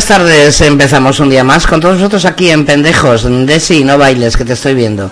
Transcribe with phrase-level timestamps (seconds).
[0.00, 3.26] buenas tardes, empezamos un día más con todos nosotros aquí en Pendejos.
[3.46, 5.10] Desi, no bailes, que te estoy viendo.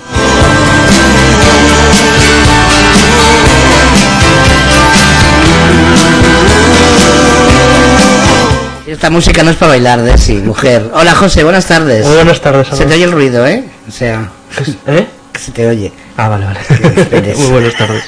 [8.86, 10.90] Esta música no es para bailar, Desi, mujer.
[10.94, 12.06] Hola, José, buenas tardes.
[12.06, 12.68] Muy buenas tardes.
[12.68, 13.64] Se te oye el ruido, ¿eh?
[13.86, 14.30] O sea,
[14.86, 15.06] ¿Eh?
[15.30, 15.92] que se te oye.
[16.16, 17.34] Ah, vale, vale.
[17.36, 18.04] Muy buenas tardes.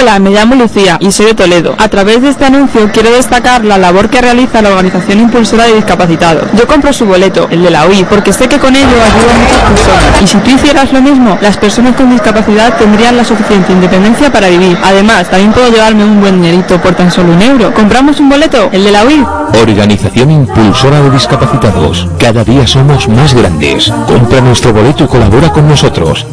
[0.00, 1.74] Hola, me llamo Lucía y soy de Toledo.
[1.76, 5.74] A través de este anuncio quiero destacar la labor que realiza la Organización Impulsora de
[5.74, 6.44] Discapacitados.
[6.54, 9.38] Yo compro su boleto, el de la UI, porque sé que con ello ayuda a
[9.38, 10.22] muchas personas.
[10.22, 14.48] Y si tú hicieras lo mismo, las personas con discapacidad tendrían la suficiente independencia para
[14.48, 14.78] vivir.
[14.82, 17.74] Además, también puedo llevarme un buen dinerito por tan solo un euro.
[17.74, 18.70] ¿Compramos un boleto?
[18.72, 19.22] El de la UI.
[19.60, 22.08] Organización Impulsora de Discapacitados.
[22.18, 23.92] Cada día somos más grandes.
[24.06, 26.26] Compra nuestro boleto y colabora con nosotros.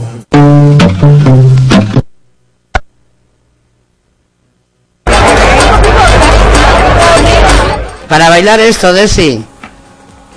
[8.47, 9.43] Bailar esto, Desi.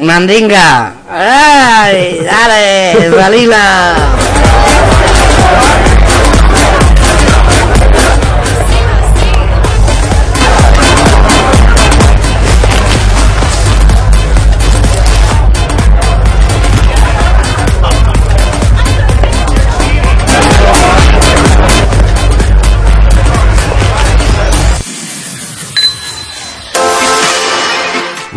[0.01, 0.95] Mandinga.
[1.09, 3.09] ¡Dale!
[3.09, 4.30] ¡Dalila!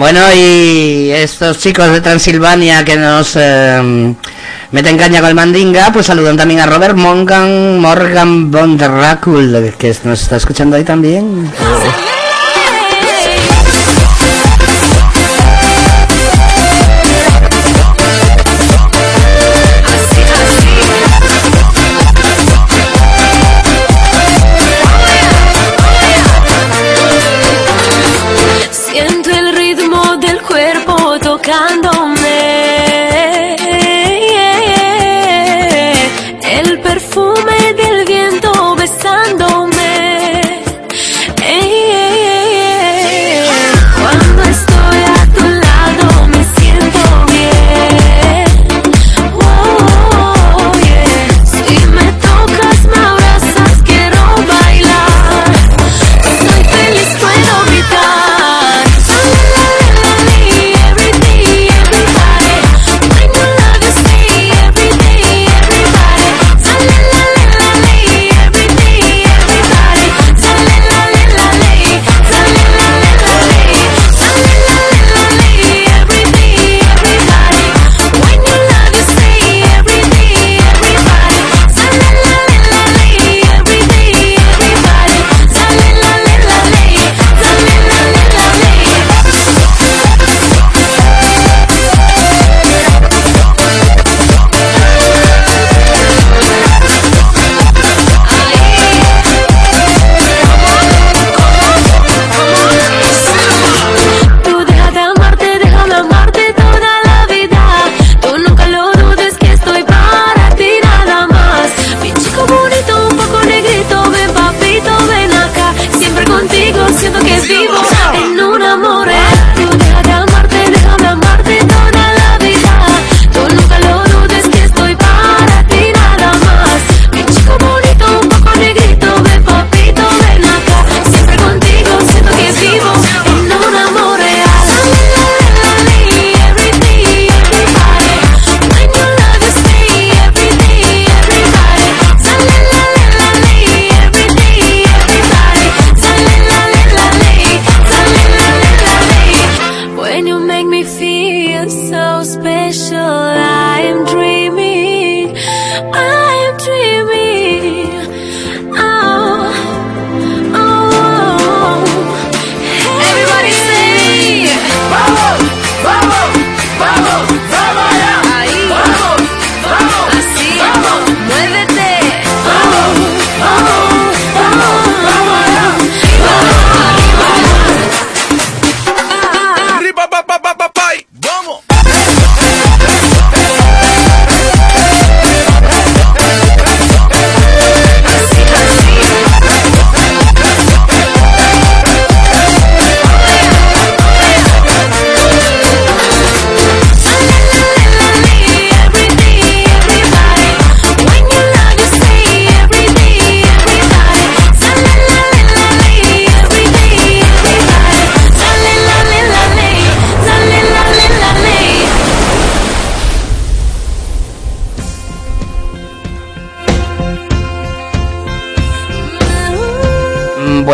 [0.04, 4.14] Bueno, y estos chicos de Transilvania que nos eh,
[4.72, 8.92] meten caña con el mandinga, pues saludan también a Robert Morgan, Morgan von der
[9.78, 11.50] que nos está escuchando ahí también.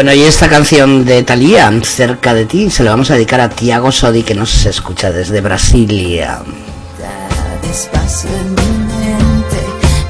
[0.09, 3.49] Bueno, y esta canción de Thalía, cerca de ti, se la vamos a dedicar a
[3.49, 6.39] Tiago Sodi, que nos escucha desde Brasilia.
[7.61, 9.57] despacio en mi mente,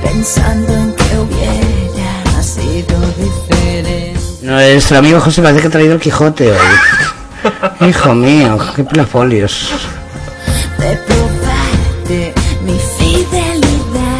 [0.01, 4.17] pensando en que hubiera sido diferente.
[4.41, 7.89] Nuestro amigo José parece que ha traído el Quijote hoy.
[7.89, 9.69] Hijo mío, qué plafolios.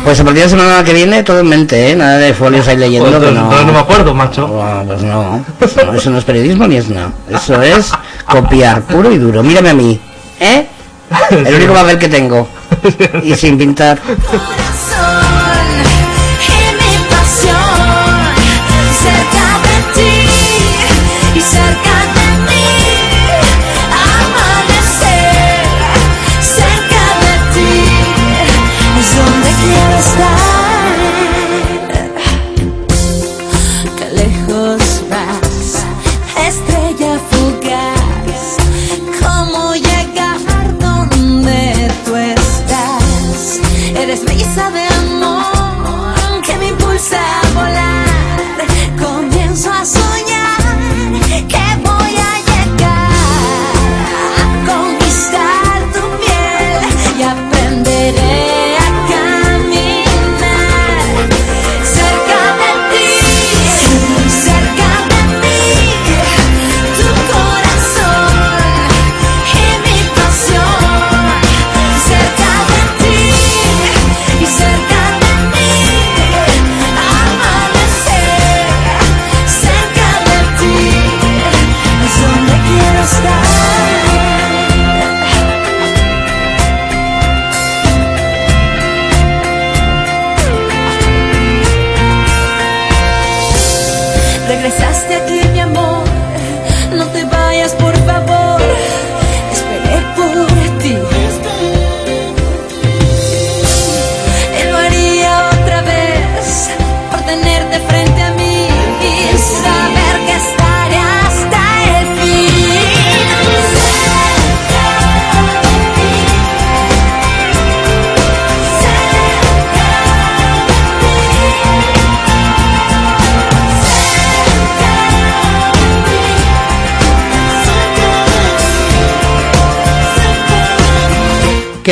[0.10, 1.96] Pues a partir de la semana que viene todo en mente, ¿eh?
[1.96, 3.64] Nada de folios ahí leyendo Pues, que no, no...
[3.64, 4.48] no me acuerdo, macho.
[4.88, 5.46] Pues no.
[5.86, 7.12] No, eso no es periodismo ni es nada.
[7.30, 7.92] Eso es
[8.26, 9.44] copiar, puro y duro.
[9.44, 10.02] Mírame a mí,
[10.40, 10.66] ¿eh?
[11.30, 12.48] El único papel que tengo.
[13.24, 14.00] Y sin pintar.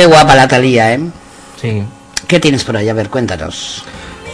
[0.08, 1.00] guapa la Talía, ¿eh?
[1.60, 1.82] Sí.
[2.26, 2.88] ¿Qué tienes por ahí?
[2.88, 3.84] A ver, cuéntanos.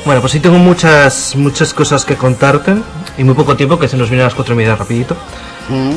[0.05, 2.75] Bueno, pues sí tengo muchas, muchas cosas que contarte
[3.17, 5.17] y muy poco tiempo que se nos viene a las cuatro y media rapidito.
[5.69, 5.97] Mm.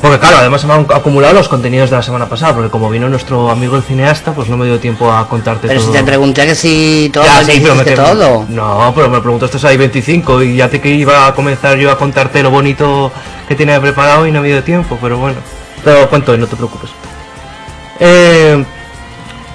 [0.00, 2.88] Porque claro, además se me han acumulado los contenidos de la semana pasada, porque como
[2.88, 5.96] vino nuestro amigo el cineasta, pues no me dio tiempo a contarte Pero si todo.
[5.96, 8.46] te pregunté que si todo, Ya, sí, pero me todo.
[8.48, 11.98] No, pero me preguntaste ahí 25 y ya te que iba a comenzar yo a
[11.98, 13.10] contarte lo bonito
[13.48, 15.38] que tiene preparado y no me dio tiempo, pero bueno.
[15.82, 16.90] Te lo cuento hoy, no te preocupes.
[17.98, 18.37] Eh,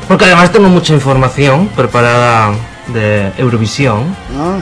[0.07, 2.51] porque además tengo mucha información preparada
[2.87, 4.61] de Eurovisión, ¿no?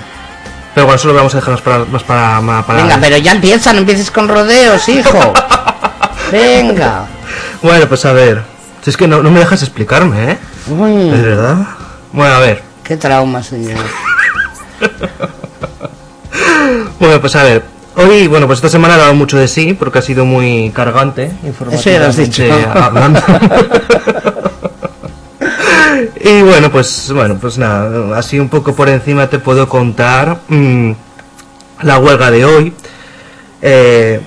[0.73, 1.85] pero bueno, eso lo vamos a dejar más para...
[1.85, 5.33] Más para, más para- Venga, pero ya empieza, no empieces con rodeos, hijo.
[6.31, 7.05] Venga.
[7.61, 8.41] Bueno, pues a ver.
[8.83, 10.37] Si es que no, no me dejas explicarme, ¿eh?
[10.67, 11.57] Uy, ¿Es verdad?
[12.13, 12.63] Bueno, a ver.
[12.83, 13.77] qué trauma, señor.
[16.99, 17.63] Bueno, pues a ver.
[17.95, 21.31] Hoy, bueno, pues esta semana he dado mucho de sí, porque ha sido muy cargante,
[21.71, 22.43] Eso ya lo has dicho.
[22.43, 23.21] informativamente hablando.
[26.23, 30.91] y bueno, pues bueno, pues nada, así un poco por encima te puedo contar mm,
[31.83, 32.73] la huelga de hoy,
[33.61, 34.21] eh,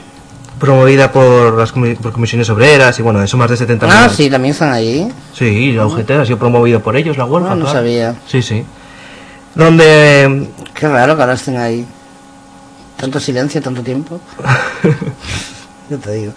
[0.58, 4.30] promovida por las comi- por comisiones obreras y bueno, eso más de 70 Ah, sí,
[4.30, 5.12] también están ahí.
[5.32, 7.52] Sí, la UGT ha sido promovido por ellos, la huelga.
[7.52, 7.78] Ah, no claro.
[7.78, 8.14] sabía.
[8.26, 8.64] Sí, sí.
[9.54, 11.86] Donde Qué raro que ahora estén ahí.
[12.96, 14.20] Tanto silencio, tanto tiempo.
[15.90, 16.32] Yo te digo.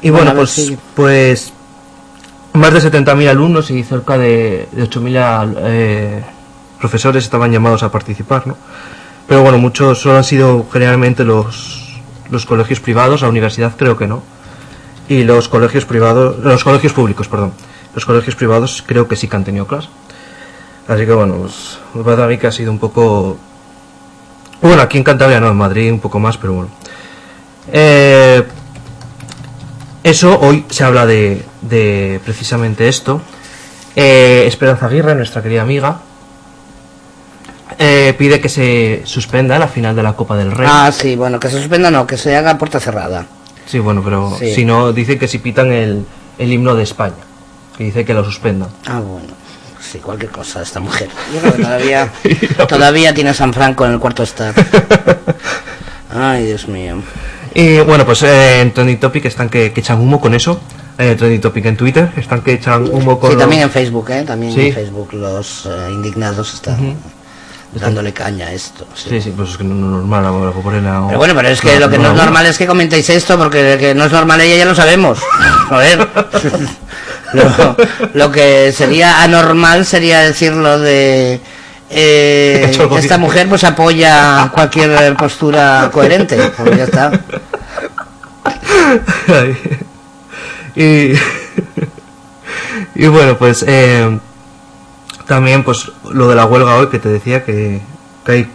[0.00, 0.78] Y Bueno, bueno, pues, sigue.
[0.94, 1.52] pues
[2.54, 6.22] más de 70.000 alumnos y cerca de, de 8.000 eh,
[6.78, 8.56] profesores estaban llamados a participar, ¿no?
[9.26, 14.06] Pero bueno, muchos solo han sido generalmente los, los colegios privados, la universidad creo que
[14.06, 14.22] no.
[15.08, 17.52] Y los colegios privados, los colegios públicos, perdón.
[17.94, 19.88] Los colegios privados creo que sí que han tenido clase.
[20.88, 21.78] Así que bueno, pues
[22.18, 23.36] a mí que ha sido un poco...
[24.60, 26.70] Bueno, aquí en Cantabria no, en Madrid un poco más, pero bueno.
[27.72, 28.42] Eh,
[30.02, 33.20] eso, hoy se habla de, de precisamente esto.
[33.94, 36.00] Eh, Esperanza Aguirre, nuestra querida amiga,
[37.78, 40.68] eh, pide que se suspenda la final de la Copa del Rey.
[40.70, 43.26] Ah, sí, bueno, que se suspenda no, que se haga puerta cerrada.
[43.66, 44.54] Sí, bueno, pero Sí.
[44.54, 46.04] si no, dice que si pitan el,
[46.38, 47.14] el himno de España,
[47.76, 48.68] que dice que lo suspendan.
[48.86, 49.34] Ah, bueno.
[49.80, 51.08] Sí, cualquier cosa, esta mujer.
[51.34, 52.12] Yo creo que todavía,
[52.68, 54.54] todavía tiene a San Franco en el cuarto estar.
[56.14, 56.96] Ay, Dios mío.
[57.54, 60.60] Y bueno, pues eh, en Trending Topic están que, que echan humo con eso.
[60.98, 64.10] Eh, Trending Topic en Twitter están que echan humo con Sí, los- también en Facebook,
[64.10, 64.22] ¿eh?
[64.24, 64.68] También Sí.
[64.68, 66.96] en Facebook los eh, indignados están
[67.74, 68.86] dándole caña a esto.
[68.94, 69.08] sí.
[69.08, 71.60] Sí, sí, pues es que no, no es normal ahora a- Pero bueno, pero es
[71.60, 72.22] que no, lo que no, no, es no.
[72.24, 75.18] normal es que comentéis esto, porque que no es normal ella ya lo sabemos.
[75.70, 76.06] Joder.
[77.32, 77.76] lo,
[78.12, 81.40] lo que sería anormal sería decir lo de...
[81.94, 86.38] eh, esta mujer pues apoya cualquier postura coherente.
[86.56, 87.20] Pues ya está.
[90.74, 91.12] Y,
[92.94, 94.18] y bueno, pues eh,
[95.26, 97.80] también pues lo de la huelga hoy que te decía que,
[98.24, 98.50] que hay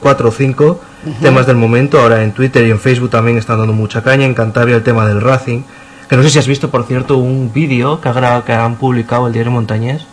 [0.00, 0.80] cuatro o cinco
[1.22, 2.00] temas del momento.
[2.00, 4.26] Ahora en Twitter y en Facebook también están dando mucha caña.
[4.26, 5.62] En Cantabria el tema del Racing.
[6.08, 9.26] Que no sé si has visto, por cierto, un vídeo que, ha que han publicado
[9.26, 10.06] el diario Montañés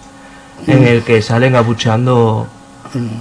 [0.67, 2.47] en el que salen abucheando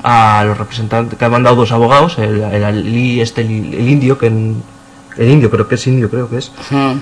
[0.02, 4.26] a los representantes que han mandado dos abogados, el, el este, el, el indio, que
[4.26, 4.62] en-
[5.16, 6.92] el indio, creo que es indio, creo que es, Mm.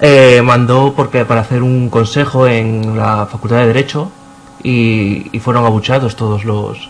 [0.00, 4.10] eh, mandó porque para hacer un consejo en la Facultad de Derecho
[4.62, 6.88] y, y fueron abucheados todos los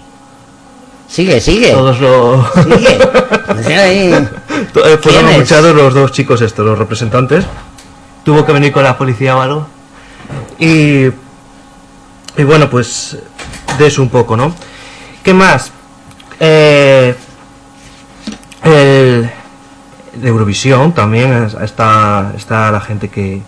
[1.08, 1.70] Sigue, sigue.
[1.72, 2.46] todos los
[3.64, 4.26] Sigue.
[4.72, 5.34] To- eh, fueron ¿Quiénes?
[5.36, 7.44] abucheados los dos chicos estos, los representantes.
[8.24, 9.66] Tuvo que venir con la policía o algo.
[10.58, 11.06] Y
[12.36, 13.16] y bueno, pues
[13.78, 14.52] de eso un poco, ¿no?
[15.24, 15.72] ¿Qué más?
[16.38, 17.14] Eh,
[18.62, 19.30] el
[20.14, 23.42] de Eurovisión también es- está está la gente que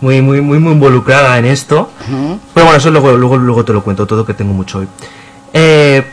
[0.00, 1.90] muy muy muy muy involucrada en esto.
[2.54, 4.88] Pero bueno, eso luego luego luego te lo cuento todo que tengo mucho hoy.
[5.52, 6.04] Eh,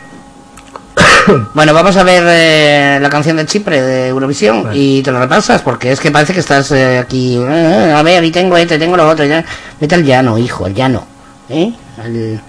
[1.54, 4.78] Bueno, vamos a ver eh, la canción de Chipre de Eurovisión Vale.
[4.78, 7.36] y te lo repasas porque es que parece que estás eh, aquí.
[7.36, 9.24] eh, a ver, y tengo este, tengo lo otro.
[9.24, 9.44] Ya.
[9.80, 11.04] Vete al llano, hijo, al llano.
[11.48, 11.72] ¿Eh?
[12.02, 12.40] Al-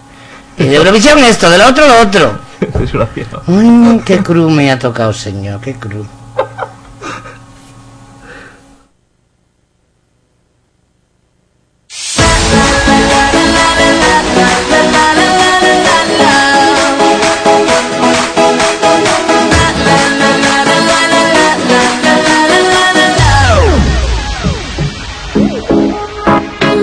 [0.57, 2.39] De Eurovisión esto, del otro lo otro.
[2.79, 3.43] desgraciado.
[3.47, 6.07] Ay, qué cruz me ha tocado, señor, qué cruz.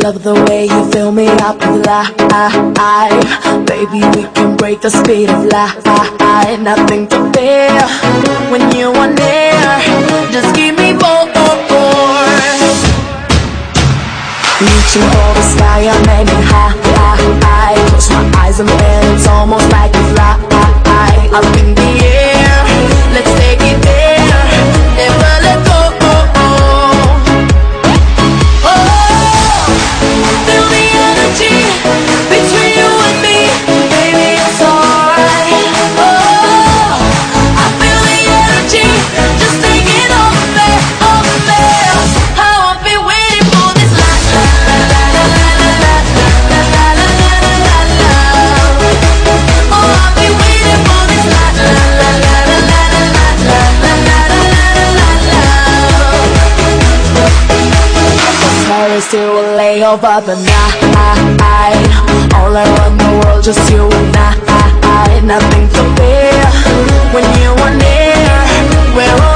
[0.02, 3.43] Love the way you fill me up with life.
[3.66, 6.60] Baby, we can break the speed of light.
[6.60, 7.70] Nothing to fear
[8.50, 9.60] when you are near.
[10.32, 11.24] Just keep me more.
[14.60, 16.74] Reaching for the sky, I'm aiming high,
[17.44, 17.76] high.
[17.88, 20.34] Close my eyes and then it's almost like you fly.
[21.34, 22.33] Up in the air,
[59.94, 61.86] over the night.
[62.34, 65.20] All around the world, just you and I.
[65.22, 66.44] Nothing to fear
[67.14, 68.26] when you are near.
[68.96, 69.33] We're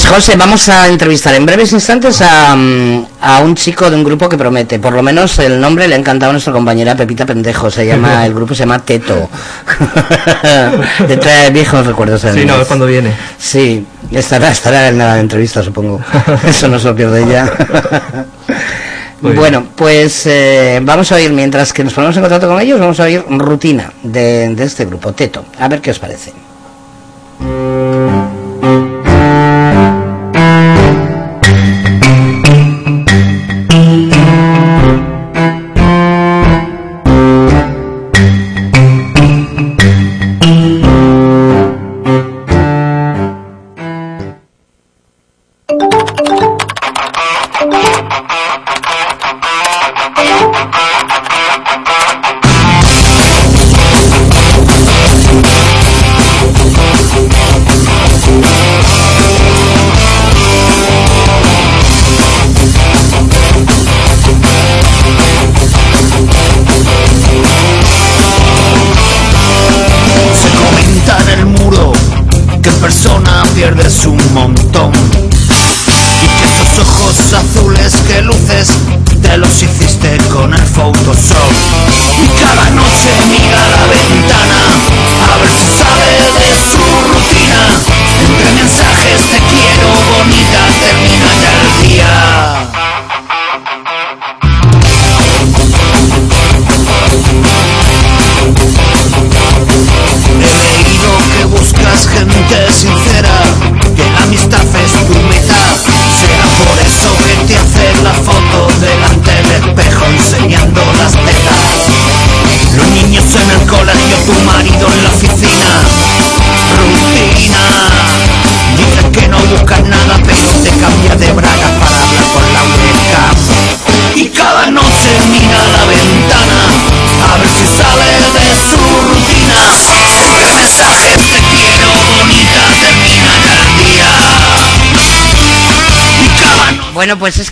[0.00, 4.04] pues José, vamos a entrevistar en breves instantes a, mm, a un chico de un
[4.04, 4.78] grupo que promete.
[4.78, 7.68] Por lo menos el nombre le ha encantado a nuestra compañera Pepita Pendejo.
[7.68, 9.28] Se llama, el grupo se llama Teto.
[11.08, 12.20] de trae viejos recuerdos.
[12.20, 12.68] Sí, no, además.
[12.68, 13.12] cuándo viene.
[13.38, 16.00] Sí, estará, estará en la entrevista, supongo.
[16.46, 17.50] Eso no se lo pierde ella.
[19.20, 19.34] Bien.
[19.34, 23.00] bueno, pues eh, vamos a oír, mientras que nos ponemos en contacto con ellos, vamos
[23.00, 25.44] a oír rutina de, de este grupo, Teto.
[25.58, 26.32] A ver qué os parece.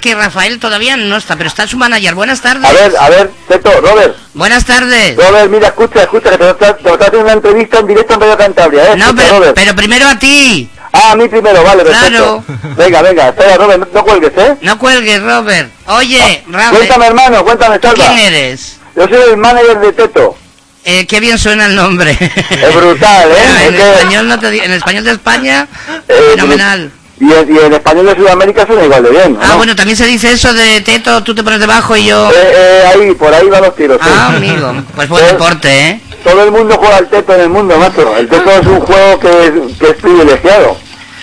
[0.06, 2.14] Que Rafael todavía no está, pero está su manager.
[2.14, 2.64] Buenas tardes.
[2.64, 5.16] A ver, a ver, Teto, Robert, Buenas tardes.
[5.16, 8.36] Robert, mira, escucha, escucha, que te te está haciendo una entrevista en directo en Radio
[8.38, 8.96] Cantabria, ¿eh?
[8.96, 9.54] No, Escucha, pero, Robert.
[9.56, 10.70] pero primero a ti.
[10.92, 12.44] Ah, a mí primero, vale, perfecto.
[12.76, 14.56] Venga, venga, espera, Robert, no, no cuelgues, ¿eh?
[14.62, 15.70] No cuelgues, Robert.
[15.86, 18.04] Oye, Rafael, Cuéntame, hermano, cuéntame, salva.
[18.06, 18.76] ¿quién eres?
[18.94, 20.36] Yo soy el manager de Teto.
[20.84, 22.16] Eh, qué bien suena el nombre.
[22.20, 23.66] Es brutal, ¿eh?
[23.66, 25.66] en, Es que- español no te en español de España,
[26.06, 26.92] Eh, fenomenal.
[27.18, 29.56] Y, en- y en español de Sudamérica suena igual de bien, Ah, ¿no?
[29.56, 32.30] bueno, también se dice eso de Teto, tú te pones debajo y yo...
[32.30, 33.98] Eh, eh, ahí, por ahí van los tiros.
[34.02, 34.08] sí.
[34.12, 36.00] Ah, amigo, pues buen Eh, deporte, ¿eh?
[36.22, 38.16] Todo el mundo juega al Teto en el mundo, macho.
[38.18, 40.76] El Teto es un juego que es, que es privilegiado.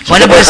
[0.08, 0.48] Bueno, pues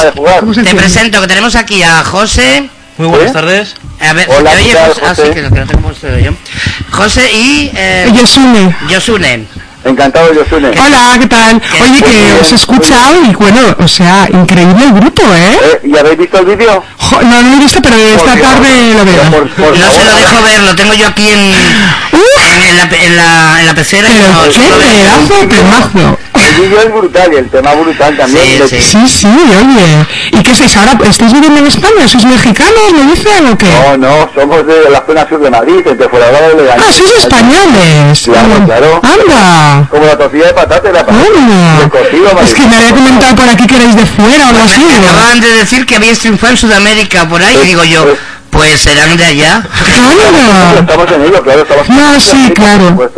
[0.65, 2.71] te presento que tenemos aquí a José...
[2.97, 3.33] Muy buenas ¿Eh?
[3.35, 3.75] tardes.
[4.01, 5.01] A ver, Hola, ¿te oye, ¿qué tal, José?
[5.05, 5.35] Ah, sí, José?
[5.35, 6.31] que, que no tengo puesto yo.
[6.91, 7.71] José y...
[7.75, 8.77] Eh, Yosune.
[8.89, 9.47] Yosune.
[9.85, 10.69] Encantado, Yosune.
[10.71, 11.61] Hola, ¿qué tal?
[11.61, 11.83] ¿Qué?
[11.83, 15.59] Oye, que bien, os he escuchado y bueno, o sea, increíble el grupo, ¿eh?
[15.63, 16.83] Eh, ¿Y habéis visto el vídeo?
[16.97, 18.49] Jo, no, no lo he visto, pero esta Por Dios.
[18.49, 19.23] tarde lo veo.
[19.31, 21.51] por- por No se lo dejo ver, lo tengo yo aquí en,
[22.79, 24.09] la, pe- en, la, en la pecera.
[24.11, 26.19] Pero no, qué pedazo temazo.
[26.61, 28.45] Vídeo es brutal y el tema brutal también.
[28.45, 28.81] Sí, De- sí.
[28.83, 30.07] Sí, sí, oye.
[30.39, 30.93] ¿Y qué sois ahora?
[31.09, 32.07] ¿Estáis viviendo en España?
[32.07, 33.67] ¿Sois mexicanos, me dicen o qué?
[33.71, 36.85] No, no, somos de la zona sur de Madrid, entre Fuenlabrada y Leganés.
[36.89, 38.21] Ah, sois españoles.
[38.25, 39.01] Claro, Ah, claro.
[39.03, 39.89] Anda.
[39.91, 41.01] Como la tortilla de patata la.
[41.01, 41.81] Anda.
[41.83, 44.63] de cocido, Es que me había comentado por aquí que erais de fuera o algo
[44.65, 44.81] así.
[44.81, 45.11] Me digo.
[45.13, 48.05] acaban de decir que habíais triunfado en Sudamérica por ahí, digo yo,
[48.51, 49.57] pues serán de allá.
[49.57, 50.81] Anda.
[50.81, 53.11] Estamos en ello, claro, estamos No, en sí, América, claro.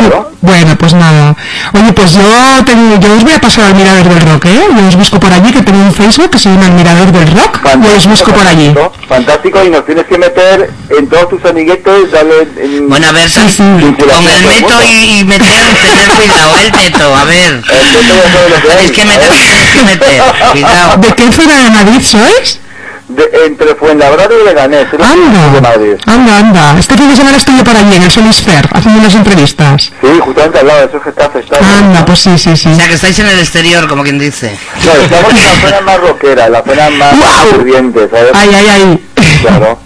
[0.00, 0.30] Claro.
[0.40, 1.34] Bueno, pues nada.
[1.74, 2.22] Oye, pues yo
[2.64, 4.60] tengo, yo os voy a pasar al Mirador del Rock, ¿eh?
[4.76, 7.26] Yo os busco por allí, que tengo un Facebook que se llama El Mirador del
[7.32, 7.60] Rock.
[7.82, 8.66] Yo os busco por allí.
[8.74, 12.48] fantástico, Fantástico, y nos tienes que meter en todos tus amiguetes, darle...
[12.62, 13.62] En, Bueno, a ver, Sí, sí.
[13.62, 17.52] con el meto y, y meter, tener cuidado, el teto, a ver.
[17.52, 19.40] El sabe lo que hay, Tenéis que meter, ¿sabes?
[19.40, 20.96] tenéis que meter, cuidado.
[20.98, 22.58] ¿De qué zona de Madrid sois?
[23.08, 25.94] De, entre Fuenlabrada y Leganés, sur de Anda, Madrid.
[26.06, 26.76] anda, anda.
[26.78, 29.92] Este fin de semana estuve por allí, en el Solisfer, haciendo unas entrevistas.
[30.00, 31.58] Sí, justamente al lado de esos Getafe está.
[31.78, 32.68] Anda, pues sí, sí, sí.
[32.68, 34.58] O sea, que estáis en el exterior, como quien dice.
[34.84, 37.14] No, estamos en la zona más rockera, la zona más
[37.50, 38.30] ferviente, ¿sabes?
[38.34, 39.08] Ay, ay, ay.
[39.40, 39.78] Claro.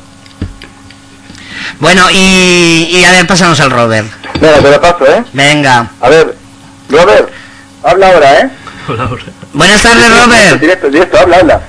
[1.78, 4.06] Bueno, y, y a ver, pásanos al Robert.
[4.40, 5.24] Mira, te lo paso, ¿eh?
[5.34, 5.90] Venga.
[6.00, 6.34] A ver,
[6.88, 7.28] Robert,
[7.82, 8.50] habla ahora, ¿eh?
[8.88, 9.22] Hola, hola.
[9.52, 10.58] Buenas tardes, Robert.
[10.60, 11.60] Directo, directo, habla, habla.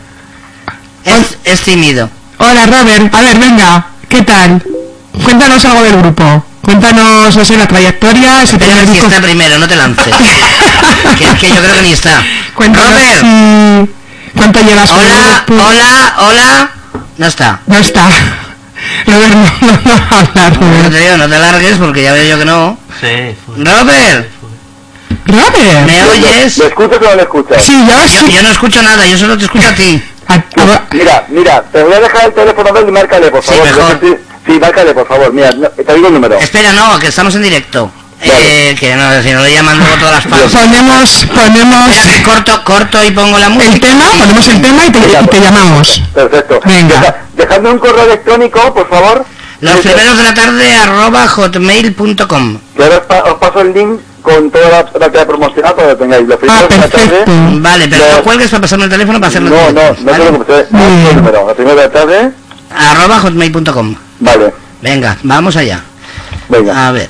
[1.06, 2.10] Es, es tímido.
[2.38, 3.14] Hola, Robert.
[3.14, 3.86] A ver, venga.
[4.08, 4.62] ¿Qué tal?
[5.24, 6.46] Cuéntanos algo del grupo.
[6.62, 9.76] Cuéntanos, no sé, la trayectoria, ese Espera a primer ver si está primero, no te
[9.76, 10.14] lances.
[11.18, 12.22] que que yo creo que ni está.
[12.54, 15.10] Cuéntanos Robert, si- ¿Cuánto llevas con hola,
[15.48, 15.60] Liverpool?
[15.60, 16.72] hola, hola.
[17.18, 17.60] No está.
[17.66, 18.10] No está.
[19.08, 20.92] Robert, no, no, no va a hablar, No Robert.
[20.94, 22.78] te digo, no te largues porque ya veo yo que no.
[23.00, 23.56] Sí, fue.
[23.58, 24.30] Robert,
[25.26, 25.86] Robert.
[25.88, 26.58] ¿me oyes?
[26.60, 27.64] ¿Le escuchas o no le escuchas?
[27.64, 28.34] Sí, yo Yo, sí.
[28.34, 30.02] yo no escucho nada, yo solo te escucho a ti.
[30.32, 33.44] A- a- Mira, mira, te voy a dejar el teléfono de él y márcale, por
[33.44, 33.66] Sí, favor.
[33.66, 34.00] mejor.
[34.02, 34.16] Sí,
[34.46, 35.34] sí, márcale, por favor.
[35.34, 36.38] Mira, no, te digo el número.
[36.38, 37.92] Espera, no, que estamos en directo.
[38.20, 38.70] Vale.
[38.72, 40.52] Eh, que no, si no le llaman luego todas las partes.
[40.52, 43.74] Ponemos, ponemos Espera, que corto, corto y pongo la música.
[43.74, 46.02] el tema, ponemos el tema y te, y te llamamos.
[46.14, 46.60] Perfecto.
[46.64, 47.00] Venga.
[47.00, 49.26] Deja- dejadme un correo electrónico, por favor.
[49.62, 52.58] Los Sí, primeros de la tarde arroba hotmail.com.
[52.80, 55.90] Ahora os, pa- os paso el link con toda la, la que ha promocionado para
[55.90, 56.28] que tengáis.
[56.28, 57.26] Los Ah, primeros de la perfecto.
[57.26, 57.60] tarde.
[57.60, 61.48] Vale, pero Los- no cuelgues para pasarme el teléfono para hacerlo No, no, no número,
[61.48, 62.32] la primera de la tarde.
[62.76, 63.96] Arroba hotmail.com.
[64.20, 65.82] Vale, Venga, vamos allá.
[66.50, 66.88] venga.
[66.88, 67.08] A ver.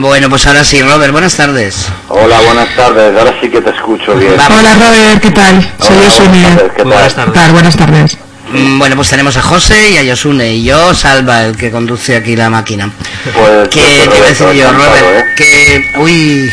[0.00, 1.86] Bueno, pues ahora sí, Robert, buenas tardes.
[2.08, 3.16] Hola, buenas tardes.
[3.16, 4.34] Ahora sí que te escucho bien.
[4.36, 4.58] Vamos.
[4.60, 5.72] Hola Robert, ¿qué tal?
[5.80, 6.40] Soy Hola, Osune.
[6.40, 7.08] buenas tardes, ¿Qué tal?
[7.08, 7.32] ¿Qué tardes.
[7.34, 7.52] tal?
[7.52, 8.18] Buenas tardes.
[8.52, 12.16] Mm, Bueno, pues tenemos a José y a Yosune y yo, Salva, el que conduce
[12.16, 12.90] aquí la máquina.
[13.34, 15.24] Pues, Que te iba a decir yo, Robert, ¿eh?
[15.36, 15.92] que...
[15.98, 16.52] Uy...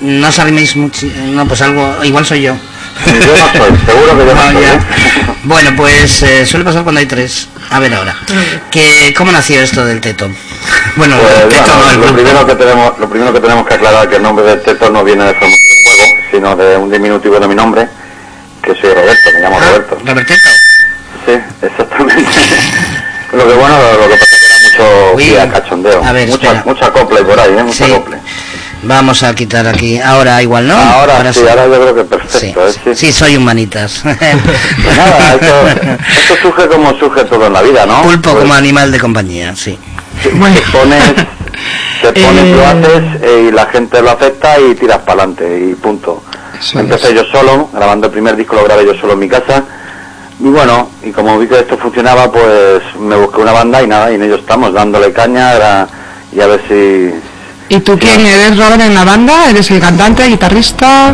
[0.00, 1.06] No os animéis mucho...
[1.32, 1.96] No, pues algo...
[2.04, 2.56] Igual soy yo.
[3.06, 4.64] Yo no soy, seguro que yo no No, soy.
[4.64, 4.78] ¿eh?
[5.44, 7.48] Bueno, pues eh, suele pasar cuando hay tres.
[7.70, 8.14] A ver ahora.
[8.70, 10.28] Que, ¿Cómo nació esto del teto?
[10.96, 12.14] Bueno, Pues, el teto bueno, no, el lo, grupo.
[12.16, 15.04] primero que tenemos, lo primero que tenemos que aclarar que el nombre del teto no
[15.04, 17.88] viene de de juego, sino de un diminutivo de mi nombre,
[18.62, 19.98] que soy Roberto, me llamo Ah, Roberto.
[20.04, 20.48] Robert Teto.
[21.26, 22.24] Sí, exactamente.
[23.32, 26.04] lo que bueno, lo, lo que pasa es que era mucho Uy, día cachondeo.
[26.04, 26.62] a ver, mucha, espera.
[26.66, 27.62] mucha copla y por ahí, ¿eh?
[27.62, 27.90] Mucha Sí.
[27.92, 28.18] copla.
[28.82, 29.98] Vamos a quitar aquí.
[30.00, 30.74] Ahora igual, ¿no?
[30.74, 32.66] Ahora, sí, ahora yo creo que Sí, perfecto.
[32.68, 32.94] ¿eh?
[32.94, 33.06] Sí.
[33.06, 34.02] sí, soy humanitas.
[34.04, 38.02] Pues nada, esto, esto surge como surge todo en la vida, ¿no?
[38.02, 39.78] Pulpo Pues, como animal de compañía, sí.
[40.34, 40.56] Bueno.
[40.56, 41.04] te pones,
[42.02, 45.66] te pones, Eh, lo haces eh, y la gente lo acepta y tiras para adelante
[45.70, 46.22] y punto.
[46.58, 47.14] Eso Empecé es.
[47.14, 49.62] yo solo, grabando el primer disco lo grabé yo solo en mi casa
[50.40, 54.10] y bueno, y como vi que esto funcionaba pues me busqué una banda y nada,
[54.10, 55.88] y en ello estamos dándole caña era-
[56.32, 57.10] y a ver si...
[57.70, 59.48] ¿Y tú quién eres, Robert, en la banda?
[59.48, 61.12] ¿Eres el cantante, guitarrista?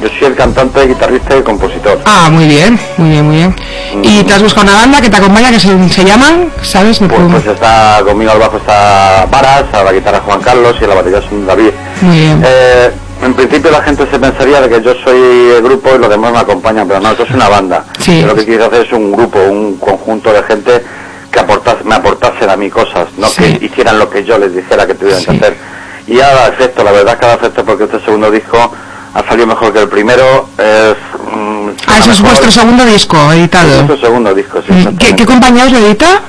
[0.00, 2.00] Yo soy el cantante, guitarrista y compositor.
[2.06, 3.54] Ah, muy bien, muy bien, muy bien.
[4.02, 6.50] ¿Y te has buscado una banda que te acompaña, que se, se llaman?
[6.62, 7.00] ¿Sabes?
[7.00, 10.86] Pues, pues está conmigo al bajo está Varas, a la guitarra Juan Carlos y a
[10.88, 11.70] la batería es David.
[12.00, 12.42] Muy bien.
[12.42, 12.90] Eh,
[13.22, 15.18] en principio la gente se pensaría de que yo soy
[15.56, 17.84] el grupo y los demás me acompañan, pero no, eso es una banda.
[17.98, 18.22] Sí.
[18.22, 20.82] Yo lo que quiero hacer es un grupo, un conjunto de gente
[21.30, 23.42] que aportase, me aportasen a mí cosas, no Sí.
[23.58, 25.77] que hicieran lo que yo les dijera que tuvieran que hacer.
[26.08, 28.72] Y ya da efecto, la verdad es que da efecto porque este segundo disco
[29.14, 30.48] ha salido mejor que el primero.
[30.58, 30.96] Es,
[31.34, 33.68] mm, Ah, ese es vuestro segundo disco Es editado.
[33.68, 34.88] nuestro segundo disco, sí.
[35.14, 36.20] ¿Qué, compañía os lo edita?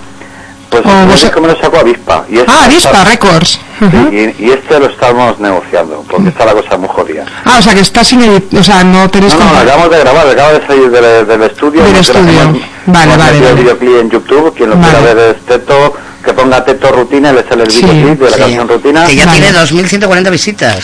[0.70, 2.26] Pues el vos- disco me lo sacó Avispa.
[2.30, 3.60] Y este Ah, Avispa está- Records.
[3.80, 7.26] Sí, y, y este lo estamos negociando, porque está la cosa muy jodida.
[7.46, 8.54] Ah, o sea que está sin edit...
[8.54, 9.34] O sea, no tenéis...
[9.34, 11.84] No, no, compa- acabamos de grabar, acaba de salir del, del estudio.
[11.84, 12.40] Del estudio.
[12.86, 13.56] Vale, vale, el vale.
[13.56, 14.90] videoclip en YouTube, quien lo Vale.
[14.94, 17.82] quiera ver es Teto, que ponga Teto Rutina, le sale el Sí.
[17.84, 19.06] videoclip de la Sí, canción Rutina.
[19.06, 19.40] Que ya Vale.
[19.40, 20.78] tiene 2.140 visitas.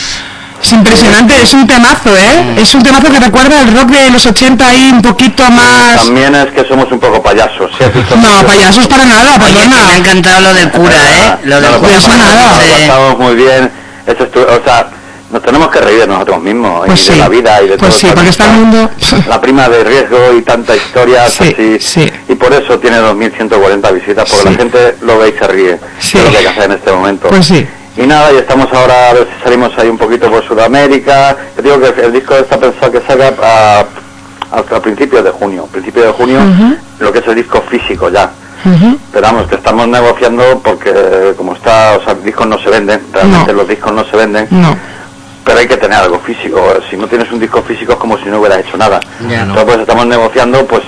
[0.62, 2.54] Es impresionante, es un temazo, ¿eh?
[2.56, 5.96] Es un temazo que recuerda el rock de los 80 ahí un poquito más...
[6.04, 7.70] También es que somos un poco payasos.
[7.78, 7.84] ¿sí?
[8.16, 9.96] No, payasos para nada, Oye, que me ha perdona.
[9.98, 11.36] encantado lo del cura, ¿eh?
[11.44, 11.92] Lo del No, cura.
[11.94, 12.58] pasa nada.
[12.88, 13.70] Pasamos muy bien.
[14.06, 14.86] Eso es tu- o sea,
[15.30, 17.76] nos tenemos que reír de nosotros mismos Pues y de sí, la vida y de
[17.78, 17.98] pues todo.
[18.00, 18.90] sí, porque está el mundo...
[19.28, 21.78] La prima de riesgo y tanta historia Sí, así.
[21.80, 22.12] sí.
[22.28, 25.78] Y por eso tiene 2.140 visitas, porque la gente lo ve y se ríe.
[26.00, 27.28] Es lo que hay que hacer en este momento.
[27.28, 27.66] Pues sí.
[27.96, 31.36] Y nada, y estamos ahora a ver si salimos ahí un poquito por Sudamérica.
[31.56, 33.78] Yo digo que el disco está pensado que salga a,
[34.52, 35.66] a, a principios de junio.
[35.72, 36.38] Principios de junio,
[36.98, 38.30] lo que es el disco físico ya.
[39.12, 43.52] Pero vamos, que estamos negociando porque como está, o sea, discos no se venden, realmente
[43.52, 43.58] No.
[43.60, 44.76] los discos no se venden, No.
[45.46, 46.74] Pero hay que tener algo físico.
[46.90, 48.98] Si no tienes un disco físico es como si no hubieras hecho nada.
[49.30, 49.52] Ya, ¿no?
[49.52, 50.82] Entonces pues estamos negociando pues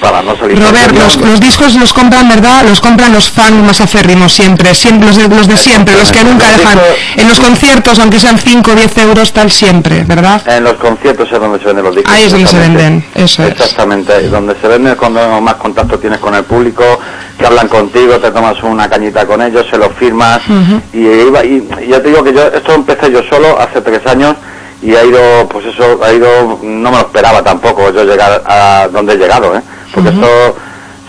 [0.00, 2.64] para no salir Robert, los, los discos los compran, ¿verdad?
[2.68, 6.22] Los compran los fans más acérrimos siempre, siempre los de, los de siempre, los que
[6.24, 6.78] nunca Los dejan.
[6.78, 10.42] discos- En los conciertos, aunque sean 5 o 10 euros, tal siempre, ¿verdad?
[10.48, 12.12] En los conciertos es donde se venden los discos.
[12.12, 13.50] Ahí es donde se venden, eso es.
[13.52, 16.98] Exactamente, donde se venden es cuando más contacto tienes con el público,
[17.44, 20.40] que hablan contigo, te tomas una cañita con ellos, se los firmas
[20.94, 24.00] y, iba- y, y ya te digo que yo esto empecé yo solo hace tres
[24.06, 24.34] años
[24.82, 26.26] y ha ido, pues eso, ha ido,
[26.62, 29.60] no me lo esperaba tampoco yo llegar a donde he llegado, ¿eh?
[29.92, 30.26] Porque esto,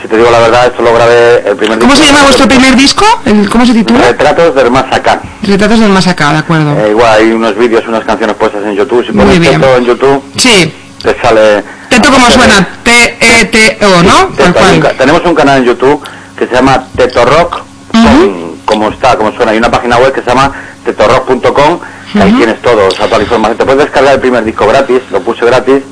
[0.02, 2.48] si te digo la verdad, esto lo grabé el primer ¿Cómo se disco- llama vuestro
[2.50, 3.06] primer disco?
[3.26, 4.02] El- ¿Cómo se titula?
[4.02, 5.22] Retratos del más acá.
[5.42, 6.72] Retratos del más acá, de acuerdo.
[6.80, 9.06] Eh, igual hay unos vídeos, unas canciones puestas en YouTube.
[9.06, 9.62] Si Muy pones bien.
[9.62, 10.74] Teto en YouTube, Sí.
[11.02, 11.64] te sale...
[11.90, 14.36] Teto como suena, T-E-T-O, ¿no?
[14.36, 16.04] Teto, ca- tenemos un canal en YouTube
[16.38, 19.52] que se llama Teto Rock, con- como está, como suena.
[19.52, 20.52] Hay una página web que se llama
[20.84, 21.80] tetorock.com,
[22.14, 23.58] que ahí tienes todo, o sea, toda la información.
[23.58, 25.84] Te puedes descargar el primer disco gratis, lo puse gratis,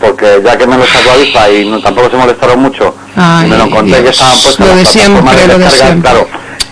[0.00, 3.50] porque ya que me lo sacó Avifa y no, tampoco se molestaron mucho, Ay, y
[3.50, 6.10] me lo encontré que Dios, estaban puestas lo las plataformas de descarga, siempre.
[6.10, 6.28] claro,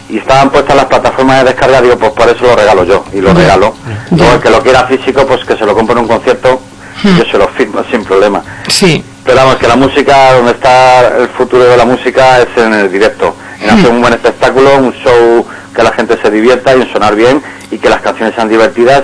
[0.08, 3.20] y estaban puestas las plataformas de descarga, digo, pues por eso lo regalo yo, y
[3.20, 3.74] lo regalo.
[4.10, 6.60] Luego el que lo quiera físico, pues que se lo compre en un concierto,
[7.02, 8.42] yo se lo firmo sin problema.
[8.68, 9.02] Sí.
[9.26, 12.90] Pero vamos, que la música, donde está el futuro de la música es en el
[12.92, 16.92] directo, en hacer un buen espectáculo, un show que la gente se divierta y en
[16.92, 19.02] sonar bien y que las canciones sean divertidas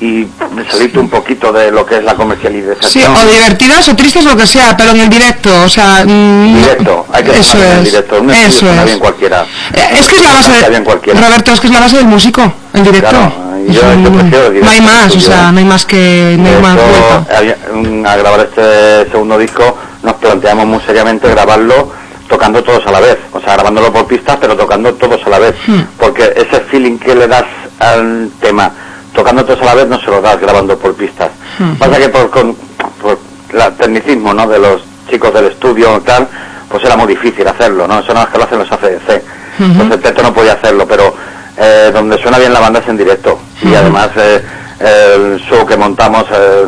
[0.00, 0.26] y
[0.70, 3.14] salirte un poquito de lo que es la Sí, comercialización.
[3.16, 6.04] o divertidas o tristes, lo que sea, pero en el directo, o sea...
[6.04, 8.84] mm, Directo, hay que Eso bien en es, directo, un eso es.
[8.84, 9.44] bien cualquiera.
[9.74, 10.68] Eh, Es que es la base de...
[10.70, 11.20] bien cualquiera.
[11.20, 13.08] Roberto, es que es la base del músico, el directo.
[13.10, 13.32] Claro,
[13.72, 16.36] yo- Es yo un- prefiero no hay más, o sea, no hay más que...
[16.38, 18.10] No hay más vuelta.
[18.12, 21.92] al grabar este segundo disco nos planteamos muy seriamente grabarlo
[22.28, 25.38] tocando todos a la vez, o sea, grabándolo por pistas, pero tocando todos a la
[25.38, 25.80] vez, Hmm.
[25.98, 27.44] porque ese feeling que le das
[27.78, 28.70] al tema,
[29.14, 31.30] tocando todos a la vez, no se lo das grabando por pistas.
[31.58, 31.74] Hmm.
[31.74, 32.56] Pasa que por, con,
[33.00, 33.18] por
[33.52, 34.46] el tecnicismo ¿no?
[34.48, 36.26] de los chicos del estudio tal,
[36.68, 38.00] pues era muy difícil hacerlo, ¿no?
[38.00, 39.22] Eso no es que lo hacen los ACDC.
[39.60, 41.14] Entonces Teto no podía hacerlo, pero
[41.56, 43.38] eh, donde suena bien la banda es en directo.
[43.62, 44.42] Y además eh,
[44.80, 46.66] el show que montamos, eh,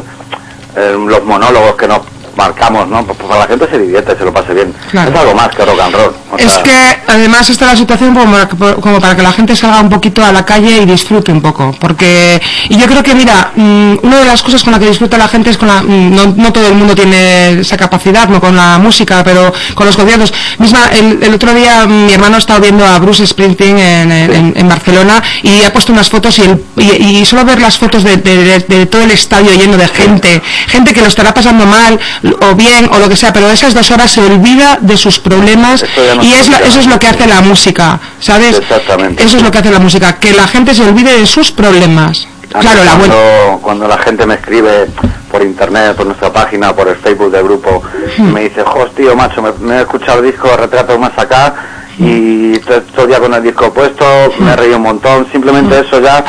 [0.76, 2.00] eh, los monólogos que nos
[2.36, 3.04] marcamos, ¿no?
[3.04, 4.72] Pues, para la gente se divierte, se lo pase bien.
[4.90, 5.10] Claro.
[5.10, 6.14] Es algo más que rock and roll.
[6.32, 6.72] o Es sea, que
[7.08, 10.24] además está la situación como para, que- como para que la gente salga un poquito
[10.24, 11.74] a la calle y disfrute un poco.
[11.80, 15.16] Porque, y yo creo que, mira, mm, una de las cosas con la que disfruta
[15.18, 18.40] la gente es con la, mm, no, no todo el mundo tiene esa capacidad, no
[18.40, 20.32] con la música, pero con los conciertos.
[20.58, 24.32] Misma, el, el otro día mm, mi hermano estaba viendo a Bruce Springsteen en, en-
[24.34, 27.78] en- en Barcelona y ha puesto unas fotos y, el, y, y solo ver las
[27.78, 31.32] fotos de, de- de- de todo el estadio lleno de gente, gente que lo estará
[31.32, 31.98] pasando mal
[32.40, 35.84] o bien o lo que sea, pero esas dos horas se olvida de sus problemas
[36.16, 38.58] no y es la- eso es lo que hace la música, ¿sabes?
[38.58, 39.22] Exactamente.
[39.22, 42.26] Eso es lo que hace la música, que la gente se olvide de sus problemas.
[42.54, 43.14] a Claro, la buena.
[43.14, 44.86] cuando, cuando la gente me escribe
[45.30, 47.82] por internet, por nuestra página, por el Facebook del grupo,
[48.16, 48.32] Hmm.
[48.32, 51.54] me dice, jos tío, macho, me, me he escuchado el disco Retratos más acá
[51.98, 54.04] y to- todo el día con el disco puesto,
[54.38, 56.24] me he reído un montón, simplemente eso ya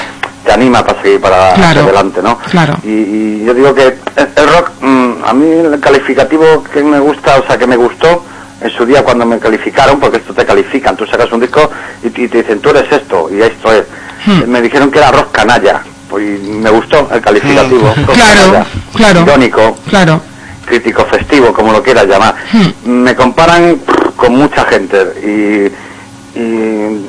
[0.48, 1.56] te anima para seguir para Hmm.
[1.60, 2.40] Claro, adelante, ¿no?
[2.40, 2.78] claro.
[2.84, 7.38] Y, y yo digo que el, rock, mm, a mí el calificativo que me gusta,
[7.40, 8.24] o sea, que me gustó
[8.62, 11.70] en su día cuando me calificaron, porque esto te califican, tú sacas un disco
[12.04, 13.84] y, te- y te dicen, tú eres esto, y esto es.
[14.26, 14.50] Hmm.
[14.50, 17.94] Me dijeron que era rock canalla, pues me gustó el calificativo.
[17.96, 18.66] rock Claro, canalla.
[18.96, 19.22] claro.
[19.22, 20.22] Irónico, Claro.
[20.66, 22.34] crítico festivo, como lo quieras llamar.
[22.52, 22.90] Hmm.
[23.04, 23.80] Me comparan
[24.16, 27.08] con mucha gente y, y,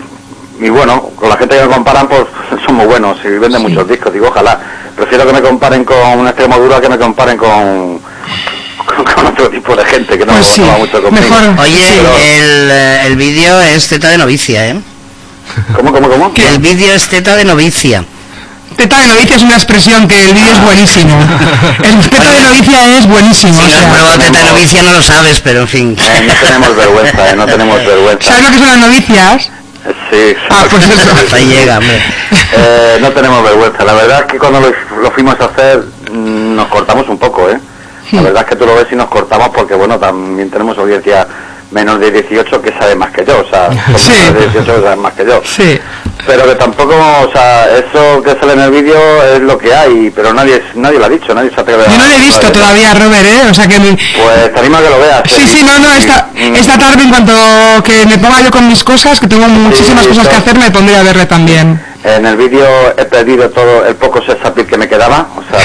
[0.61, 2.23] y bueno, con la gente que me comparan pues
[2.67, 4.59] son muy buenos y venden muchos discos, digo ojalá.
[4.97, 8.01] Prefiero que me comparen con una Extremadura que me comparen con,
[8.85, 11.25] con, con otro tipo de gente que no, Pues sí, no va mucho conmigo.
[11.25, 11.61] mejor.
[11.61, 14.81] Oye, Pero- el, eh, el vídeo es teta de novicia, ¿eh?
[15.77, 16.33] ¿Cómo, cómo, cómo?
[16.35, 18.05] El vídeo es teta de novicia.
[18.77, 21.17] Teta de novicia es una expresión que el vídeo es buenísimo.
[21.83, 23.55] El teta de novicia es buenísimo.
[23.55, 25.97] Si o no has sea, teta de novicia no lo sabes, pero en fin.
[25.99, 28.27] Eh, no tenemos vergüenza, eh, no tenemos vergüenza.
[28.33, 29.51] ¿Sabes lo que son las novicias?
[30.11, 31.11] Sí, Ah, pues eso.
[31.13, 31.81] Hasta llega.
[32.53, 33.85] Eh, no tenemos vergüenza.
[33.85, 34.73] La verdad es que cuando lo,
[35.03, 35.83] lo fuimos a hacer
[36.13, 37.59] mm, nos cortamos un poco, ¿eh?
[38.13, 41.27] La verdad es que tú lo ves y nos cortamos porque, bueno, también tenemos audiencia
[41.71, 44.13] menos de 18 que sabe más que yo, o sea, son Sí.
[44.25, 45.43] menores de 18 que saben más que yo.
[45.45, 45.79] Sí.
[46.29, 48.99] Pero que tampoco, o sea, eso que sale en el vídeo
[49.35, 51.91] es lo que hay, pero nadie nadie lo ha dicho, nadie se atreve a...
[51.91, 53.49] Yo no lo he visto todavía, Robert, ¿eh?
[53.51, 53.79] O sea que...
[53.81, 55.23] Pues te animo a que lo veas.
[55.25, 55.49] Sí, ¿eh?
[55.51, 57.33] sí, no, no, esta, Mm, esta tarde en cuanto
[57.83, 60.71] que me ponga yo con mis cosas, que tengo muchísimas Sí, cosas que hacer, me
[60.71, 61.81] pondré a verle también.
[62.05, 65.59] En el vídeo he perdido todo el poco appeal que me quedaba, o sea,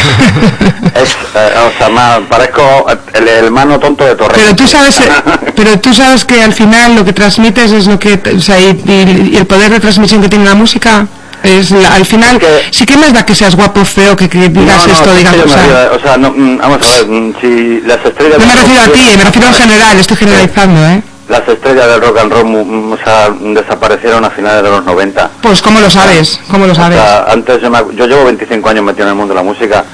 [1.02, 4.38] es, eh, o sea, más, parezco el hermano tonto de Torres.
[4.42, 5.04] Pero tú sabes, eh,
[5.56, 8.82] pero tú sabes que al final lo que transmites es lo que, o sea, y,
[8.86, 11.06] y- y el poder de transmisión que tiene la música
[11.44, 12.40] es la- al final
[12.72, 15.12] sí que más da que seas guapo feo que, que digas No, no, esto, es
[15.12, 18.04] que digamos, o sea, río, o sea, no, mm, vamos a ver, mm, si las
[18.04, 18.40] estrellas...
[18.40, 21.04] no me refiero a ti, me refiero en general, estoy generalizando, ¿eh?
[21.30, 25.30] Las estrellas del rock and roll, o sea, desaparecieron a finales de los 90.
[25.42, 27.00] Pues cómo lo sabes, cómo lo O sabes.
[27.00, 29.86] sea, antes yo, me yo llevo 25 años metido en el mundo de la música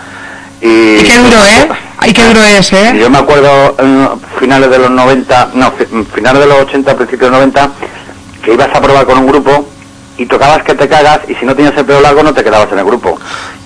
[0.59, 0.67] y...
[0.97, 1.69] Y qué duro, ¿eh?
[1.99, 2.97] Ay, qué duro es, ¿eh?
[2.99, 4.09] yo me acuerdo en
[4.39, 7.69] finales de los 90, no, fi- finales de los 80, principios de los 90,
[8.43, 9.69] que ibas a probar con un grupo
[10.17, 12.71] y tocabas que te cagas y si no tenías el pelo largo no te quedabas
[12.71, 13.19] en el grupo.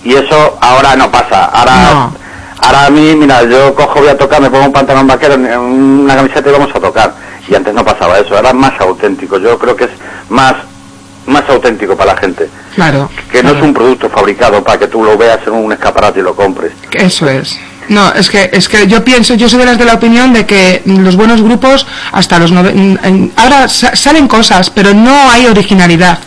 [0.03, 1.45] Y eso ahora no pasa.
[1.45, 2.09] Ahora,
[2.59, 6.15] ahora a mí, mira, yo cojo, voy a tocar, me pongo un pantalón vaquero, una
[6.15, 7.13] camiseta y vamos a tocar.
[7.47, 9.37] Y antes no pasaba eso, ahora es más auténtico.
[9.37, 9.89] Yo creo que es
[10.29, 10.55] más,
[11.25, 12.49] más auténtico para la gente.
[12.75, 16.19] Claro, Que no es un producto fabricado para que tú lo veas en un escaparate
[16.19, 16.71] y lo compres.
[16.93, 17.57] eso es.
[17.89, 20.45] No, es que es que yo pienso, yo soy de las de la opinión de
[20.45, 26.17] que los buenos grupos hasta los nove- ahora sa- salen cosas, pero no hay originalidad.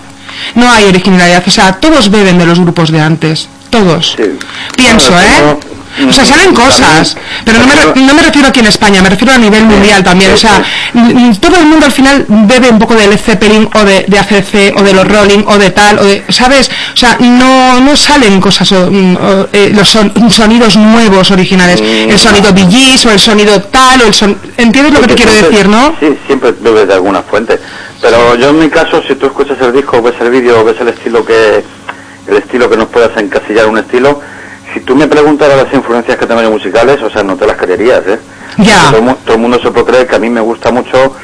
[0.55, 4.17] No hay originalidad, o sea, todos beben de los grupos de antes, todos.
[4.77, 5.57] Pienso, No, ¿eh?
[6.09, 9.09] O sea, salen cosas, pero no me, re- no me refiero aquí en España, me
[9.09, 10.32] refiero a nivel mundial también.
[10.32, 13.84] O sea, mm, todo el mundo al final bebe un poco de Led Zeppelin o
[13.84, 16.70] de, de ACC o de los Rolling o de tal, o de, ¿sabes?
[16.92, 21.80] O sea, no, no salen cosas, o, mm, o, eh, los son- sonidos nuevos, originales.
[21.80, 24.36] El sonido Bee Gees o el sonido tal, o el son...
[24.57, 25.94] ¿Entiendes lo que te quiero decir, no?
[26.01, 27.59] Sí, siempre bebes de alguna fuente.
[28.01, 30.88] Pero yo en mi caso, si tú escuchas el disco, ves el vídeo, ves el
[30.88, 31.64] estilo que
[32.28, 34.20] el estilo que nos puedas encasillar un estilo,
[34.77, 37.57] si tú me preguntaras las influencias que tengo yo musicales, o sea, no te las
[37.57, 38.18] creerías, ¿eh?
[38.59, 38.89] Ya.
[38.91, 41.14] Todo, el mu- todo el mundo se puede creer que a mí me gusta mucho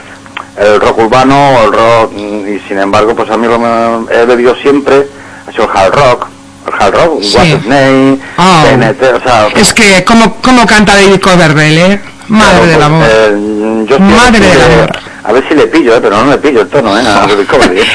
[0.57, 4.15] el rock urbano o el rock, mm, y sin embargo, pues a mí lo que
[4.17, 5.07] he bebido siempre
[5.47, 6.27] ha sido el hard rock,
[6.67, 7.37] el hard rock, Sí.
[7.39, 8.65] White Snake, Ah.
[8.65, 9.49] TNT, o sea...
[9.55, 12.01] Es que, ¿cómo, cómo canta David Coverdale, eh?
[12.29, 13.05] Madre Claro, del pues, amor.
[13.11, 14.91] eh, yo Madre del de- amor.
[15.25, 17.03] A ver si le pillo, eh, pero no le pillo el tono, ¿eh?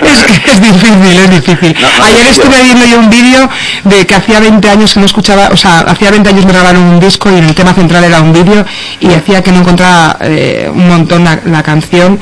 [0.07, 1.75] Es que es difícil, es difícil.
[1.81, 3.49] No, no, Ayer estuve viendo yo un vídeo
[3.83, 6.83] de que hacía 20 años que no escuchaba, o sea, hacía 20 años me grabaron
[6.83, 8.65] un disco y en el tema central era un vídeo
[9.01, 12.17] y decía que no encontraba eh, un montón la, la canción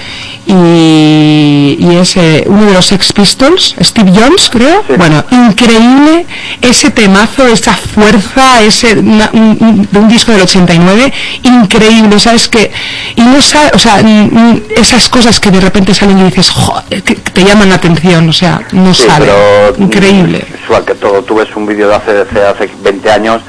[0.47, 4.83] y, y es eh, uno de los Sex Pistols, Steve Jones creo.
[4.97, 6.25] Bueno, increíble
[6.61, 12.47] ese temazo, esa fuerza, ese una- un, un- de un disco del 89, increíble, ¿sabes?
[12.47, 12.71] Que,
[13.15, 14.61] y no sabe, o sea, mm, mm,
[14.95, 18.33] esas cosas que de repente salen y dices, joder, que te llaman la atención, o
[18.33, 19.25] sea, no Sí, sale.
[19.25, 20.45] pero, Increíble.
[20.49, 23.41] mm, Igual que todo, tú ves un vídeo de ACDC hace 20 años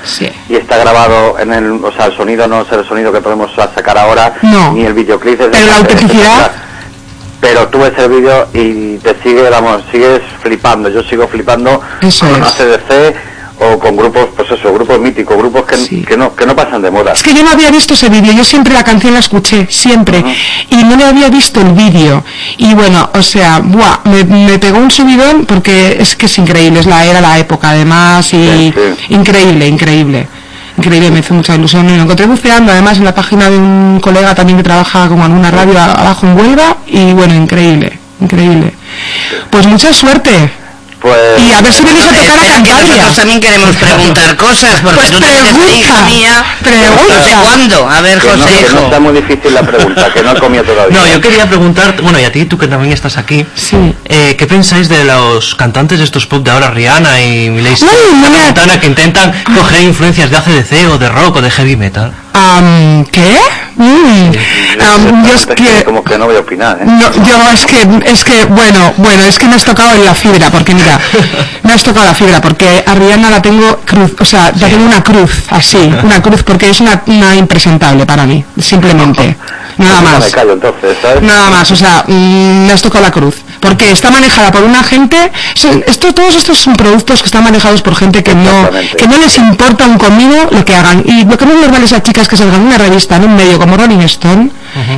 [0.48, 3.50] y está grabado en el, o sea, el sonido no es el sonido que podemos
[3.54, 4.72] sacar ahora, No.
[4.72, 6.50] ni el videoclip es Pero la autenticidad-
[7.40, 10.88] Pero tú ves el vídeo y te sigue, vamos, sigues flipando.
[10.88, 12.48] Yo sigo flipando Eso con es.
[12.48, 13.14] ACDC
[13.58, 16.90] o con grupos, pues eso, grupos míticos, grupos que, que no que no pasan de
[16.90, 17.12] moda.
[17.12, 20.22] Es que yo no había visto ese vídeo, yo siempre la canción la escuché, siempre,
[20.70, 22.22] y no le había visto el vídeo.
[22.58, 26.80] Y bueno, o sea, buah, me, me pegó un subidón porque es que es increíble,
[26.80, 28.72] es la era, la época además, y
[29.08, 30.28] increíble, increíble.
[30.78, 31.88] Increíble, me hizo mucha ilusión.
[31.88, 35.18] Y lo encontré buceando además en la página de un colega también que trabaja con
[35.22, 38.74] alguna radio a- abajo en Huelva, y bueno, increíble, increíble.
[39.48, 40.50] Pues mucha suerte.
[41.06, 42.86] Pues, Y a ver si venís a tocar a que Cantabria.
[42.88, 46.44] nosotros también queremos preguntar cosas, porque Pues tú pregunta, hija mía.
[46.62, 47.14] pregunta.
[47.14, 47.88] No sé cuándo.
[47.88, 48.84] A ver, que José, no hijo.
[48.86, 50.98] está muy difícil la pregunta, que no he comido todavía.
[50.98, 53.46] No, yo quería preguntar, bueno, y a ti, tú que también estás aquí,
[54.06, 58.80] eh, ¿qué pensáis de los cantantes de estos pop de ahora, Rihanna y Miley Cyrus,
[58.80, 62.12] que intentan coger influencias de ACDC o de rock o de heavy metal?
[62.36, 63.38] Am, ¿Qué?
[63.76, 64.32] Mm,
[65.26, 65.84] yo es que...
[65.84, 66.84] Como que no voy a opinar, ¿eh?
[66.84, 70.14] No, yo es que, es que, bueno, bueno, es que me has tocado en la
[70.14, 70.98] fibra, porque mira,
[71.62, 74.84] me has tocado la fibra, porque a Rihanna la tengo cruz, o sea, la tengo
[74.84, 79.36] una cruz, así, una cruz, porque es una, una impresentable para mí, simplemente,
[79.78, 80.30] nada me más.
[80.30, 81.22] callo entonces, ¿sabes?
[81.22, 83.36] Nada más, o sea, mm, me has tocado la cruz.
[83.66, 85.16] Porque está manejada por una gente,
[85.86, 89.36] esto, todos estos son productos que están manejados por gente que no, que no les
[89.38, 91.02] importa un comino lo que hagan.
[91.06, 93.24] Y lo que no es normal es a chicas que salgan en una revista, en
[93.24, 94.50] un medio como Rolling Stone,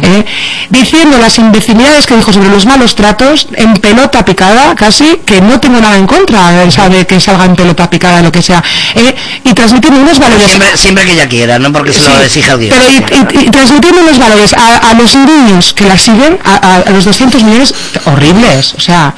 [0.02, 0.24] ¿eh?
[0.70, 5.60] diciendo las imbecilidades que dijo sobre los malos tratos en pelota picada casi que no
[5.60, 8.62] tengo nada en contra sea, de que salga en pelota picada lo que sea
[8.94, 9.14] ¿eh?
[9.44, 12.58] y transmitiendo unos valores Siempre, siempre que ella quiera, no porque se lo Sí, el
[12.58, 12.70] guion.
[12.70, 16.54] pero y, y- y transmitiendo unos valores a, a los niños que la siguen, a,
[16.56, 17.74] a- a los 200 millones,
[18.58, 19.14] horribles, o sea,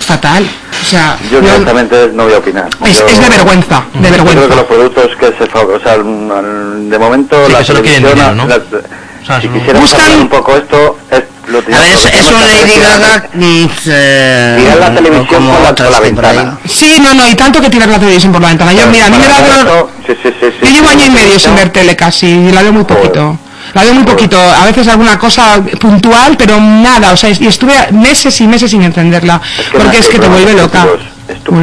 [0.00, 0.46] fatal.
[0.82, 2.68] O sea, Yo no- directamente no voy a opinar.
[2.84, 4.56] es, Yo- es de vergüenza, de Yo creo que vergüenza.
[4.56, 8.34] los productos que se o sea, mm, de momento Sí, la que solo quieren televisión,
[8.34, 8.46] dinero, ¿no?
[8.46, 8.80] la-
[9.22, 11.94] O sea, si no- quisiéramos Buscan- un poco esto, es lo A ver, es, lo
[11.94, 15.74] es tenemos un que Lady Gaga mm, eh, Tirar la no televisión como por la,
[15.74, 16.58] por la ventana.
[16.68, 18.72] Sí, no, no, y tanto que tirar la televisión por la ventana.
[18.74, 19.88] Yo, mira, a mí me da dolor.
[20.06, 22.60] sí, sí, sí, sí, Yo llevo año y medio sin ver tele casi, y la
[22.62, 23.38] veo muy poquito.
[23.74, 27.74] La veo muy poquito, a veces alguna cosa puntual, pero nada, o sea, y estuve
[27.92, 30.84] meses y meses sin entenderla, Es que porque es que te vuelve loca.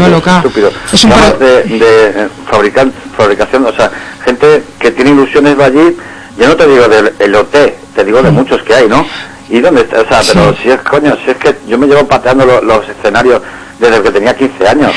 [0.09, 0.38] loca.
[0.38, 0.74] estúpidos.
[0.91, 3.89] Es un de, de eh, fabrican- fabricación, o sea,
[4.26, 5.95] gente que tiene ilusiones va allí,
[6.38, 7.55] yo no te digo del el OT,
[7.95, 8.26] te digo Mm.
[8.26, 9.05] de muchos que hay, ¿no?
[9.49, 10.01] ¿Y dónde está?
[10.01, 12.88] O sea, pero si es coño, si es que yo me llevo pateando lo- los
[12.89, 13.41] escenarios
[13.80, 14.91] desde que tenía 15 años.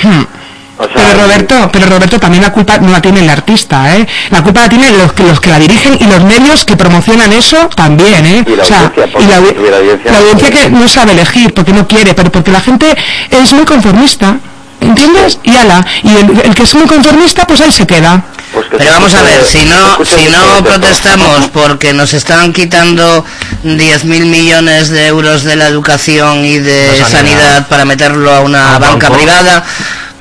[0.76, 4.06] O sea, Pero Roberto, pero Roberto también la culpa no la tiene el artista, ¿eh?
[4.30, 7.32] La culpa la tienen los que los que la dirigen y los medios que promocionan
[7.32, 8.44] eso también, ¿eh?
[8.44, 11.86] Y la o sea, audiencia, y la, audiencia, la que no sabe elegir porque no
[11.86, 12.92] quiere, pero porque la gente
[13.30, 14.38] es muy conformista,
[14.80, 15.38] ¿entiendes?
[15.44, 18.24] Y ala, y el, el que es muy conformista, pues ahí se queda.
[18.52, 23.24] pues Pero vamos a ver, si no, si no protestamos porque nos están quitando
[23.62, 27.68] 10.000 millones de euros de la educación y de sanidad.
[27.68, 29.64] para meterlo a una banca privada,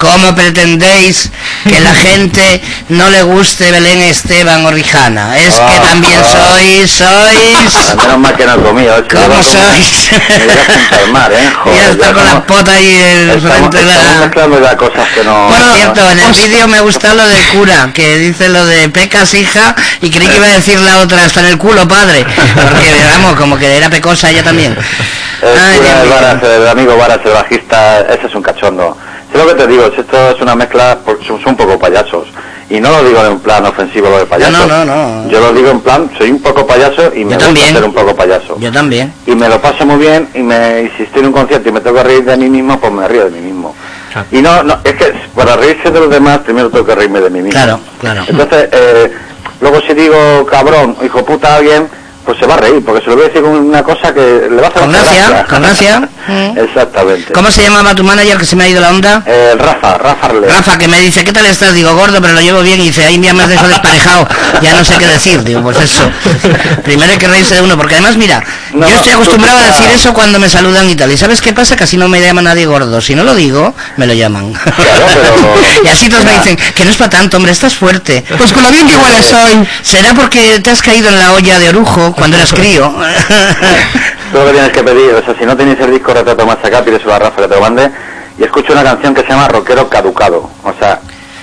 [0.03, 1.31] ¿cómo pretendéis
[1.67, 5.37] que la gente no le guste Belén Esteban o Rijana?
[5.37, 6.29] Es que Ah, también ah.
[6.31, 7.95] sois, sois...
[7.97, 8.95] Menos mal que no he comido.
[8.97, 10.09] si ¿Cómo no sois?
[10.11, 11.37] Me voy a mal, ¿eh?
[11.53, 14.71] Ya Joder, está con la estamos- pota ahí el Estamos, frente de estamos la...
[14.71, 15.47] ya cosas que no...
[15.47, 18.65] Por no- cierto, en el os- vídeo me gusta lo del cura, que dice lo
[18.65, 21.87] de pecas hija, y creí que iba a decir la otra, está en el culo
[21.87, 24.77] padre, porque vamos, como que era pecosa ella también.
[25.41, 26.09] El Ay, cura mío.
[26.15, 28.97] Varas, el amigo Varas, el bajista, ese es un cachondo.
[29.33, 32.27] Sé lo que te digo, esto es una mezcla, porque son, son un poco payasos.
[32.69, 34.51] Y no lo digo en plan ofensivo lo de payaso.
[34.51, 35.29] No, no, no, no.
[35.29, 37.73] Yo lo digo en plan, soy un poco payaso y me gusta también.
[37.73, 38.57] ser un poco payaso.
[38.59, 39.11] Yo también.
[39.25, 41.71] Y me lo paso muy bien y me y si estoy en un concierto y
[41.71, 43.75] me tengo que reír de mí mismo, pues me río de mí mismo.
[44.11, 44.27] Claro.
[44.31, 47.29] Y no, no, es que para reírse de los demás, primero tengo que reírme de
[47.31, 47.51] mí mismo.
[47.51, 48.23] Claro, claro.
[48.27, 49.11] Entonces, eh,
[49.59, 51.89] luego si digo cabrón, hijo puta alguien,
[52.25, 54.47] pues se va a reír, porque se lo voy a decir con una cosa que
[54.49, 56.09] le va a hacer Con mucha gracia, con gracia.
[56.55, 57.33] Exactamente.
[57.33, 59.23] ¿Cómo se llamaba tu manager que se me ha ido la onda?
[59.25, 60.47] Eh, Rafa, Rafa Arle.
[60.47, 61.73] Rafa, que me dice, ¿qué tal estás?
[61.73, 62.79] Digo, gordo, pero lo llevo bien.
[62.81, 64.27] Y dice, ahí me has dejado desparejado.
[64.61, 65.43] Ya no sé qué decir.
[65.43, 66.03] Digo, pues eso.
[66.83, 68.41] Primero hay que reírse de uno, porque además, mira,
[68.73, 71.11] No, yo estoy acostumbrado a decir eso cuando me saludan y tal.
[71.11, 71.75] ¿Y sabes qué pasa?
[71.79, 73.01] Así no me llama nadie gordo.
[73.01, 74.53] Si no lo digo, me lo llaman.
[74.63, 74.73] pero-
[75.83, 78.23] y así todos me dicen, que no es para tanto, hombre, estás fuerte.
[78.37, 79.67] Pues con lo bien que igual soy.
[79.81, 82.91] ¿Será porque te has caído en la olla de orujo cuando eras crío?
[84.31, 86.57] Tú lo que tienes que pedir, o sea, si no tenéis el disco Retrato Más
[86.63, 87.89] Acá, pídeselo a Rafa que te lo mande
[88.39, 90.49] y escucha una canción que se llama Rockero Caducado.
[90.63, 90.99] O sea,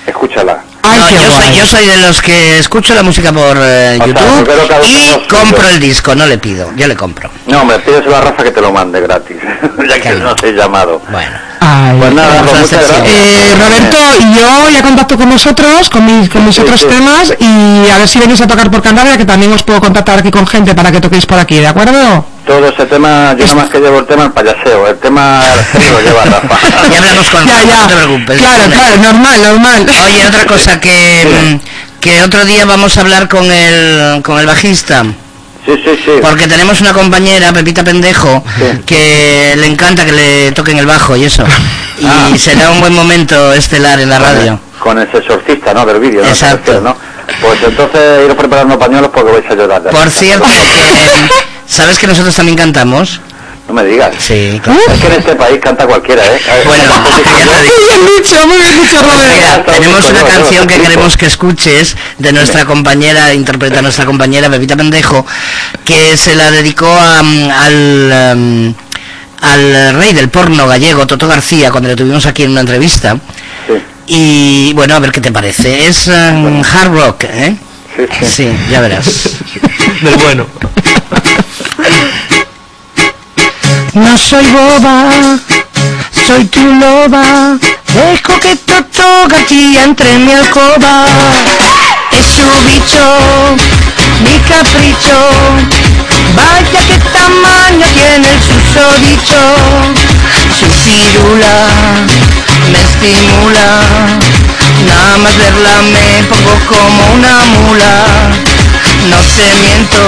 [0.06, 0.62] escúchala.
[0.82, 1.56] Ay, No, yo, soy, guay.
[1.58, 4.48] yo soy de los que escucho la música por eh, sea, YouTube
[4.84, 5.68] y compro suyo.
[5.74, 7.30] el disco, no le pido, yo le compro.
[7.46, 9.36] No, hombre, pídeselo a Rafa que te lo mande gratis,
[9.88, 10.18] ya que Claro.
[10.20, 11.00] no soy llamado.
[11.10, 11.49] Bueno.
[11.72, 11.96] Ay.
[11.98, 12.98] Pues nada, pues muchas gracias.
[13.06, 16.86] Eh, Roberto y yo ya contacto con vosotros, con mis, con mis Sí, otros sí.
[16.86, 20.18] temas y a ver si venís a tocar por Cantabria, que también os puedo contactar
[20.18, 22.24] aquí con gente para que toquéis por aquí, ¿de acuerdo?
[22.46, 25.40] Todo ese tema, yo nada más que llevo el tema el payaseo, el tema
[25.92, 26.58] lo lleva Rafa.
[26.90, 27.80] Ya hablamos con Ya, Rafa, ya.
[27.82, 28.38] no te preocupes.
[28.38, 29.86] Claro, claro, normal, normal.
[30.04, 31.28] Oye, otra cosa que
[31.60, 35.04] mm, que otro día vamos a hablar con el con el bajista.
[35.66, 36.10] Sí, sí, sí.
[36.22, 38.42] Porque tenemos una compañera, Pepita Pendejo,
[38.86, 41.44] que le encanta que le toquen el bajo y eso.
[42.00, 42.30] Y Ah.
[42.38, 44.58] será un buen momento estelar en la radio.
[44.78, 45.84] Con ese exorcista, ¿no?
[45.84, 46.28] Del vídeo, ¿no?
[46.28, 46.96] Exacto.
[47.42, 49.82] Pues entonces iros preparando pañuelos porque vais a llorar.
[49.82, 51.30] Por cierto, que,
[51.70, 53.20] ¿sabes que nosotros también cantamos?
[53.70, 54.12] No me digas.
[54.18, 54.80] Sí, claro.
[54.92, 56.40] Es que en este país canta cualquiera, ¿eh?
[56.44, 57.52] Ver, Bueno, ¿cuántos hijos ya yo?
[57.52, 57.76] te digo.
[57.78, 59.32] Muy bien dicho, muy bien dicho, Robert.
[59.36, 64.74] Mira, tenemos una canción que queremos que escuches de nuestra compañera, interpreta nuestra compañera Pepita
[64.76, 65.24] Pendejo,
[65.84, 68.74] que se la dedicó a, mm, al, um,
[69.40, 73.18] al rey del porno gallego, Toto García, cuando le tuvimos aquí en una entrevista.
[73.68, 73.74] Sí,
[74.08, 75.86] Y bueno, a ver qué te parece.
[75.86, 77.54] Es um, hard rock, ¿eh?
[77.96, 78.26] sí, sí.
[78.26, 79.04] Sí, ya verás.
[80.02, 80.46] Del bueno.
[83.94, 85.10] No soy boba,
[86.24, 87.58] soy tu loba.
[87.92, 91.06] Dejo que Toto García entre en mi alcoba.
[92.12, 93.56] Es su bicho,
[94.22, 95.18] mi capricho.
[96.36, 99.42] Vaya que tamaño tiene el susodicho.
[100.56, 101.66] Su pirula
[102.70, 103.80] me estimula.
[104.86, 108.06] Nada más verla me pongo como una mula.
[109.10, 110.02] No te miento,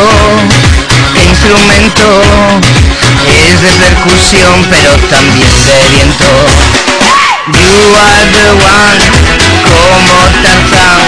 [1.15, 2.92] que instrumento
[3.29, 6.31] es de percusión pero también de viento.
[7.47, 9.03] You are the one,
[9.67, 11.03] como Tarzán,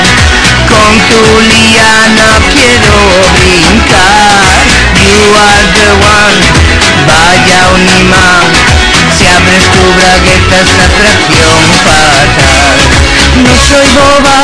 [0.69, 2.97] con tu liana quiero
[3.39, 4.55] brincar.
[4.99, 6.41] You are the one,
[7.07, 8.47] vaya un imán,
[9.17, 12.79] si abres tu bragueta es atracción fatal.
[13.43, 14.41] No soy boba,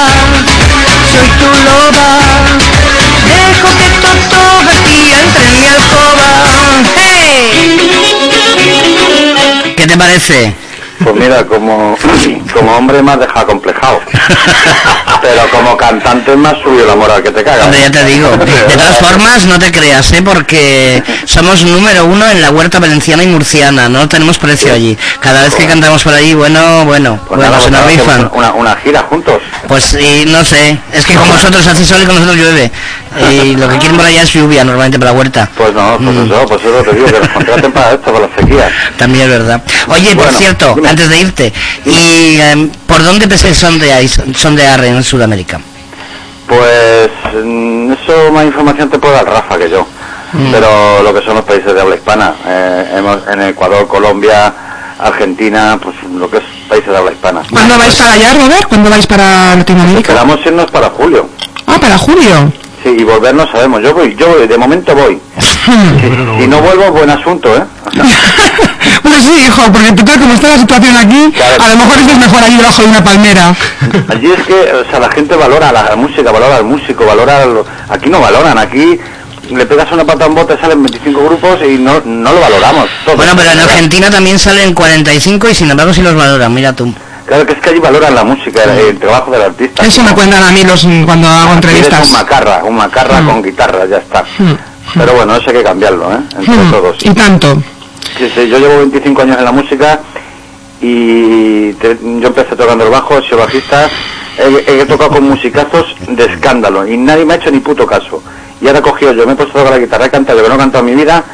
[1.11, 2.11] soy tu loba,
[3.27, 6.10] dejo que todo aquí entre en mi alcoba.
[9.91, 10.55] Te parece?
[11.03, 11.97] Pues mira, como,
[12.55, 14.01] como hombre me has dejado complejado.
[15.23, 17.65] Pero como cantante me has subido la moral que te cagas.
[17.67, 18.29] Hombre, ya te digo.
[18.37, 20.23] De todas formas, no te creas, ¿eh?
[20.23, 23.89] Porque somos número uno en la huerta valenciana y murciana.
[23.89, 24.97] No tenemos precio allí.
[25.21, 28.31] Cada vez que cantamos por allí, bueno, bueno, Pues bueno, nada, se nos rifan.
[28.35, 29.41] Una, una gira juntos.
[29.69, 32.71] Pues y no sé, es que con vosotros hace sol y con nosotros llueve.
[33.33, 35.49] Y lo que quieren por allá es lluvia normalmente para la huerta.
[35.57, 36.27] Pues no, pues Mm.
[36.33, 38.71] eso, pues eso te digo, que nos contraten para esto, para la sequía.
[38.97, 39.63] También es verdad.
[39.89, 40.89] Oye, por cierto, dime.
[40.91, 41.53] antes de irte,
[41.87, 45.61] ¿y em, por dónde pensáis sondeáis, sondear en Sudamérica?
[46.49, 49.87] Pues mm, eso más información te puede dar Rafa que yo.
[50.33, 50.51] Mm.
[50.51, 54.53] Pero lo que son los países de habla hispana, eh, hemos, en Ecuador, Colombia,
[54.99, 57.43] Argentina, pues lo que es países de habla hispana.
[57.49, 58.67] ¿Cuándo vais para allá, Robert?
[58.69, 60.01] ¿Cuándo vais para Latinoamérica?
[60.01, 61.29] Esperamos irnos para julio.
[61.69, 62.53] Ah, para julio.
[62.83, 63.83] Sí, y volver no sabemos.
[63.83, 65.21] Yo voy, yo voy, de momento voy.
[65.39, 67.65] Si, si no vuelvo, buen asunto, ¿eh?
[69.03, 72.43] Pues sí, hijo, porque total, como está la situación aquí, a lo mejor es mejor
[72.43, 73.55] allí debajo de una palmera.
[74.09, 77.45] Allí es que, o sea, la gente valora la, música, valora al músico, valora...
[77.47, 78.99] lo- aquí no valoran, aquí
[79.51, 82.89] le pegas una pata a un bote, salen 25 grupos y no, no lo valoramos.
[83.17, 86.93] Bueno, pero en Argentina también salen 45 y sin embargo si los valoran, mira tú.
[87.27, 89.85] Claro que es que allí valoran la música, el, el trabajo del artista.
[89.85, 92.07] Eso me cuentan a mí los cuando hago entrevistas.
[92.09, 93.27] un macarra, un macarra Mm.
[93.27, 94.25] con guitarra, ya está.
[94.39, 94.53] Mm.
[94.99, 96.17] Pero bueno, eso hay que cambiarlo, ¿eh?
[96.39, 96.97] Entre Mm, todos.
[97.03, 97.63] Y tanto.
[98.19, 100.01] Sí, sí, yo llevo 25 años en la música
[100.81, 103.89] y te- yo empecé tocando el bajo, he sido bajista,
[104.39, 108.23] he, he tocado con musicazos de escándalo y nadie me ha hecho ni puto caso.
[108.61, 110.45] Y ahora he cogido yo, me he puesto a tocar la guitarra, he cantado lo
[110.45, 111.25] que no he cantado en mi vida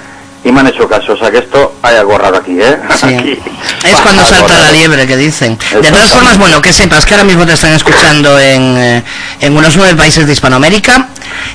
[0.44, 1.12] y me han hecho caso.
[1.14, 2.76] O sea que esto hay algo raro aquí, ¿eh?
[3.00, 3.06] Sí.
[3.14, 3.38] Aquí.
[3.84, 5.58] Es cuando salta la liebre que dicen.
[5.82, 9.02] De todas formas, bueno, que sepas que ahora mismo te están escuchando en, eh,
[9.40, 11.08] en unos nueve países de Hispanoamérica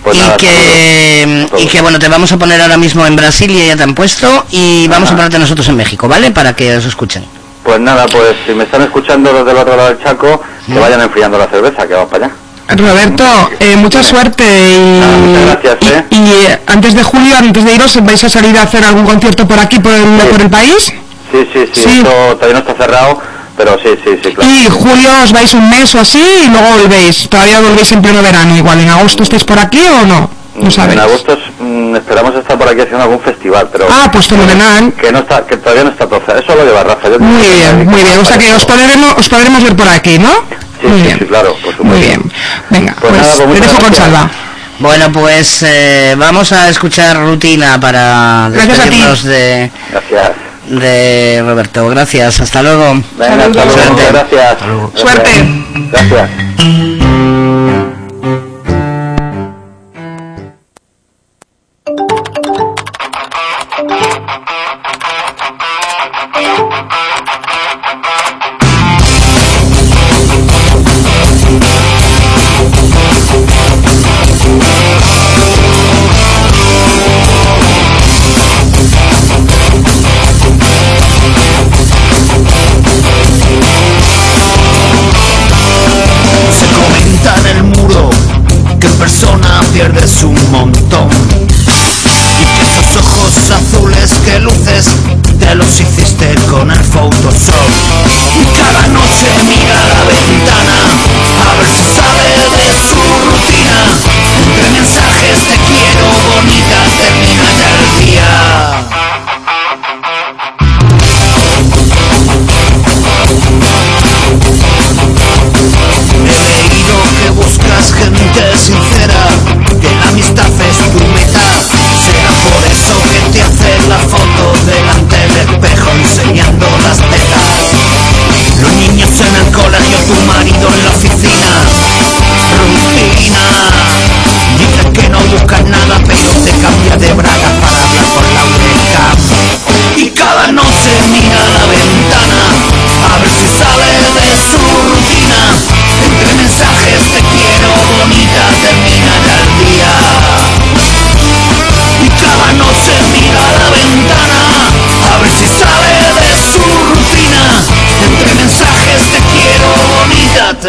[0.04, 3.16] Pues y nada, que a y que bueno te vamos a poner ahora mismo en
[3.16, 5.18] Brasilia ya te han puesto y vamos a Ajá.
[5.18, 6.32] ponerte nosotros en México, ¿vale?
[6.32, 7.24] Para que os escuchen.
[7.64, 11.02] Pues nada, pues si me están escuchando desde el otro lado del Chaco, que vayan
[11.02, 12.36] enfriando la cerveza, que vamos para allá.
[12.76, 13.24] Roberto,
[13.60, 16.06] eh, mucha suerte y, gracias, ¿eh?
[16.10, 19.06] y, y, eh, antes de julio, antes de iros, ¿vais a salir a hacer algún
[19.06, 20.28] concierto por aquí, por el, Sí.
[20.32, 20.86] por el país?
[21.32, 21.90] Sí, sí, sí, Sí.
[22.00, 23.22] esto todavía no está cerrado,
[23.58, 24.50] pero sí, sí, sí, claro.
[24.52, 27.28] Y julio os vais un mes o así y luego volvéis.
[27.30, 28.80] Todavía volvéis en pleno verano igual.
[28.80, 30.30] ¿En agosto estáis por aquí o no?
[30.56, 30.94] No sabéis.
[30.94, 34.94] En agosto mm, esperamos estar por aquí haciendo algún festival, pero Ah, pues fenomenal.
[34.94, 36.20] que no está, que todavía no está todo.
[36.38, 37.10] Eso lo lleva Rafa.
[37.10, 38.20] yo Muy bien, muy bien.
[38.20, 40.30] O sea que os podremos, os podremos ver por aquí, ¿no?
[40.82, 41.20] Sí, muy sí, bien.
[41.20, 41.84] sí, claro, por supuesto.
[41.86, 42.32] Muy bien.
[42.70, 44.06] Venga, Pues pues, nada, pues te dejo con gracias.
[44.06, 44.30] Salva.
[44.80, 48.90] Bueno, pues eh, vamos a escuchar rutina para Gracias a ti.
[48.90, 50.32] despedirnos de, Gracias.
[50.68, 51.88] De Roberto.
[51.90, 52.94] Gracias, hasta luego.
[53.18, 53.72] Venga, hasta luego.
[53.74, 54.12] Suerte.
[54.12, 54.58] Gracias.
[54.96, 55.32] Suerte.
[55.92, 56.30] Gracias.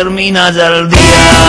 [0.02, 1.41] Termina ya el día.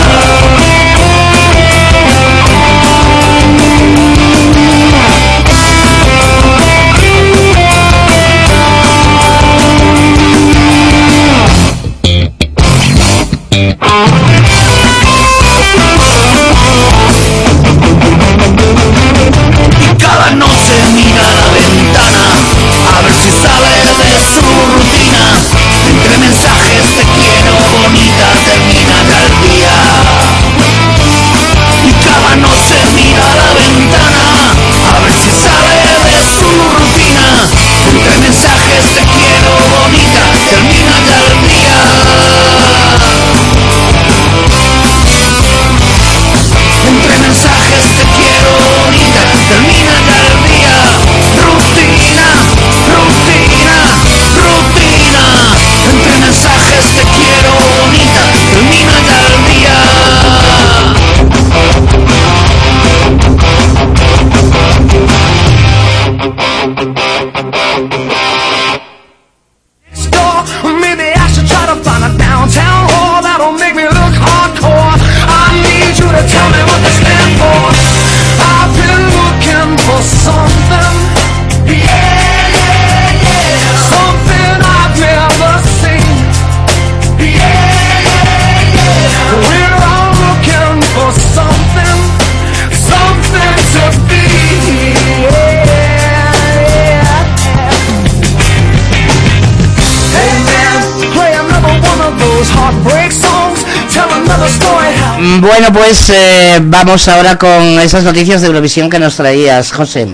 [105.44, 110.08] Bueno, pues eh, vamos ahora con esas noticias de Eurovisión que nos traías, José.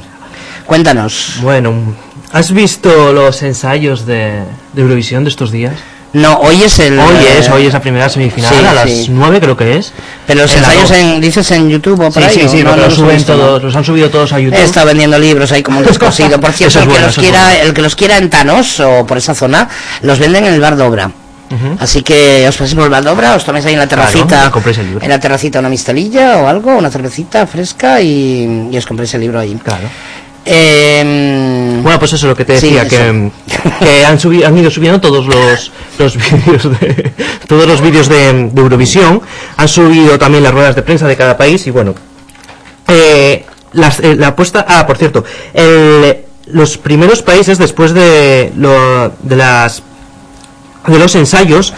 [0.66, 1.34] Cuéntanos.
[1.40, 1.72] Bueno,
[2.32, 5.74] ¿has visto los ensayos de, de Eurovisión de estos días?
[6.14, 6.98] No, hoy es el...
[6.98, 9.06] Hoy es, eh, hoy es la primera semifinal sí, a las sí.
[9.08, 9.92] 9 creo que es.
[10.26, 12.34] Pero los En ensayos, en, dices en YouTube o por Sí, ahí.
[12.34, 12.74] sí, ¿o sí, no?
[12.76, 14.40] los, suben todos, los han subido todos a.
[14.40, 14.58] YouTube.
[14.58, 16.40] He estado vendiendo libros ahí como un descosido.
[16.40, 17.60] Por cierto, es el, que los quiera, bueno.
[17.62, 19.68] el que los quiera en Thanos o por esa zona,
[20.02, 21.12] los venden en el bar de obra.
[21.80, 24.50] Así que os paséis por el bar de obra, os toméis ahí en la terracita,
[24.78, 25.02] el libro.
[25.04, 29.20] en la terracita una mistelilla o algo, una cervecita fresca y, y os compréis el
[29.22, 29.58] libro ahí.
[29.64, 29.88] Claro.
[30.44, 33.30] Eh, Bueno, pues eso es lo que te decía, que,
[33.80, 37.12] que han, subi- han ido subiendo todos los, los vídeos de
[37.46, 39.20] todos los vídeos de, de Eurovisión,
[39.56, 41.94] han subido también las ruedas de prensa de cada país y bueno,
[42.88, 45.24] eh, las- eh, la apuesta, ah, por cierto,
[45.54, 49.82] el- los primeros países después de, lo, de las
[50.86, 51.72] de los ensayos,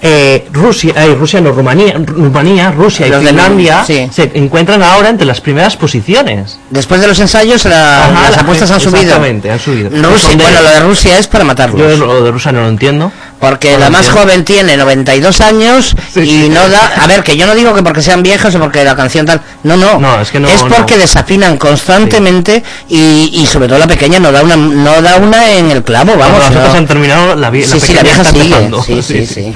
[0.00, 4.08] eh, Rusia, ay, Rusia no, Rumanía, Rumanía, Rusia y Los Finlandia sí.
[4.12, 6.58] se encuentran ahora entre las primeras posiciones.
[6.70, 9.00] Después de los ensayos, la- Ajá, las la- apuestas han subido.
[9.02, 9.90] Exactamente, han subido.
[9.90, 11.80] Rusia, bueno, lo de Rusia es para matarlos.
[11.80, 13.10] Yo lo de Rusia no lo entiendo.
[13.40, 14.20] Porque No la más entiendo.
[14.22, 16.48] joven tiene 92 años Sí, y sí.
[16.48, 16.92] no da...
[17.02, 19.40] A ver, que yo no digo que porque sean viejas o porque la canción tal...
[19.62, 19.98] No, no.
[20.00, 21.00] No, es que no, porque no.
[21.02, 25.70] desafinan constantemente y, y sobre todo la pequeña no da una no da una en
[25.70, 26.38] el clavo, vamos.
[26.40, 28.44] las otras han terminado, la, vie- Sí, sí, la vieja está sigue.
[28.44, 28.82] empezando.
[28.82, 29.54] Sí, sí, sí.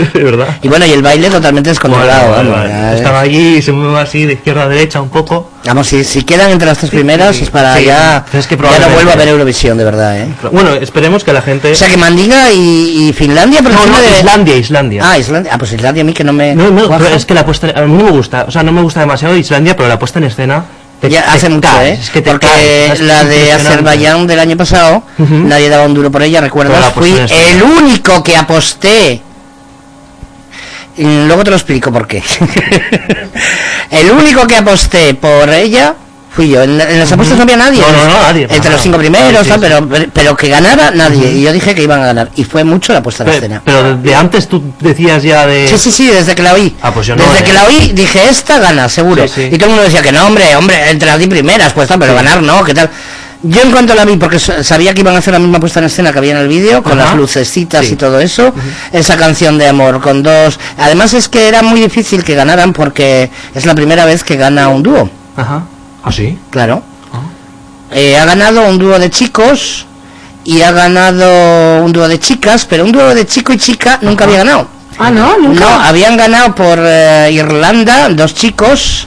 [0.00, 0.48] De verdad.
[0.62, 2.34] Y bueno, y el baile totalmente descontrolado.
[2.34, 2.64] Bueno.
[2.94, 5.50] Estaba allí, se mueve así de izquierda a derecha un poco.
[5.64, 7.84] Vamos, si, si quedan entre las tres primeras sí, es para sí.
[7.84, 8.24] ya...
[8.30, 10.28] Pero es que ya no probablemente- vuelvo a ver Eurovisión, de verdad, ¿eh?
[10.52, 11.72] Bueno, esperemos que la gente...
[11.72, 13.60] O sea, que Mandinga y, y Finlandia...
[13.62, 14.18] Por no, no, de...
[14.18, 15.02] Islandia, Islandia.
[15.04, 15.52] Ah, Islandia.
[15.54, 16.54] Ah, pues Islandia a mí que no me...
[16.54, 18.72] no, no, pero es que la puesta a mí no me gusta, o sea, no
[18.72, 20.64] me gusta demasiado Islandia, pero la puesta en escena
[21.00, 22.02] te- Ya te hace mucho, caes, ¿eh?
[22.02, 23.52] es que te Porque caes, es la de.
[23.52, 26.92] Azerbaiyán del año pasado, nadie daba un duro por ella, Pero ¿recuerdas?
[26.94, 29.22] Fui el único que aposté.
[30.98, 32.22] Luego te lo explico por qué.
[33.90, 35.94] el único que aposté por ella
[36.30, 36.62] fui yo.
[36.62, 37.80] En, en las apuestas no había nadie.
[37.80, 39.58] No, no, no, nadie, Entre los cinco primeros, Sí, sí.
[39.60, 41.32] Pero, pero que ganara nadie.
[41.32, 42.30] Y yo dije que iban a ganar.
[42.36, 43.62] Y fue mucho la puesta en Pe- escena.
[43.64, 45.68] Pero de antes tú decías ya de...
[45.68, 46.76] Sí, sí, sí, desde que la oí.
[46.82, 47.44] Ah, pues yo no, desde eh.
[47.44, 49.26] que la oí dije, esta gana, seguro.
[49.26, 49.48] Sí.
[49.50, 51.98] Y todo el mundo decía que no, hombre, hombre, entre las 10 primeras, pues tal,
[51.98, 52.90] pero ganar no, ¿qué tal?
[53.42, 55.78] Yo en cuanto la vi, porque sa- sabía que iban a hacer la misma puesta
[55.78, 57.10] en escena que había en el vídeo, con Ajá.
[57.10, 57.92] las lucecitas Sí.
[57.92, 58.52] y todo eso,
[58.92, 60.58] esa canción de amor con dos...
[60.76, 64.68] Además es que era muy difícil que ganaran porque es la primera vez que gana
[64.68, 65.62] un dúo, Ajá.
[66.02, 66.36] ¿Ah, sí?
[66.50, 66.82] claro.
[67.92, 69.86] Eh, ha ganado un dúo de chicos
[70.44, 74.24] y ha ganado un dúo de chicas, pero un dúo de chico y chica nunca
[74.24, 74.66] había ganado.
[74.98, 75.60] Ah, no, nunca.
[75.60, 79.06] No, habían ganado por eh, Irlanda dos chicos,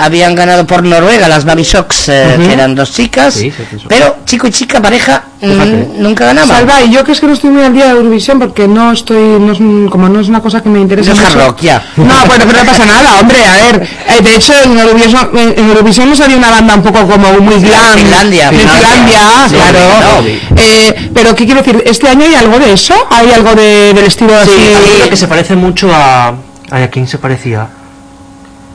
[0.00, 3.84] habían ganado por Noruega las Baby Shocks, eh, que eran dos chicas, Sí, sí, sí.
[3.88, 6.48] pero chico y chica pareja mm, nunca ganaban.
[6.48, 8.92] Salva, y yo que es que no estoy muy al día de Eurovisión porque no
[8.92, 11.46] estoy, no es un- como no es una cosa que me interesa No es mucho.
[11.46, 11.82] rock, ya.
[11.96, 13.82] No, bueno, pero no pasa nada, hombre, a ver.
[14.08, 17.56] eh, de hecho, en Eurovisión, en Eurovisión nos salió una banda un poco como muy
[17.60, 17.94] glam.
[17.94, 18.88] Finlandia, Finlandia.
[18.88, 19.78] Finlandia, Sí, claro.
[20.22, 20.56] no.
[20.56, 21.82] Eh, pero, ¿qué quiero decir?
[21.86, 22.94] ¿Este año hay algo de eso?
[23.10, 24.50] ¿Hay algo de, del estilo así?
[24.50, 26.34] Sí, que se parece mucho a.
[26.72, 27.66] ¿A quién se parecía?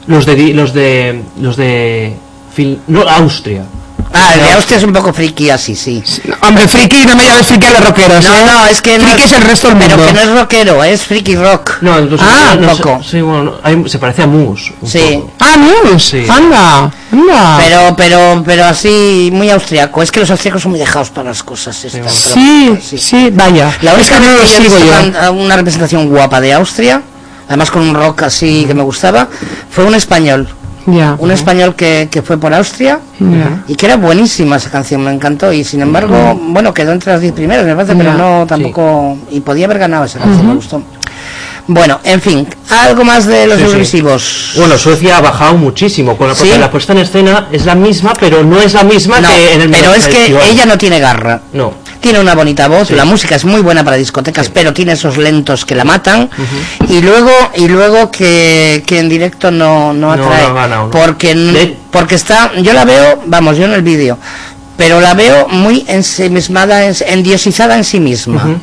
[0.06, 0.34] Los de.
[0.34, 1.22] di- Los de.
[1.40, 2.16] Los de.
[2.54, 3.64] Fin- no, Austria.
[4.14, 6.02] Ah, el de Austria es un poco friki así, sí.
[6.40, 8.42] Hombre, friki, no me llames friki a los rockeros, No, ¿eh?
[8.46, 10.06] no, es que no Friki es el resto del Pero mundo.
[10.06, 11.78] que no es rockero, es friki rock.
[11.82, 12.26] No, entonces.
[12.30, 13.02] Ah, no, un poco.
[13.02, 14.72] sí, bueno, no, hay- se parece a Moose.
[14.80, 15.00] un Sí.
[15.20, 15.32] poco.
[15.40, 16.02] Ah, News.
[16.04, 16.24] Sí.
[16.28, 17.58] Anda, anda.
[17.58, 20.00] Pero, pero, pero así, muy austriaco.
[20.02, 21.84] Es que los austriacos son muy dejados para las cosas.
[21.84, 23.76] estas, Sí, pero- sí, vaya.
[23.82, 25.12] La es única que no lo sigo yo.
[25.12, 27.02] can- una representación guapa de Austria,
[27.48, 29.28] además con un rock así que me gustaba,
[29.70, 30.48] fue un español.
[31.18, 33.00] Un español que, que fue por Austria
[33.66, 35.52] y que era buenísima esa canción, me encantó.
[35.52, 39.18] Y sin embargo, bueno, quedó entre las 10 primeras, me parece, pero no tampoco.
[39.32, 40.80] Y podía haber ganado esa canción, me gustó.
[41.68, 43.66] Bueno, en fin, algo más de los Sí, sí.
[43.66, 44.52] Eurovisivos.
[44.56, 46.16] Bueno, Suecia ha bajado muchísimo.
[46.16, 46.58] Con la, porque ¿Sí?
[46.60, 49.62] la puesta en escena es la misma, pero no es la misma No, que en
[49.62, 50.42] el pero es que festival.
[50.48, 51.40] ella no tiene garra.
[51.52, 51.72] No.
[52.06, 55.64] Tiene una bonita voz, la música es muy buena para discotecas, pero tiene esos lentos
[55.64, 56.30] que la matan.
[56.88, 60.44] Y luego y luego que, que en directo no, no atrae.
[60.92, 61.34] Porque,
[61.90, 64.18] porque está, yo la veo, vamos, yo en el vídeo,
[64.76, 68.56] pero la veo muy ensimismada, ens- endiosizada en sí misma.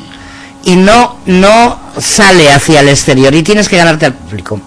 [0.63, 4.61] Y no, no sale hacia el exterior y tienes que ganarte al público.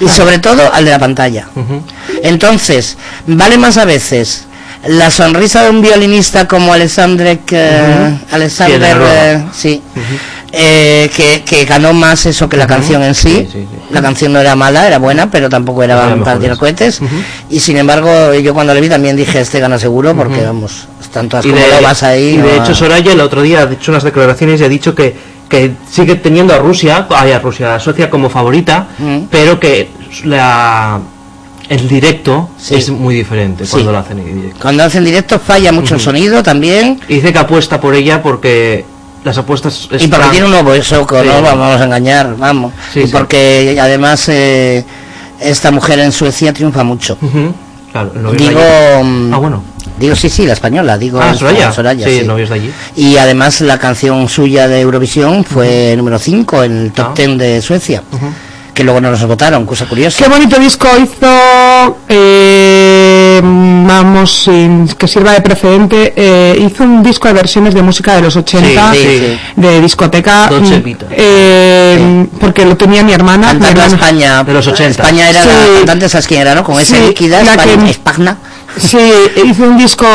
[0.00, 1.48] Y sobre todo al de la pantalla.
[2.22, 4.46] Entonces, vale más a veces
[4.86, 7.58] la sonrisa de un violinista como que
[8.30, 9.32] Alexander de Noruega.
[9.32, 9.82] eh, sí
[10.54, 13.30] eh, que, que ganó más eso que la canción en sí.
[13.30, 13.78] Sí, sí, sí.
[13.90, 17.00] La canción no era mala, era buena, pero tampoco era Era para tirar cohetes.
[17.48, 20.88] Y sin embargo, yo cuando le vi también dije, este gana seguro, porque vamos,
[21.54, 22.34] como de, lobas ahí.
[22.34, 24.94] y de no- hecho Soraya el otro día ha hecho unas declaraciones y ha dicho
[24.94, 25.16] que,
[25.48, 28.88] que sigue teniendo a Rusia, ay, a Rusia, a Suecia como favorita,
[29.30, 29.88] pero que
[30.24, 31.00] la
[31.72, 32.74] el directo Sí.
[32.76, 33.72] es muy diferente Sí.
[33.72, 34.58] cuando lo hacen en directo.
[34.60, 37.00] Cuando hacen directo falla mucho el sonido también.
[37.08, 38.84] Y dice que apuesta por ella porque
[39.24, 41.26] las apuestas Y porque están- tiene un nuevo soco, Sí.
[41.28, 42.72] no vamos a engañar, vamos.
[42.92, 43.12] Sí, y sí.
[43.12, 44.84] porque además eh,
[45.40, 47.16] esta mujer en Suecia triunfa mucho.
[47.90, 48.60] Claro, Digo,
[49.04, 49.62] mm, Ah, bueno.
[49.98, 52.06] digo sí, sí, la española, digo Ah, esta, Soraya.
[52.06, 52.26] sí, sí.
[52.26, 52.72] de allí.
[52.96, 57.14] Y además la canción suya de Eurovisión fue número 5 en el top Ah.
[57.14, 58.02] 10 de Suecia.
[58.74, 60.16] Que luego no nos votaron, cosa curiosa.
[60.24, 67.28] Qué bonito disco hizo, eh, vamos, sin que sirva de precedente, eh, hizo un disco
[67.28, 69.38] de versiones de música de los 80, Sí, sí, sí.
[69.56, 73.52] de discoteca, mm, eh, porque lo tenía mi hermana.
[73.52, 74.44] mi Cantando a hermana- España.
[74.44, 75.02] De los 80.
[75.02, 75.48] España era Sí.
[75.48, 76.64] la cantante, ¿sabes quién era, no?
[76.64, 78.36] Con esa Sí, líquida, la España, que- Espagna.
[78.78, 78.98] Sí,
[79.44, 80.06] hizo un disco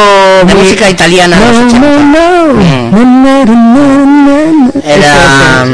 [0.47, 1.88] De muy- música italiana de los No, 80.
[1.88, 2.91] no, no, Mm.
[2.91, 4.72] no, no, no, no, no.
[4.84, 5.66] Era...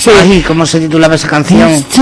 [0.00, 0.10] Sí.
[0.18, 1.68] Ay, ¿cómo se titulaba esa canción?
[1.90, 2.00] Sí,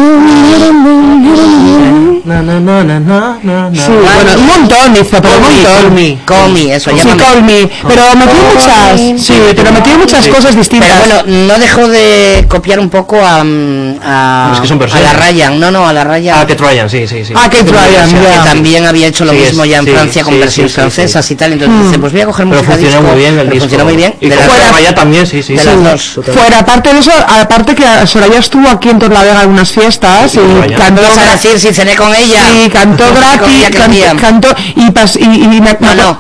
[3.93, 5.65] bueno, un montón hizo, pero un montón.
[5.65, 6.19] call me.
[6.25, 7.23] Call Me, eso, Sí, llámame.
[7.23, 10.31] Call Me, pero metió muchas, sí, pero metió muchas Sí.
[10.31, 10.91] cosas distintas.
[11.03, 15.01] Pero bueno, no dejó de copiar un poco a, mm, a, Es que son a
[15.01, 16.39] la Ryan, no, no, a la Ryan.
[16.41, 17.33] Ah, que Ryan, sí, sí, sí.
[17.37, 20.35] Ah, Kate Ryan, que también había hecho lo Sí, mismo ya en sí, Francia con
[20.35, 21.35] sí, versiones francesas sí.
[21.35, 23.39] y tal, entonces dice, pues voy a coger Pero música funcionó disco, muy bien el
[23.41, 23.61] pero disco.
[23.65, 24.15] funcionó muy bien.
[24.21, 25.55] Y Fuera- también, sí, sí.
[25.55, 25.67] de sí.
[25.67, 26.21] las dos.
[26.35, 30.39] Fuera, aparte de eso, aparte que Soraya estuvo aquí en Torlavega en unas fiestas Sí,
[30.41, 30.77] y vaya.
[30.77, 32.41] cantó, a decir si cené con ella.
[32.53, 33.69] sí, cantó gratis,
[34.21, 36.19] cantó y, pas- y, y me- No, me- no.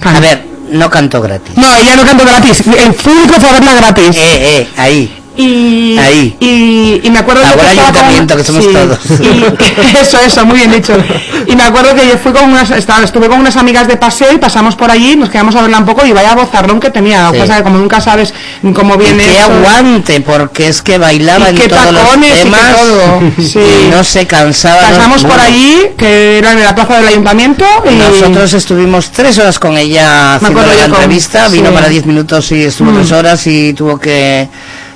[0.00, 1.56] Can- A ver, no cantó gratis.
[1.56, 4.16] No, ella no cantó gratis, el público fue a verla gratis.
[4.16, 4.18] Eh,
[4.60, 5.19] eh, ahí.
[5.40, 6.36] Y, Ahí.
[6.40, 8.98] y, y me acuerdo que con- que somos sí, todos.
[9.20, 10.92] y- eso, eso, muy bien dicho.
[11.46, 14.32] Y me acuerdo que yo fui con unas, estaba, estuve con unas amigas de paseo
[14.32, 17.30] y pasamos por allí, nos quedamos a verla un poco y vaya bozarrón que tenía.
[17.32, 17.52] Que Sí.
[17.52, 18.32] que como nunca sabes
[18.74, 19.44] cómo Y viene eso.
[19.52, 23.20] aguante, porque es que bailaba Y en qué todos los tacones y qué temas todo,
[23.38, 23.58] sí.
[23.86, 24.82] y no se cansaba.
[24.82, 29.10] no- Pasamos por bueno, allí, que era en la plaza del ayuntamiento, y Nosotros estuvimos
[29.10, 32.90] tres horas con ella haciendo acuerdo la con- entrevista, vino para diez minutos y estuvo
[32.90, 32.94] Mm.
[32.96, 34.48] tres horas y tuvo que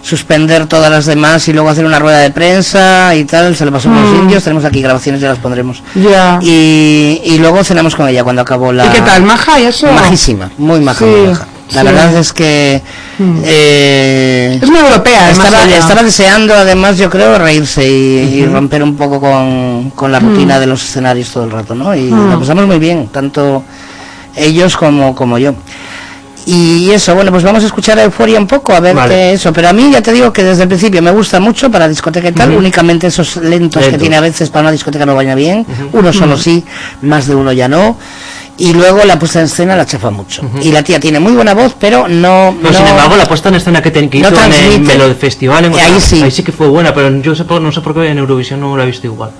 [0.04, 3.72] suspender todas las demás y luego hacer una rueda de prensa y tal, se lo
[3.72, 4.16] pasó con los Mm.
[4.24, 5.82] indios, tenemos aquí grabaciones, ya las pondremos.
[5.94, 6.38] ya.
[6.42, 8.84] Y, y luego cenamos con ella cuando acabó la...
[8.86, 9.90] ¿Y qué tal, maja y eso?
[9.90, 11.46] Majísima, muy maja, Sí, muy maja.
[11.72, 11.86] La sí.
[11.86, 12.82] verdad es que...
[13.18, 13.40] Mm.
[13.44, 19.18] eh, Es muy europea, estaba, deseando además yo creo reírse y, y romper un poco
[19.20, 21.94] con, con la rutina de los escenarios todo el rato, ¿no?
[21.96, 22.30] Y Mm.
[22.32, 23.64] lo pasamos muy bien, tanto
[24.36, 25.54] ellos como, como yo.
[26.46, 29.14] Y eso, bueno, pues vamos a escuchar a Euforia un poco, a ver Vale.
[29.14, 29.52] qué eso.
[29.52, 32.28] Pero a mí ya te digo que desde el principio me gusta mucho para discoteca
[32.28, 35.66] y tal, únicamente esos lentos, que tiene a veces para una discoteca no vaya bien.
[35.92, 36.62] Uno solo sí,
[37.02, 37.96] más de uno ya no.
[38.56, 40.42] Y luego la puesta en escena la chafa mucho.
[40.62, 42.52] Y la tía tiene muy buena voz, pero no.
[42.52, 44.96] No- sin embargo, la puesta en escena que, ten- que no hizo en el transmite.
[44.98, 46.22] Melo Festival en ahí sí.
[46.22, 48.60] ahí sí que fue buena, pero yo sé por- no sé por qué en Eurovisión
[48.60, 49.30] no la he visto igual.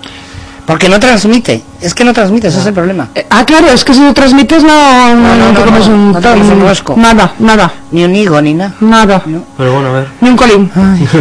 [0.66, 1.62] Porque no transmite.
[1.80, 3.08] Es que no transmite, ese es el problema.
[3.30, 6.12] Ah, claro, es que si lo transmites no, no, no, te no, comes no, un,
[6.12, 6.94] no te comes un rosco.
[6.96, 8.72] Nada, nada, Ni un higo, ni nada.
[8.80, 9.22] nada.
[9.56, 10.06] Pero bueno, a ver.
[10.20, 10.70] Ni un colín.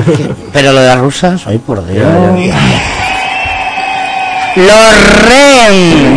[0.53, 2.07] Pero lo de las rusas, ay por Dios.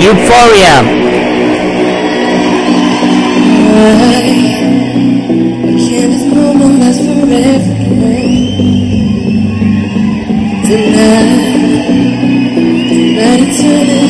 [0.01, 0.83] Euphoria.
[6.79, 7.77] Last forever?
[10.67, 11.36] Tonight,
[13.59, 14.06] tonight eternity's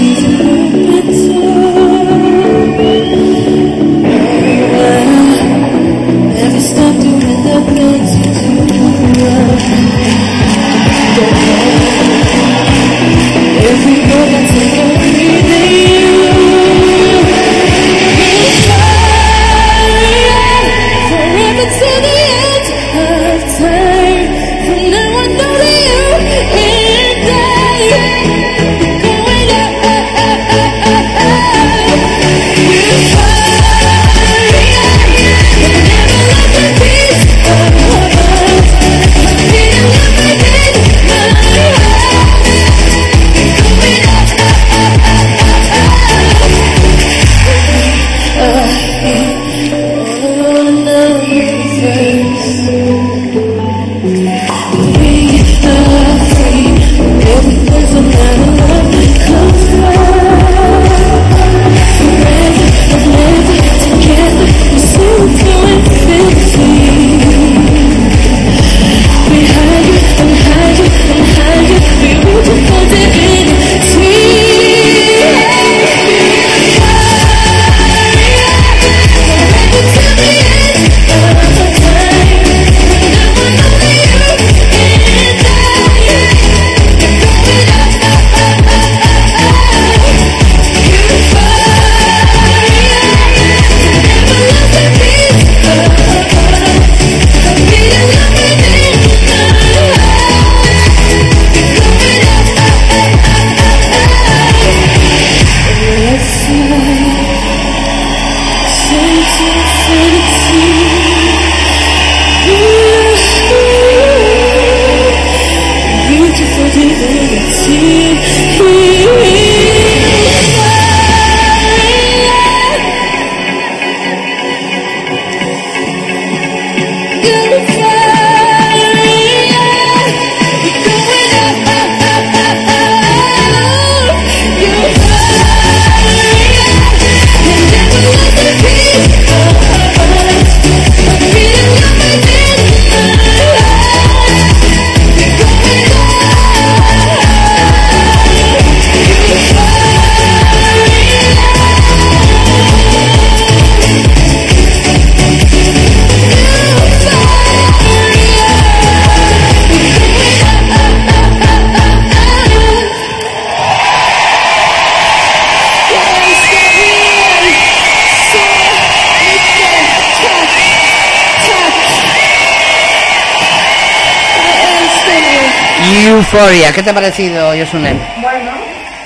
[176.33, 178.03] Euphoria, ¿qué te ha parecido, Yosunen?
[178.21, 178.51] Bueno,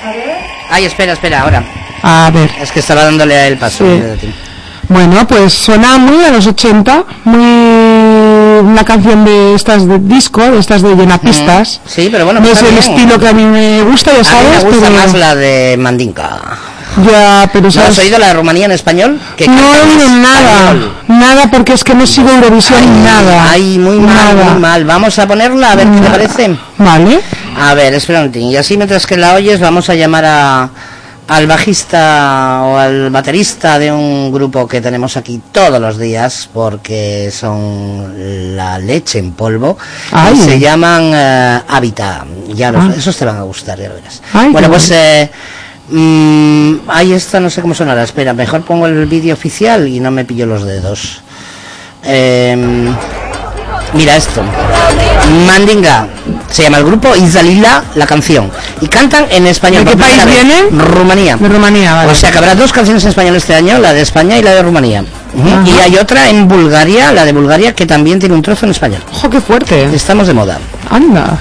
[0.05, 0.39] a ver.
[0.71, 1.62] Ay, espera, espera, ahora.
[2.03, 2.51] A ver.
[2.61, 3.85] Es que estaba dándole a él paso.
[3.85, 4.33] Sí.
[4.89, 10.59] Bueno, pues suena muy a los 80, muy una canción de estas de disco, de
[10.59, 11.81] estas de llenapistas.
[11.87, 12.79] Sí, pero bueno, no es el bien.
[12.79, 15.35] estilo que a mí me gusta, ya A mí sabes, me gusta pero más la
[15.35, 16.41] de Mandinka.
[17.11, 19.20] Ya, pero ¿No has oído la de Rumanía en español?
[19.36, 20.93] Que no he oído nada, español.
[21.09, 23.51] nada porque es que no sigo Eurovisión Ay, nada.
[23.51, 24.51] Ay, muy mal, nada.
[24.51, 24.84] muy mal.
[24.84, 26.57] Vamos a ponerla a ver qué te parece.
[26.78, 27.20] Vale.
[27.59, 28.51] A ver, espera un momentín.
[28.51, 30.70] Y así mientras que la oyes vamos a llamar a,
[31.28, 37.30] al bajista o al baterista de un grupo que tenemos aquí todos los días porque
[37.32, 39.78] son la leche en polvo.
[40.12, 40.34] Ay.
[40.34, 42.24] Y se llaman eh, Habitat.
[42.55, 42.95] Ya los, Ah.
[42.97, 44.22] esos te van a gustar, ya lo verás.
[44.32, 44.91] Ay, bueno, pues...
[44.91, 45.30] Eh,
[45.91, 48.03] Mm, ahí está, no sé cómo sonará.
[48.03, 51.20] Espera, mejor pongo el vídeo oficial y no me pillo los dedos.
[52.05, 52.95] Em,
[53.95, 54.43] mira esto.
[55.47, 56.09] Mandinga.
[56.51, 58.51] Se llama el grupo Izalila la canción.
[58.80, 59.84] Y cantan en español.
[59.84, 60.70] ¿De qué país viene?
[60.70, 61.36] Rumanía.
[61.36, 62.12] De Rumanía, vale.
[62.12, 64.53] O sea que habrá dos canciones en español este año, la de España y la
[64.53, 65.05] de Rumanía.
[65.64, 69.03] Y hay otra en Bulgaria, la de Bulgaria, que también tiene un trozo en español.
[69.12, 69.84] ¡Ojo, qué fuerte!
[69.95, 70.59] Estamos de moda.
[70.91, 71.38] ¡Anda!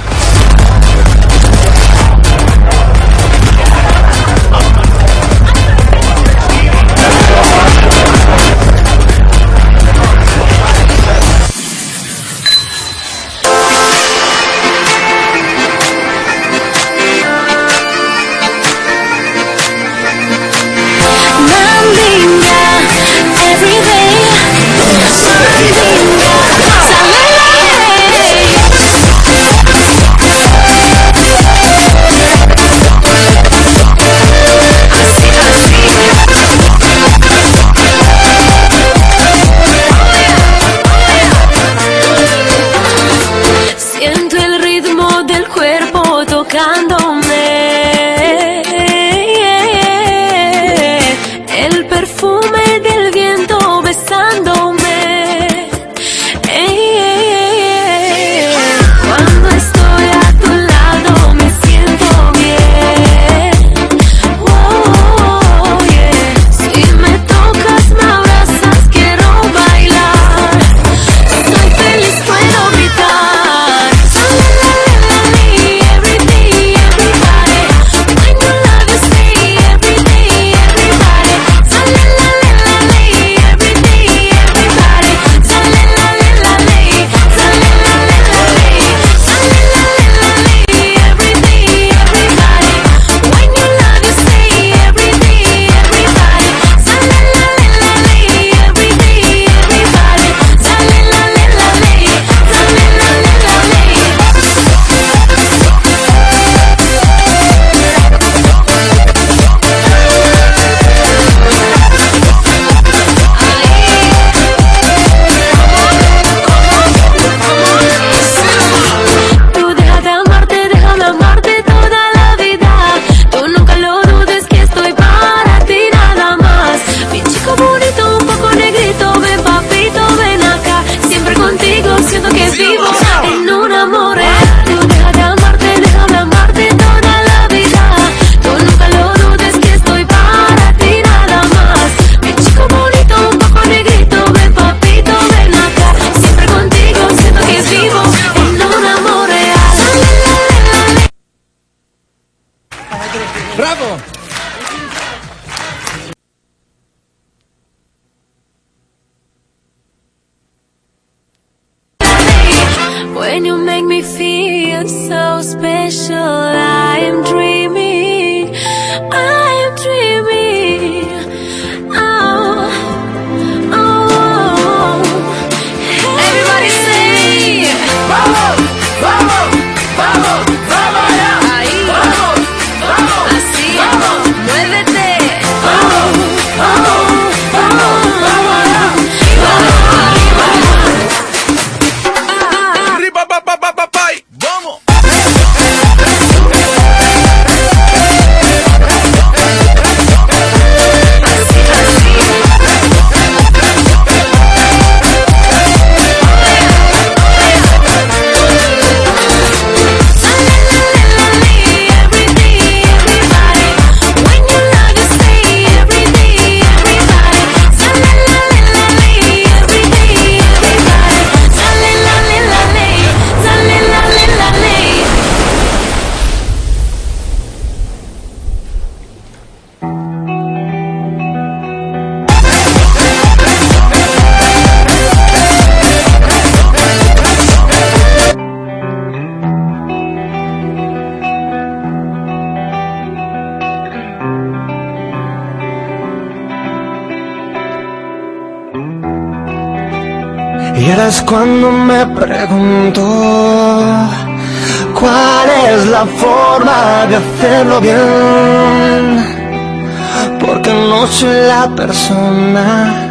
[261.90, 263.10] persona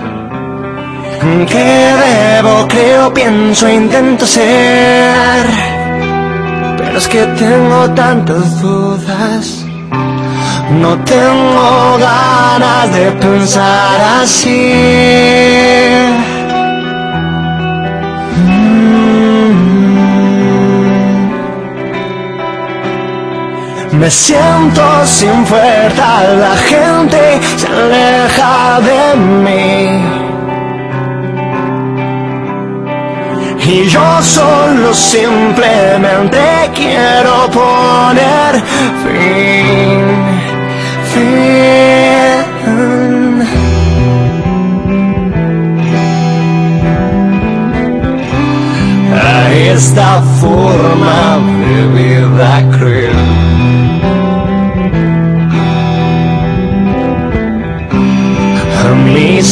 [1.48, 1.68] que
[2.04, 5.44] debo, creo, pienso, intento ser.
[6.76, 9.64] Pero es que tengo tantas dudas,
[10.80, 15.58] no tengo ganas de pensar así.
[23.98, 30.28] Me siento sin fuerza, la gente se aleja de mí.
[33.70, 36.40] Y yo solo simplemente
[36.74, 38.62] quiero poner
[39.02, 40.06] fin,
[41.12, 41.48] fin.
[49.12, 52.97] A esta forma de vida cruel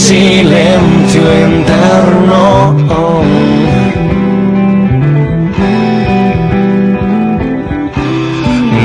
[0.06, 2.72] silencio interno.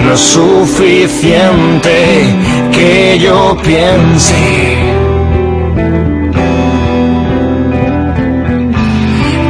[0.04, 1.96] No es suficiente
[2.72, 4.42] que yo piense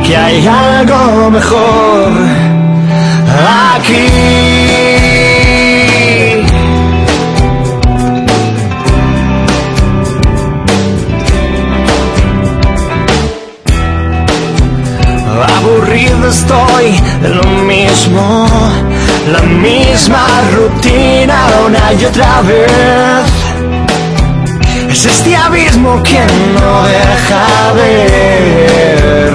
[0.06, 2.12] que hay algo mejor
[3.78, 4.51] aquí.
[16.32, 17.44] Estoy lo
[17.74, 18.48] mismo,
[19.32, 20.26] la misma
[20.56, 23.24] rutina una y otra vez.
[24.90, 27.46] Es este abismo quien no deja
[27.80, 29.32] ver.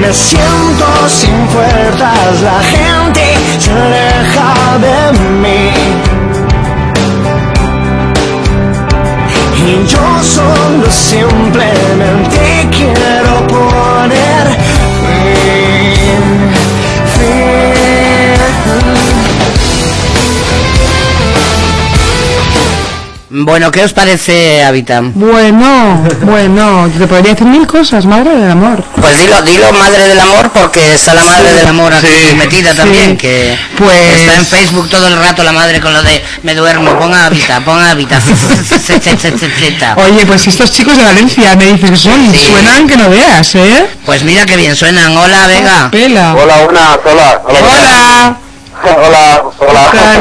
[0.00, 3.24] Me siento sin fuerzas, la gente
[3.58, 4.54] se aleja
[4.86, 4.98] de
[5.42, 5.70] mí.
[9.66, 11.47] Y yo solo simplemente
[23.40, 25.12] Bueno, ¿qué os parece Habitam?
[25.14, 28.82] Bueno, bueno, te podría decir mil cosas, madre del amor.
[29.00, 32.72] Pues dilo, dilo madre del amor porque está la madre del amor aquí Sí, metida
[32.72, 32.76] sí.
[32.78, 36.54] también, que Pues- está en Facebook todo el rato la madre con lo de me
[36.56, 38.20] duermo, ponga Habitam, ponga Habitam.
[39.96, 42.46] Oye, pues estos chicos de Valencia me dices que son, Sí.
[42.48, 43.86] suenan que no veas, ¿eh?
[44.04, 45.16] Pues mira que bien suenan.
[45.16, 45.88] Hola, Vega.
[45.92, 46.34] Pela.
[46.34, 47.42] Hola, buenas, hola.
[47.44, 47.58] Hola.
[47.58, 48.36] Hola, hola.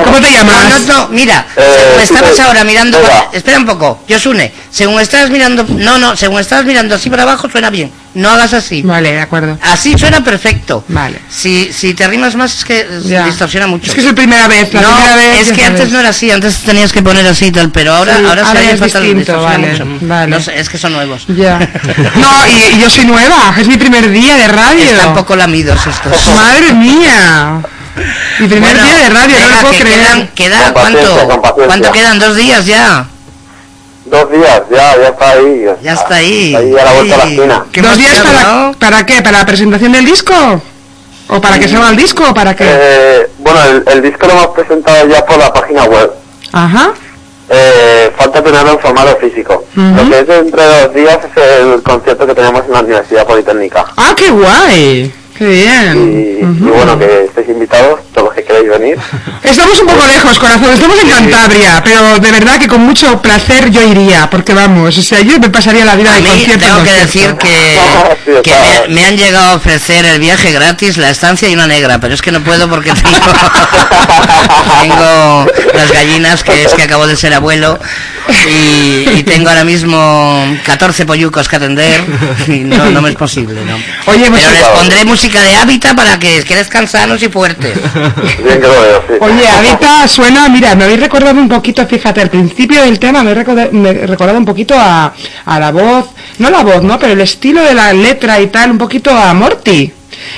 [0.04, 0.82] ¿Cómo te llamas?
[0.88, 2.42] No, no, mira, Eh, según sí, estabas sí.
[2.42, 3.00] ahora mirando,
[3.32, 7.50] espera un poco, Yosune, según estás mirando, no, no, según estás mirando así para abajo
[7.50, 8.82] suena bien, no hagas así.
[8.82, 9.58] Vale, de acuerdo.
[9.62, 10.84] Así suena perfecto.
[10.88, 11.20] Vale.
[11.30, 13.26] Si, si te arrimas más es que Ya.
[13.26, 13.88] distorsiona mucho.
[13.88, 15.42] Es que es la primera vez, la no, primera vez.
[15.42, 15.68] es que sabes.
[15.70, 18.42] antes no era así, antes tenías que poner así y tal, pero ahora, Sí, ahora,
[18.42, 19.86] se ahora oye es distinto, vale, mucho.
[20.02, 20.28] vale.
[20.32, 21.26] No sé, es que son nuevos.
[21.28, 21.60] Ya.
[22.16, 24.84] No, y, y yo soy nueva, es mi primer día de radio.
[24.84, 26.28] Están poco lamidos estos.
[26.36, 27.62] Madre mía.
[28.40, 30.00] Mi primer Bueno, día de radio, no lo puedo que creer.
[30.00, 31.66] Quedan, queda, Con ¿cuánto, con.
[31.68, 32.20] ¿Cuánto quedan?
[32.20, 33.06] ¿Dos días ya?
[34.06, 35.66] Dos días, ya, ya está ahí.
[35.82, 36.56] Ya está ahí.
[36.56, 37.66] Ahí a la vuelta de la esquina.
[37.90, 39.22] ¿Dos días para, para qué?
[39.22, 40.34] ¿Para la presentación del disco?
[41.30, 42.64] ¿O para que salga el disco o para qué?
[42.68, 46.10] Eh, bueno, el, el disco lo hemos presentado ya por la página web.
[46.54, 46.92] Ajá.
[47.50, 49.66] Eh, falta tenerlo en formato físico.
[49.76, 53.26] Lo que es dentro de dos días es el concierto que tenemos en la Universidad
[53.26, 53.86] Politécnica.
[53.98, 55.14] Ah, qué guay.
[55.38, 56.58] Qué Y, bien.
[56.60, 58.98] y bueno, que estéis invitados, todos los que queréis venir.
[59.44, 60.74] Estamos un poco lejos, corazón.
[60.74, 65.02] Estamos en Cantabria, pero de verdad que con mucho placer yo iría, porque vamos, o
[65.02, 66.54] sea, yo me pasaría la vida A de mí concierto.
[66.66, 67.78] en tengo que decir que,
[68.26, 68.52] Sí, que
[68.90, 72.14] me, me han llegado a ofrecer el viaje gratis, la estancia y una negra, pero
[72.14, 73.18] es que no puedo porque tengo,
[74.82, 77.80] tengo las gallinas, que es que acabo de ser abuelo,
[78.50, 82.02] y, y tengo ahora mismo 14 pollucos que atender,
[82.48, 83.76] y no, no me es posible, ¿no?
[84.12, 87.74] Oye, pues- pero les pondré música de hábitat para que queden sanos y fuertes.
[88.44, 89.14] Bien que lo veo, sí.
[89.20, 93.32] Oye, ahorita suena, mira, me habéis recordado un poquito, fíjate, al principio del tema me
[93.32, 95.14] he recordado, me he recordado un poquito a,
[95.46, 96.06] a la voz,
[96.40, 96.98] no la voz, ¿no?
[97.00, 99.92] Pero el estilo de la letra y tal, un poquito a Morty.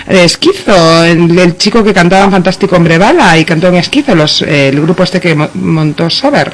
[0.08, 4.14] de Esquizo, el, el chico que cantaba en Fantástico Hombre Bala y cantó en Esquizo,
[4.16, 6.52] los, eh, el grupo este que mo- montó Sober.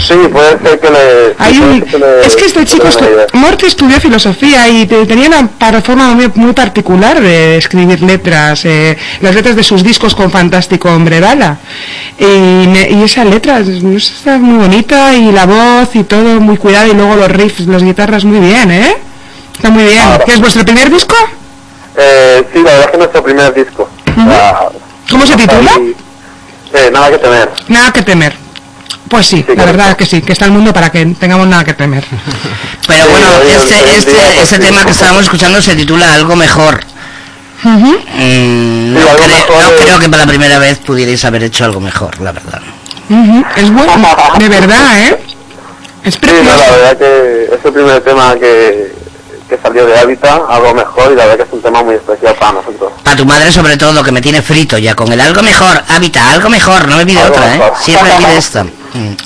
[0.00, 1.34] Sí, puede ser que le...
[1.38, 3.06] Hay un, que le- es que este chico, estu-.
[3.34, 8.96] Morty estudió filosofía y te- tenía una forma muy, muy particular de escribir letras, eh,
[9.20, 11.58] las letras de sus discos con Fantástico Hombre Bala.
[12.18, 13.68] Y, y esa letra es-
[14.10, 17.82] está muy bonita y la voz y todo muy cuidado y luego los riffs, las
[17.82, 18.96] guitarras muy bien, ¿eh?
[19.54, 19.98] Está muy bien.
[20.02, 20.18] Ah.
[20.24, 21.14] ¿Qué es vuestro primer disco?
[21.96, 23.88] Eh, sí, la verdad es que nuestro primer disco.
[24.14, 24.68] Sea,
[25.10, 25.70] ¿Cómo se titula?
[25.76, 25.94] ahí,
[26.74, 27.50] eh, nada que temer.
[27.68, 28.45] Nada que temer.
[29.08, 29.66] Pues sí, la correcto.
[29.66, 32.04] verdad que sí, que está el mundo para que tengamos nada que temer.
[32.86, 33.26] Pero Sí, bueno,
[33.56, 36.80] este, este, este tema que estábamos escuchando se titula Algo Mejor.
[37.62, 41.64] Mm, no, creo, mejor no es- creo que para la primera vez pudierais haber hecho
[41.64, 42.60] algo mejor, la verdad.
[43.56, 43.92] Es bueno,
[44.38, 45.18] de verdad, ¿eh?
[46.04, 46.56] Es Sí, no, precioso.
[46.58, 48.92] la verdad que es el primer tema que,
[49.48, 52.34] que salió de Hábitat, algo mejor, y la verdad que es un tema muy especial
[52.34, 52.92] para nosotros.
[53.02, 56.34] Para tu madre sobre todo, que me tiene frito ya con el algo mejor, hábitat,
[56.34, 57.60] algo mejor, no me pide otra, ¿eh?
[57.80, 58.64] Siempre pide esta.
[58.64, 59.16] Mm.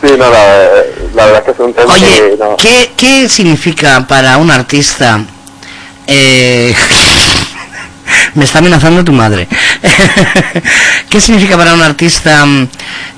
[0.00, 0.68] Sí, no, la,
[1.14, 2.36] la verdad que es un tema Oye, que...
[2.38, 5.20] No, ¿qué, ¿qué significa para un artista
[6.06, 6.74] Eh,
[8.34, 9.48] me está amenazando tu madre.
[11.10, 12.68] ¿Qué significa para un artista mm,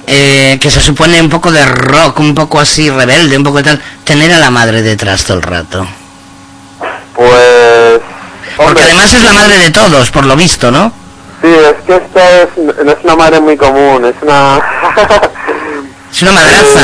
[0.07, 3.65] eh, que se supone un poco de rock, un poco así rebelde, un poco de
[3.65, 5.87] tal, tener a la madre detrás todo el rato?
[7.21, 8.01] Pues...
[8.57, 10.91] Porque además es la madre de todos, por lo visto, ¿no?
[11.43, 14.59] Sí, es que esta es, no es una madre muy común, es una...
[16.13, 16.81] Es una madraza.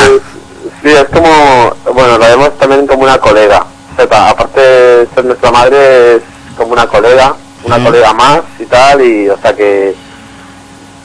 [0.83, 3.65] Sí, es como, bueno, la vemos también como una colega.
[3.93, 6.23] O sea, ta- aparte de ser nuestra madre, es
[6.57, 7.35] como una colega,
[7.65, 9.97] una colega más y tal, y o sea que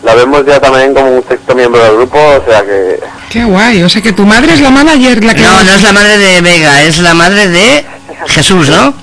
[0.04, 3.00] la vemos ya también como un sexto miembro del grupo, o sea que...
[3.32, 3.82] Qué guay.
[3.82, 5.42] O sea que tu madre es la manager, la que...
[5.42, 7.86] No, no es la madre de Vega, es la madre de
[8.28, 8.94] Jesús, ¿no?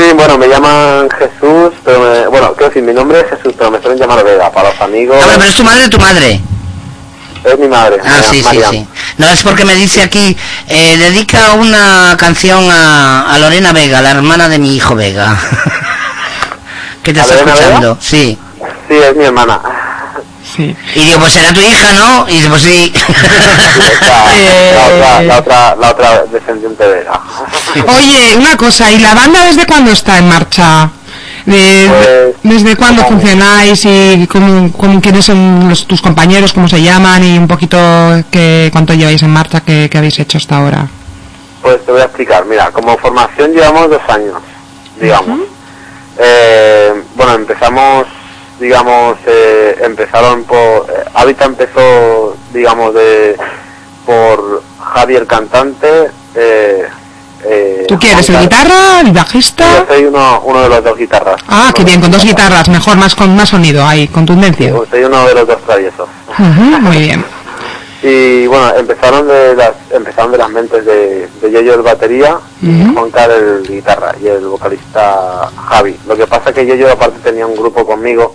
[0.00, 3.70] Sí, bueno, me llaman Jesús, pero me- bueno, quiero decir, mi nombre es Jesús, pero
[3.70, 5.18] me suelen llamar Vega, para los amigos...
[5.22, 6.40] Ah, pero es tu madre, tu madre.
[7.44, 7.98] Es mi madre.
[8.02, 8.86] Ah, sí, sí, sí.
[9.18, 10.34] No, es porque me dice aquí,
[10.68, 15.36] eh, dedica una canción a, a Lorena Vega, la hermana de mi hijo Vega.
[17.02, 18.38] que te ¿A está escuchando, sí.
[18.88, 19.60] Sí, es mi hermana.
[20.56, 20.74] Sí.
[20.96, 22.28] Y digo, pues será tu hija, ¿no?
[22.28, 22.92] Y dice, pues sí.
[24.06, 27.20] La, otra, la, otra, la otra descendiente de Vega.
[27.96, 30.90] Oye, una cosa, ¿y la banda desde cuándo está en marcha?
[31.46, 36.82] De- Pues, ¿Desde cuándo funcionáis y cómo, cómo- quiénes son los- tus compañeros, cómo se
[36.82, 37.78] llaman y un poquito
[38.30, 40.86] qué, cuánto lleváis en marcha, qué, qué habéis hecho hasta ahora?
[41.62, 42.44] Pues te voy a explicar.
[42.46, 44.40] Mira, como formación llevamos dos años,
[45.00, 45.40] digamos.
[46.18, 48.06] Eh, bueno, empezamos,
[48.60, 50.56] digamos, eh, empezaron por...
[50.58, 53.36] eh, Hábitat empezó, digamos, de
[54.06, 56.10] por Javier cantante.
[56.34, 56.86] Eh,
[57.44, 59.64] eh, ¿Tú quieres el guitarra, el bajista?
[59.78, 61.40] Yo soy uno, uno de los dos guitarras.
[61.48, 64.68] Ah, qué bien, con dos guitarras, mejor, más con más sonido ahí, contundencia.
[64.68, 66.08] Yo Soy uno de los dos traviesos.
[66.38, 67.24] Muy bien.
[68.02, 72.82] Y bueno, empezaron de las empezaron de las mentes de, de Yoyo el batería y
[72.84, 72.94] Ujú.
[72.94, 75.98] Juan Carlos el guitarra y el vocalista Javi.
[76.06, 78.34] Lo que pasa que Yoyo aparte tenía un grupo conmigo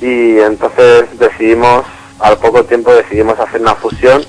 [0.00, 1.84] Y entonces decidimos,
[2.18, 4.24] al poco tiempo decidimos hacer una fusión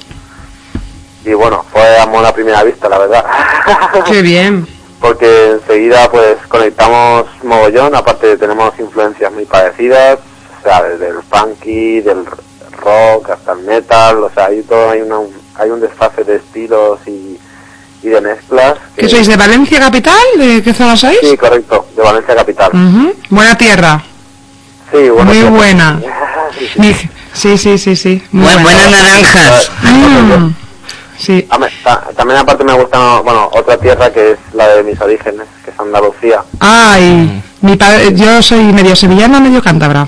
[1.23, 3.25] y bueno, fue amor a primera vista, la verdad.
[4.05, 4.67] Qué bien.
[4.99, 10.19] Porque enseguida pues conectamos mogollón, aparte tenemos influencias muy parecidas,
[10.59, 12.25] o sea, desde el funky, del
[12.77, 15.17] rock hasta el metal, o sea, hay todo, hay, una,
[15.55, 17.39] hay un desfase de estilos y,
[18.03, 18.77] y de mezclas.
[18.95, 20.21] ¿Qué sois de Valencia capital?
[20.37, 21.17] ¿De qué zona sois?
[21.21, 22.71] Sí, correcto, de Valencia Capital.
[22.73, 23.13] Ujú.
[23.29, 24.03] Buena tierra.
[24.91, 25.25] Sí, bueno.
[25.33, 25.99] Muy buena.
[26.51, 27.09] Sí, sí.
[27.33, 28.23] Sí, sí, sí, sí.
[28.33, 28.63] Muy Bu- buena.
[28.63, 29.71] buenas naranjas.
[29.83, 30.49] Mm,
[31.17, 31.47] Sí.
[31.85, 35.71] Ah, También aparte me gusta, bueno, otra tierra que es la de mis orígenes, que
[35.71, 36.41] es Andalucía.
[36.59, 40.07] Ay, mi padre, yo soy medio sevillana, medio cántabra.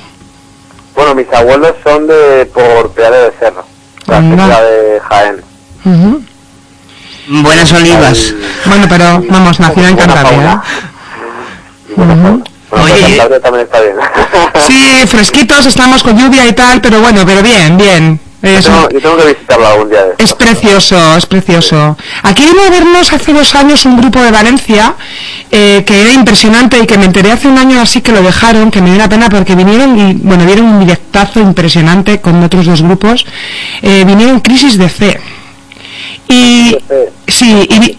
[0.95, 3.64] Bueno, mis abuelos son de por Peare de Cerro,
[4.07, 5.41] la de Jaén.
[7.41, 8.34] Buenas olivas.
[8.65, 10.61] Bueno, pero vamos, nacido en Cantabria.
[12.81, 13.95] Oye, pues y- Cantabria también está bien.
[14.67, 18.19] Sí, fresquitos, estamos con lluvia y tal, pero bueno, pero bien, bien.
[18.41, 20.37] Es, yo, tengo, yo tengo que visitarlo algún día de es estos.
[20.37, 21.97] precioso, es precioso.
[22.23, 24.95] Aquí vino a vernos hace dos años un grupo de Valencia
[25.49, 28.69] eh, que era impresionante y que me enteré hace un año así que lo dejaron,
[28.69, 32.65] que me dio una pena porque vinieron y, bueno, dieron un directazo impresionante con otros
[32.65, 33.25] dos grupos.
[33.81, 35.21] Eh, vinieron Crisis de Fe.
[36.29, 36.75] Y
[37.27, 37.97] sí, y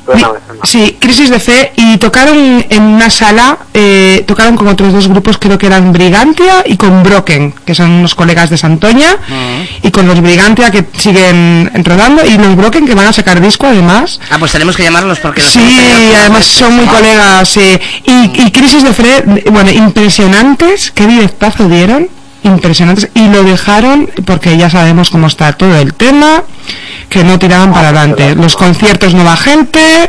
[0.64, 5.38] sí, Crisis de Fe y tocaron en una sala, eh, tocaron con otros dos grupos,
[5.38, 9.16] creo que eran Brigantia y con Broken, que son unos colegas de Santoña,
[9.82, 13.66] y con los Brigantia que siguen rodando y los Broken que van a sacar disco
[13.66, 14.20] además.
[14.30, 15.60] Ah, pues tenemos que llamarlos porque los Sí,
[16.20, 17.78] además son muy colegas, sí.
[18.04, 22.08] Y, y Crisis de Fe, bueno, impresionantes, qué directazo dieron,
[22.44, 26.42] impresionantes, y lo dejaron porque ya sabemos cómo está todo el tema,
[27.08, 28.34] que no tiraban para adelante.
[28.36, 30.08] Los conciertos no va gente,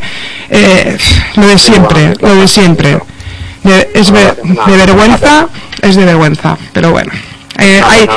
[0.50, 0.98] eh,
[1.36, 3.00] lo de siempre, lo de siempre.
[3.64, 5.48] De- es de vergüenza,
[5.82, 7.12] es de vergüenza, pero bueno.
[7.58, 8.08] Eh, hay-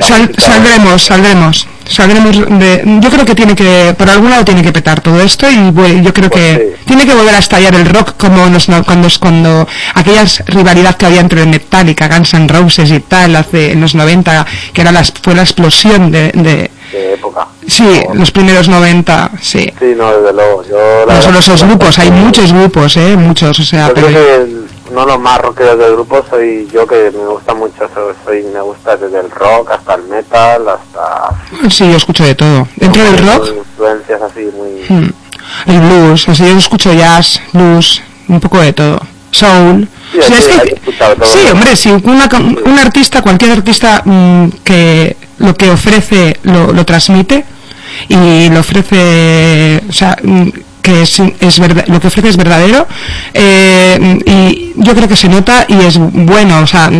[0.00, 5.00] Sal- saldremos, saldremos, de, yo creo que tiene que, por algún lado tiene que petar
[5.00, 6.84] todo esto y bueno, yo creo que Pues sí.
[6.86, 11.06] tiene que volver a estallar el rock como nos, no- cuando, cuando aquella rivalidad que
[11.06, 15.04] había entre Metallica, Guns N' Roses y tal, hace, en los 90, que era la,
[15.04, 17.48] fue la explosión de, de de época.
[17.66, 17.84] sí,
[18.14, 19.70] los primeros 90, sí.
[19.78, 20.62] Sí, no, desde luego.
[20.68, 24.06] Yo, la No solo esos grupos, hay muchos grupos, eh, muchos, o sea, pero...
[24.08, 28.14] que uno de los más rockeros del grupo soy yo, que me gusta mucho, soy,
[28.24, 31.70] soy- me gusta desde el rock hasta el metal, hasta...
[31.70, 32.68] Sí, yo escucho de todo.
[32.76, 34.84] Dentro del rock, Influencias así muy...
[34.88, 35.10] Mm.
[35.66, 39.00] El blues, así yo escucho jazz, blues, un poco de todo.
[39.30, 39.88] Soul.
[40.12, 41.26] Sí, O sea, hay es que- que- hay que escuchar todo.
[41.26, 42.28] sí, hombre, si una,
[42.64, 47.44] un artista, cualquier artista mm, que lo que ofrece lo, lo transmite
[48.08, 50.48] y lo ofrece, o sea, mm,
[50.84, 52.86] que es, es verdad, lo que ofrece es verdadero
[53.32, 56.90] eh, y yo creo que se nota y es bueno, o sea,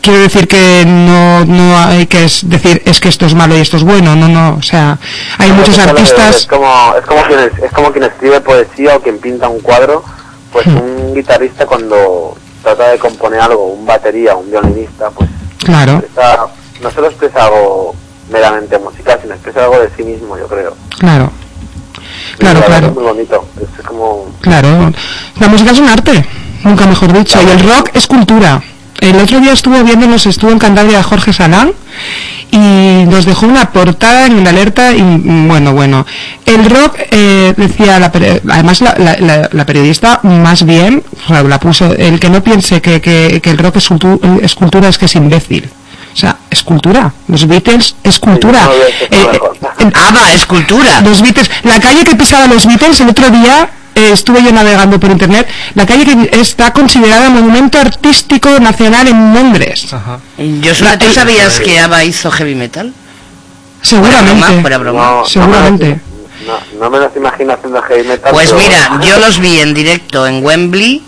[0.00, 3.60] quiero decir que no, no hay que es decir es que esto es malo y
[3.60, 4.98] esto es bueno, no, no, o sea,
[5.36, 9.18] hay muchos Es artistas como, es como quien, es como quien escribe poesía o quien
[9.18, 10.02] pinta un cuadro,
[10.50, 15.28] pues un guitarrista cuando trata de componer algo, un batería, un violinista, pues
[15.58, 16.46] Claro, expresa-
[16.80, 17.94] no solo expresa algo
[18.30, 20.74] meramente musical, sino expresa algo de sí mismo, yo creo.
[20.98, 21.30] claro,
[22.38, 22.86] Claro, claro.
[22.88, 24.26] Es muy bonito, es como...
[24.40, 24.92] claro.
[25.40, 26.24] La música es un arte,
[26.64, 28.62] nunca mejor dicho, y el rock es cultura.
[29.00, 31.72] El otro día estuvo viéndonos, estuvo en Cantabria Jorge Salán
[32.50, 36.04] y nos dejó una portada en la alerta y mm, bueno, bueno.
[36.46, 38.06] El rock, eh, decía, la,
[38.52, 42.42] además la, la- la- la periodista más bien, o sea, la puso, el que no
[42.42, 45.68] piense que, que- que el rock es, cultu- es cultura es que es imbécil.
[46.18, 47.12] O sea, es cultura.
[47.28, 48.64] Los Beatles es cultura.
[48.64, 49.56] no Eh, eh, mejor.
[49.94, 51.00] ABBA es cultura.
[51.02, 54.98] los Beatles, la calle que pisaba los Beatles el otro día eh, estuve yo navegando
[54.98, 59.92] por internet, la calle que está considerada monumento artístico nacional en Londres.
[59.92, 60.18] Ajá.
[60.36, 62.92] Yo solo, ¿Tú sabías que ABBA hizo heavy metal?
[63.80, 64.42] Seguramente.
[64.42, 65.04] Fuera broma, fuera broma.
[65.20, 66.00] No, Seguramente.
[66.46, 68.32] No, no me imagino haciendo heavy metal.
[68.32, 71.04] Pues pero- mira, yo los vi en directo en Wembley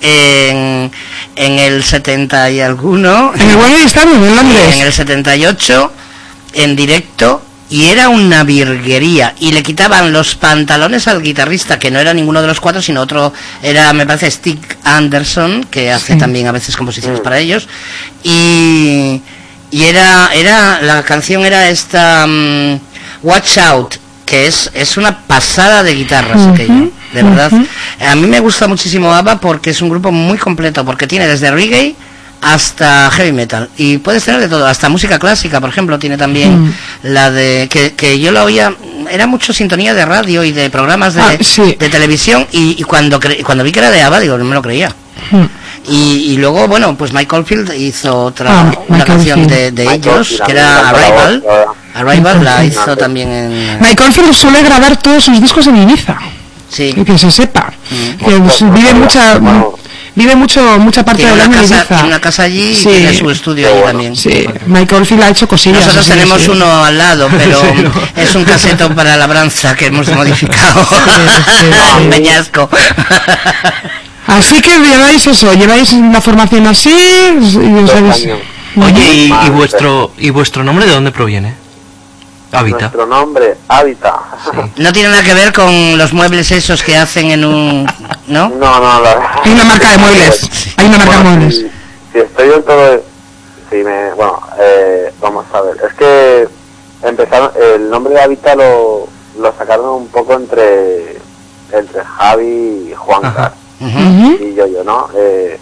[0.00, 0.90] en,
[1.36, 3.32] en el 70 y alguno.
[3.34, 4.74] En el Wembley Stadium, en Londres.
[4.74, 5.92] En el 78
[6.54, 11.98] en directo y era una virguería y le quitaban los pantalones al guitarrista que no
[11.98, 16.18] era ninguno de los cuatro sino otro era me parece Stig Anderson que hace Sí.
[16.18, 17.68] también a veces composiciones para ellos
[18.22, 19.20] y
[19.72, 22.78] y era era la canción era esta mm,
[23.24, 23.96] Watch Out
[24.26, 27.50] que es es una pasada de guitarras aquello de verdad
[28.06, 31.50] a mí me gusta muchísimo ABBA porque es un grupo muy completo porque tiene desde
[31.50, 31.94] reggae
[32.42, 36.66] hasta heavy metal y puedes tener de todo hasta música clásica por ejemplo tiene también
[36.66, 36.72] Mm.
[37.04, 38.74] la de que, que yo la oía
[39.10, 41.76] era mucho sintonía de radio y de programas de, Ah, sí.
[41.78, 44.54] de televisión y, y cuando cre- cuando vi que era de ABBA digo no me
[44.54, 44.92] lo creía.
[45.88, 49.50] Y, y luego bueno pues Michael Field hizo otra Ah, una canción Field.
[49.52, 52.00] de, de ellos Field, que era la Arrival la.
[52.00, 52.98] Arrival la hizo Field.
[52.98, 56.16] también en Michael Field suele grabar todos sus discos en Ibiza.
[56.68, 57.72] sí Que, que se sepa.
[57.90, 58.24] Mm.
[58.24, 59.38] Que pues, vive mucha
[60.14, 61.84] vive mucho mucha parte tiene año en casa, Ibiza.
[61.88, 62.88] tiene una casa allí y Sí.
[62.88, 65.80] tiene su estudio allí también Sí, Michael Field ha hecho cosillas.
[65.84, 66.48] Nosotros tenemos sí.
[66.50, 67.92] uno al lado, pero Sí, ¿no?
[68.22, 70.84] es un caseto para labranza que hemos modificado.
[70.84, 71.66] sí,
[71.98, 72.08] Un sí.
[72.10, 72.68] peñasco.
[74.26, 78.28] Así que lleváis eso, lleváis una formación así y os habéis-.
[78.76, 81.54] Oye, ¿y, vuestro y vuestro nombre de dónde proviene?
[82.52, 82.80] Hábitat.
[82.80, 84.14] Nuestro nombre, Hábitat.
[84.76, 87.86] No tiene nada que ver con los muebles esos que hacen en un...
[88.26, 88.48] ¿No?
[88.58, 90.74] No, no, la Hay una marca de muebles.
[90.76, 91.54] Hay una marca de muebles.
[91.56, 91.70] Si,
[92.12, 93.02] si estoy del todo...
[93.70, 95.76] Si me, bueno, eh, vamos a ver.
[95.88, 96.48] Es que
[97.02, 97.50] empezaron...
[97.74, 99.08] El nombre de Hábitat lo,
[99.38, 101.16] lo sacaron un poco entre
[101.72, 103.52] entre Javi y Juan Ajá.
[103.80, 104.44] Ujú.
[104.44, 105.08] y yo, yo, ¿no?
[105.16, 105.58] Eh,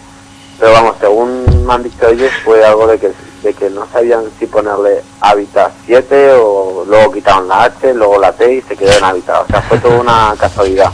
[0.59, 3.11] pero vamos, según me han dicho ellos, fue algo de que,
[3.43, 8.31] de que no sabían si ponerle Hábitat 7 o luego quitaron la H, luego la
[8.31, 9.43] T y se quedó en Hábitat.
[9.43, 10.91] O sea, fue toda una casualidad.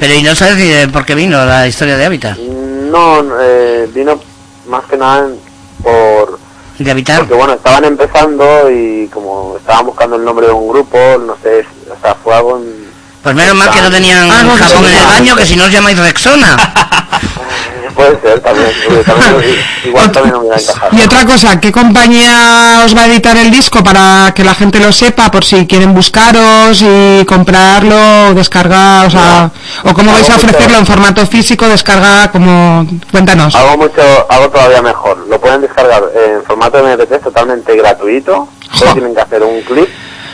[0.00, 2.36] Pero ¿y no sabes ni de por qué vino la historia de Hábitat?
[2.38, 4.18] No, eh, vino
[4.66, 5.28] más que nada
[5.82, 6.38] por...
[6.78, 7.20] De Habitar.
[7.20, 11.64] Porque bueno, estaban empezando y como estaban buscando el nombre de un grupo, no sé,
[11.90, 12.56] o sea, fue algo...
[12.58, 12.75] en-
[13.26, 14.92] Pues menos mal que no tenían Ah, no, jabón sí.
[14.92, 16.56] en el baño, que si no os llamáis Rexona.
[17.96, 18.68] Puede ser también,
[19.04, 20.96] también- igual también no me hubiera encajado.
[20.96, 24.78] Y otra cosa, ¿qué compañía os va a editar el disco para que la gente
[24.78, 29.50] lo sepa por si quieren buscaros y comprarlo, descargar, o sea,
[29.82, 33.56] o cómo vais a ofrecerlo en formato físico, descarga, como, cuéntanos.
[33.56, 35.26] Algo mucho, algo todavía mejor.
[35.28, 38.48] Lo pueden descargar en formato de MP3 totalmente gratuito.
[38.72, 39.88] Solo tienen que hacer un clip.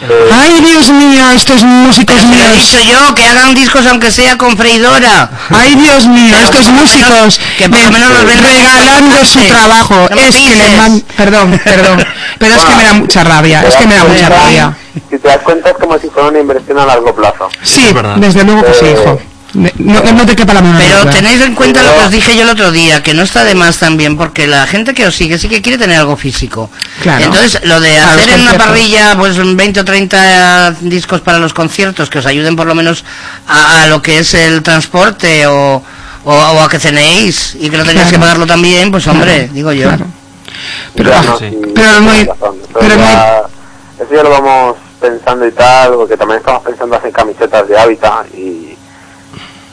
[0.08, 2.48] Eh, Ay, Dios mío, estos músicos lo he míos.
[2.56, 5.30] dicho yo, que hagan discos aunque sea con freidora.
[5.50, 9.40] Ay, Dios mío, Pero estos músicos menos- que por lo me- menos los regalando su
[9.40, 10.08] trabajo.
[10.10, 11.02] No es que le man...
[11.16, 12.04] Perdón, perdón.
[12.38, 14.76] Pero es que me da mucha rabia, es que me da mucha rabia.
[15.10, 17.48] Si te das cuenta es como si fuera una inversión a largo plazo.
[17.62, 19.20] Sí, desde luego que sí, Eh, hijo.
[19.54, 22.34] Ne- No, no te quepa la menor Pero tenéis en cuenta lo que os dije
[22.36, 25.14] yo el otro día, que no está de más también, porque la gente que os
[25.14, 26.70] sigue sí que quiere tener algo físico.
[27.02, 27.24] Claro.
[27.26, 32.08] Entonces, lo de hacer en una parrilla pues 20 o 30 discos para los conciertos
[32.08, 33.04] que os ayuden por lo menos
[33.46, 35.82] a, a lo que es el transporte o,
[36.24, 38.10] o, o a que cenéis y que no tengáis Claro.
[38.10, 39.88] que pagarlo también, pues hombre, Claro, digo yo.
[39.88, 40.06] claro.
[40.94, 41.50] Pero- no, sí.
[41.50, 43.42] sí, pero ya-
[43.98, 48.26] Eso ya lo vamos pensando y tal, porque también estamos pensando hacer camisetas de hábitat
[48.34, 48.61] y,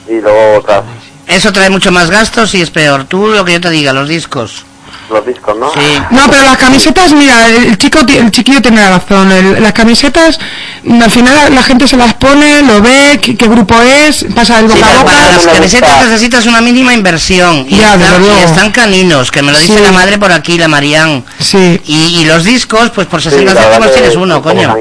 [0.10, 0.84] y luego otras.
[1.28, 3.06] Eso trae mucho más gastos y es peor.
[3.06, 4.66] Tú lo que yo te diga, los discos.
[5.12, 5.72] los discos, ¿no?
[5.74, 5.80] Sí.
[6.12, 9.32] No, pero las camisetas, mira, el chico, ti- el chiquillo tiene razón.
[9.32, 10.38] el- las camisetas,
[10.84, 14.24] mm, al final la, la gente se las pone, lo ve, qué, qué grupo es,
[14.36, 15.06] pasa el Sí, boca a boca.
[15.12, 17.66] para las camisetas necesitas una mínima inversión.
[17.68, 19.84] Y, Ya, están, y están caninos, que me lo dice Sí.
[19.84, 21.26] la madre por aquí, la Marián.
[21.40, 21.82] Sí.
[21.86, 24.76] Y, y los discos, pues por Sí, 60 la verdad céntimos tienes uno, coño.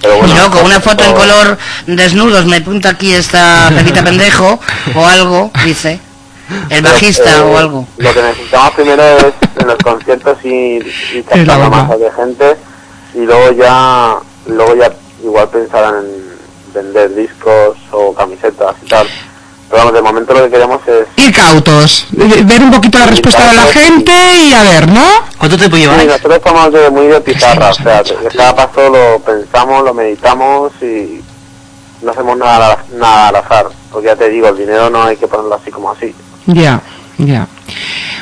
[0.00, 4.04] Pero Y bueno, yo con una foto en color desnudos me apunta aquí esta Pepita
[4.04, 4.58] Pendejo
[4.94, 6.00] o algo, dice.
[6.70, 7.86] El Pero, bajista eh, o algo.
[7.98, 12.56] Lo que necesitamos primero es en los conciertos ir, ir Es la masas de gente
[13.14, 14.16] y luego ya,
[14.46, 14.92] luego ya
[15.22, 16.38] igual pensar en
[16.72, 19.08] vender discos o camisetas y tal.
[19.70, 21.06] Pero vamos, de momento lo que queremos es...
[21.24, 24.12] Ir cautos, ver un poquito la respuesta de la gente
[24.48, 25.04] y a ver, ¿no?
[25.36, 26.06] ¿Cuánto tiempo Sí, lleváis?
[26.06, 28.02] nosotros estamos de, muy de pizarra, o sea,
[28.34, 31.20] cada paso lo pensamos, lo meditamos y
[32.00, 33.66] no hacemos nada, al- nada al azar.
[33.92, 36.14] Porque ya te digo, el dinero no hay que ponerlo así como así.
[36.46, 36.80] Ya,
[37.18, 37.46] ya.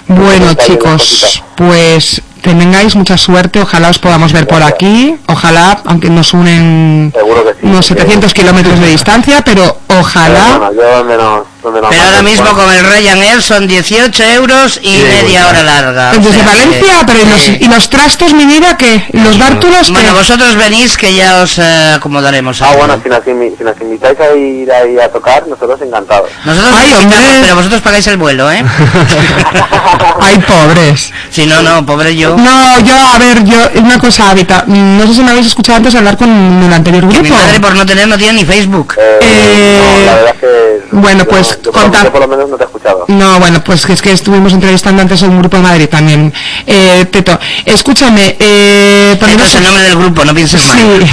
[0.08, 6.08] Bueno, chicos, pues que tengáis mucha suerte, ojalá os podamos ver por aquí, ojalá, aunque
[6.08, 7.20] nos unen sí.
[7.62, 10.58] unos 700 kilómetros de distancia, pero Pero ojalá...
[10.58, 15.62] bueno, yo nos Pero ahora mismo con el Ryanair son 18 euros y media hora
[15.62, 16.10] larga.
[16.12, 19.04] o Desde que- Valencia, pero ¿y los, y los trastos, mi vida, qué?
[19.12, 19.92] ¿Y ¿Los bártulos, qué?
[19.92, 22.62] Bueno, vosotros venís que ya os eh, acomodaremos.
[22.62, 22.78] Ah, algo.
[22.86, 26.30] bueno, si nos, invi- si nos invitáis a ir ahí a tocar, nosotros encantados.
[26.44, 28.64] Nosotros Ay, invitamos, pero vosotros pagáis el vuelo, ¿eh?
[30.20, 31.12] Ay, pobres.
[31.30, 32.36] Si no, no, pobre yo.
[32.36, 35.94] No, yo, a ver, yo, una cosa, Habita, no sé si me habéis escuchado antes
[35.94, 36.28] hablar con
[36.62, 37.22] el anterior Que grupo.
[37.22, 38.94] mi madre por no tener no tiene ni Facebook.
[38.98, 40.80] Eh, Eh, no, la verdad es que...
[40.92, 43.04] bueno, pues, yo, por lo- conta- yo por lo menos no te he escuchado.
[43.08, 46.32] No, bueno, pues que es que estuvimos entrevistando antes a un grupo de Madrid también.
[46.66, 50.78] Eh, Teto, escúchame, eh, ponemos- es el nombre del grupo, no pienses mal.
[50.78, 51.06] Sí,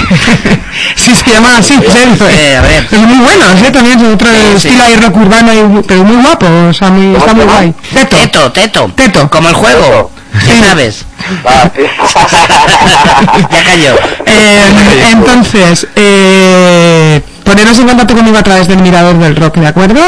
[0.95, 2.15] sí, se llama así, en serio.
[2.29, 2.87] Eh, a ver.
[2.91, 3.71] Es muy bueno, ¿eh?
[3.71, 4.67] También es otro Sí, sí.
[4.67, 7.73] estilo ahí rock urbano, y- pero muy guapo, o sea, muy, está muy guay.
[7.93, 8.17] Teto.
[8.17, 8.91] Teto, teto.
[8.95, 9.29] Teto.
[9.29, 10.11] Como el juego.
[10.41, 10.47] Sí.
[10.59, 11.05] Ya sabes.
[11.45, 11.81] Ah, sí.
[13.51, 13.95] ya cayó.
[14.25, 20.01] Eh, entonces, eh, poneros en contacto conmigo a través del Mirador del Rock, ¿de acuerdo?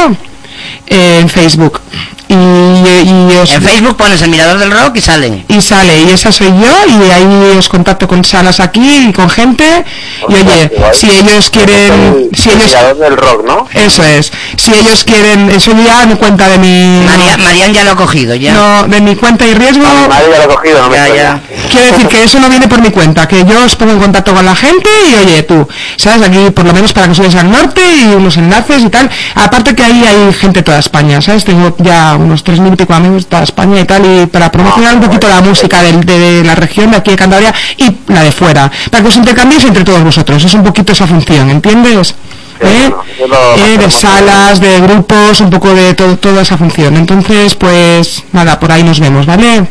[0.88, 1.82] Eh, en Facebook.
[2.28, 5.46] Y, y os- En Facebook pones el mirador del rock y salen.
[5.48, 9.30] y sale, y esa soy yo, y ahí os contacto con salas aquí y con
[9.30, 9.86] gente,
[10.28, 10.96] y oye, Igual.
[10.96, 13.68] si ellos quieren, El- si el ellos, mirador del rock, ¿no?
[13.76, 17.92] eso es, si ellos quieren, eso ya en cuenta de mi, María, Marian ya lo
[17.92, 18.54] ha cogido, ya.
[18.54, 21.42] no, de mi cuenta y riesgo, madre ya lo ha cogido, no me Ya, ya.
[21.68, 24.34] Quiero decir que eso no viene por mi cuenta, que yo os pongo en contacto
[24.34, 25.68] con la gente y oye, tú,
[25.98, 29.10] sabes, aquí por lo menos para que subes al norte y unos enlaces y tal,
[29.36, 32.76] aparte que ahí hay gente de toda España, sabes, tengo ya unos tres mil y
[32.76, 35.94] pico amigos de toda España y tal, y para promocionar un poquito la música de,
[35.94, 39.64] de la región de aquí de Cantabria y la de fuera, para que os intercambiéis
[39.66, 42.16] entre todos vosotros, es un poquito esa función, ¿entiendes?
[42.62, 42.90] ¿Eh?
[43.20, 46.96] Eh, de salas, de grupos, un poco de todo, toda esa función.
[46.96, 49.66] Entonces, pues nada, por ahí nos vemos, ¿vale?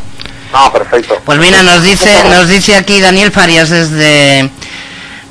[0.54, 1.20] No, perfecto.
[1.24, 4.48] Pues mira, nos dice, nos dice aquí Daniel Farias desde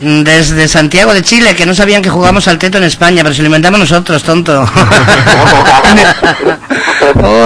[0.01, 3.41] desde Santiago de Chile que no sabían que jugamos al teto en España, pero se
[3.41, 4.69] lo inventamos nosotros, tonto.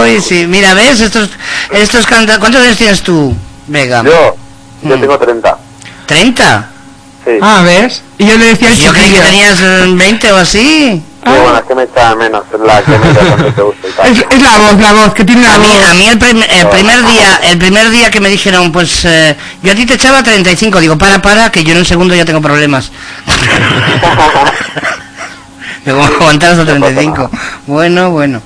[0.02, 1.00] Uy, sí, mira, ¿ves?
[1.00, 1.30] Estos
[1.70, 3.34] estos canta ¿Cuántos años tienes tú,
[3.68, 4.02] Vega?
[4.04, 4.36] Yo,
[4.82, 5.00] yo Mm.
[5.00, 5.58] tengo 30.
[6.08, 6.64] ¿30?
[7.24, 7.30] Sí.
[7.42, 8.02] Ah, ¿ves?
[8.18, 11.02] Y yo le decía al Yo creí que tenías eh, 20 o así.
[11.24, 11.86] Sí, bueno, es que me
[12.16, 14.06] menos, la que me echa cuando te gusta y tal.
[14.12, 15.90] Es, es la voz, la voz, que tiene la A mí, voz.
[15.90, 19.36] a mí el, prim- el primer día, el primer día que me dijeron, pues eh,
[19.62, 22.24] yo a ti te echaba 35, digo, para, para, que yo en el segundo ya
[22.24, 22.90] tengo problemas.
[25.84, 27.30] Digo, ¿cómo aguantar hasta 35?
[27.66, 28.40] Bueno, bueno.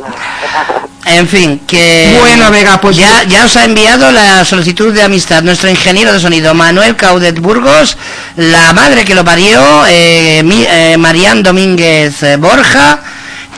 [1.05, 2.16] En fin, que...
[2.20, 6.20] Bueno, Vega, pues- Ya, ya os ha enviado la solicitud de amistad nuestro ingeniero de
[6.20, 7.97] sonido, Manuel Caudet Burgos,
[8.37, 13.01] la madre que lo parió, eh, mi- eh, Marián Domínguez Borja,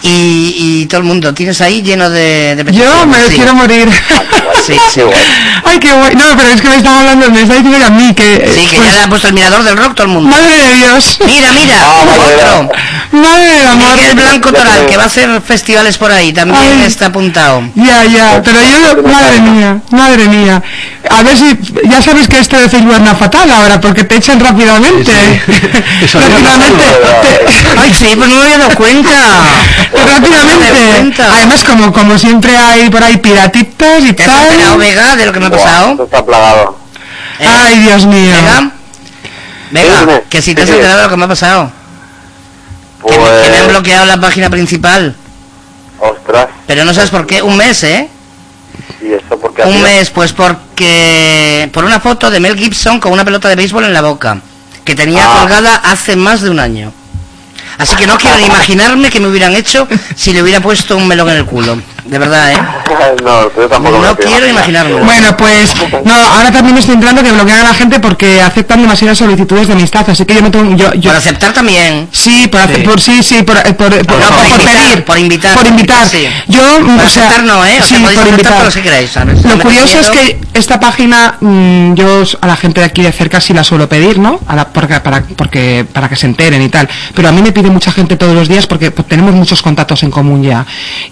[0.04, 1.32] y, y todo el mundo.
[1.32, 2.56] Tienes ahí lleno de...
[2.56, 3.34] de Yo me sí.
[3.36, 3.88] quiero morir.
[4.66, 5.00] Sí, sí.
[5.64, 6.14] Ay, qué guay.
[6.14, 8.50] No, pero es que me estaba hablando, me está diciendo que a mí, que...
[8.54, 10.28] Sí, que pues, ya le ha puesto el mirador del rock todo el mundo.
[10.30, 11.18] Madre de Dios.
[11.24, 12.70] Mira, mira, Ah, otro.
[13.12, 13.96] Madre del amor.
[13.96, 16.86] Miguel Blanco Toral, que va a hacer festivales por ahí, también Ay.
[16.86, 17.62] está apuntado.
[17.74, 20.62] Ya, ya, pero yo, madre mía, madre mía.
[21.16, 21.56] A ver si,
[21.88, 25.12] ya sabes que esto de Facebook anda fatal ahora, porque te echan rápidamente.
[26.02, 26.82] Eso rápidamente.
[27.22, 29.10] te- Ay, sí, pues no me había dado cuenta.
[29.92, 30.80] No dado rápidamente.
[30.96, 31.32] cuenta.
[31.36, 34.78] Además, como, como siempre hay por ahí piratitas y ¿Te has enterado, tal.
[34.78, 36.02] Vega, de lo que me ha pasado?
[36.04, 36.78] está plagado.
[37.38, 37.46] ¿Eh?
[37.46, 38.34] Ay, Dios mío.
[39.70, 41.70] Vega, Vega, que si te has enterado de lo que me ha pasado.
[43.06, 45.14] Que, Pues, me- que me han bloqueado la página principal.
[46.00, 48.08] ostras, Pero no sabes por qué, un mes, ¿eh?
[49.04, 51.68] ¿Y eso por qué ha Un mes, pues porque...
[51.72, 54.40] Por una foto de Mel Gibson con una pelota de béisbol en la boca,
[54.84, 55.38] que tenía Ah.
[55.40, 56.92] colgada hace más de un año.
[57.78, 59.86] Así que no quiero ni imaginarme que me hubieran hecho
[60.16, 61.76] si le hubiera puesto un melón en el culo.
[62.04, 62.56] De verdad, ¿eh?
[63.24, 64.98] no, yo tampoco me No quiero imaginarlo.
[65.04, 65.72] Bueno, pues
[66.04, 69.72] no, ahora también estoy entrando que bloquean a la gente porque aceptan demasiadas solicitudes de
[69.72, 72.08] amistad, así que yo no tengo yo, yo Por aceptar también.
[72.12, 72.82] Sí, por, hacer- Sí.
[72.82, 75.54] por sí, sí, por, eh, por, por- No, por por invitar, pedir, por invitar.
[75.56, 76.06] por invitar.
[76.08, 76.26] Sí.
[76.48, 77.78] Yo, mm, Por o sea, aceptar no, ¿eh?
[77.80, 78.52] O sí, por invitar.
[78.54, 79.42] todo lo que queráis, ¿sabes?
[79.44, 83.12] Lo me curioso es que esta página, mm, yo a la gente de aquí de
[83.12, 84.40] cerca sí la suelo pedir, ¿no?
[84.46, 86.86] A la, porque, para, porque, para que se enteren y tal.
[87.14, 90.02] Pero a mí me pide mucha gente todos los días porque pues, tenemos muchos contactos
[90.02, 90.66] en común ya.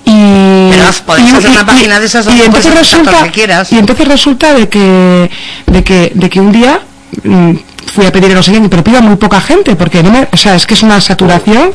[0.05, 3.31] Y, Pero haz- podéis y- hacer y- una página de esas y entonces resulta, que
[3.31, 3.73] quieras.
[3.73, 5.31] y entonces resulta de que,
[5.67, 6.81] de que, de que un día
[7.25, 7.53] mm,
[7.95, 10.27] fui a pedir no sé qué, pero pido a muy poca gente, porque no me,
[10.33, 11.73] o sea, es que es una saturación,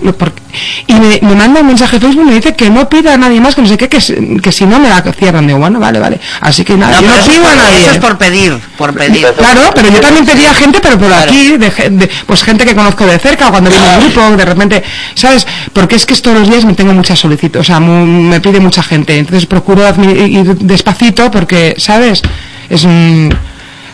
[0.87, 3.39] y me, me manda un mensaje Facebook y me dice que no pida a nadie
[3.39, 3.99] más, que no sé qué, que,
[4.41, 7.15] que si no me la cierran, digo, bueno, vale, vale, así que nada, No, yo
[7.15, 7.81] no pido a nadie.
[7.81, 9.27] Eso es por pedir, por pedir.
[9.37, 13.19] Claro, pero yo también pedía gente, pero por aquí, de, pues gente que conozco de
[13.19, 14.83] cerca, o cuando viene un grupo, de repente,
[15.13, 15.45] ¿sabes?
[15.73, 18.59] Porque es que todos los días me tengo muchas solicitudes, o sea, mu- me pide
[18.59, 22.21] mucha gente, entonces procuro ir despacito porque, ¿sabes?
[22.69, 23.33] Es un-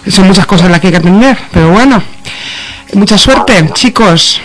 [0.09, 2.01] son muchas cosas las que hay que atender, pero bueno,
[2.93, 4.41] mucha suerte, chicos.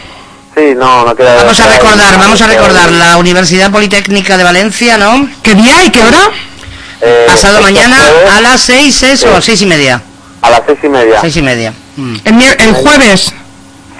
[0.56, 1.36] Sí, no, no queda...
[1.36, 5.28] Vamos a recordar, vamos a recordar la Universidad Politécnica de Valencia, ¿no?
[5.43, 6.18] ¿Qué día y qué hora?
[7.01, 9.22] Eh, Pasado este mañana jueves, a las seis, ¿es?
[9.24, 10.02] O seis y media.
[10.43, 11.20] A las seis y media.
[11.20, 11.72] Seis y media.
[11.97, 12.16] Mm.
[12.24, 13.32] El, el jueves.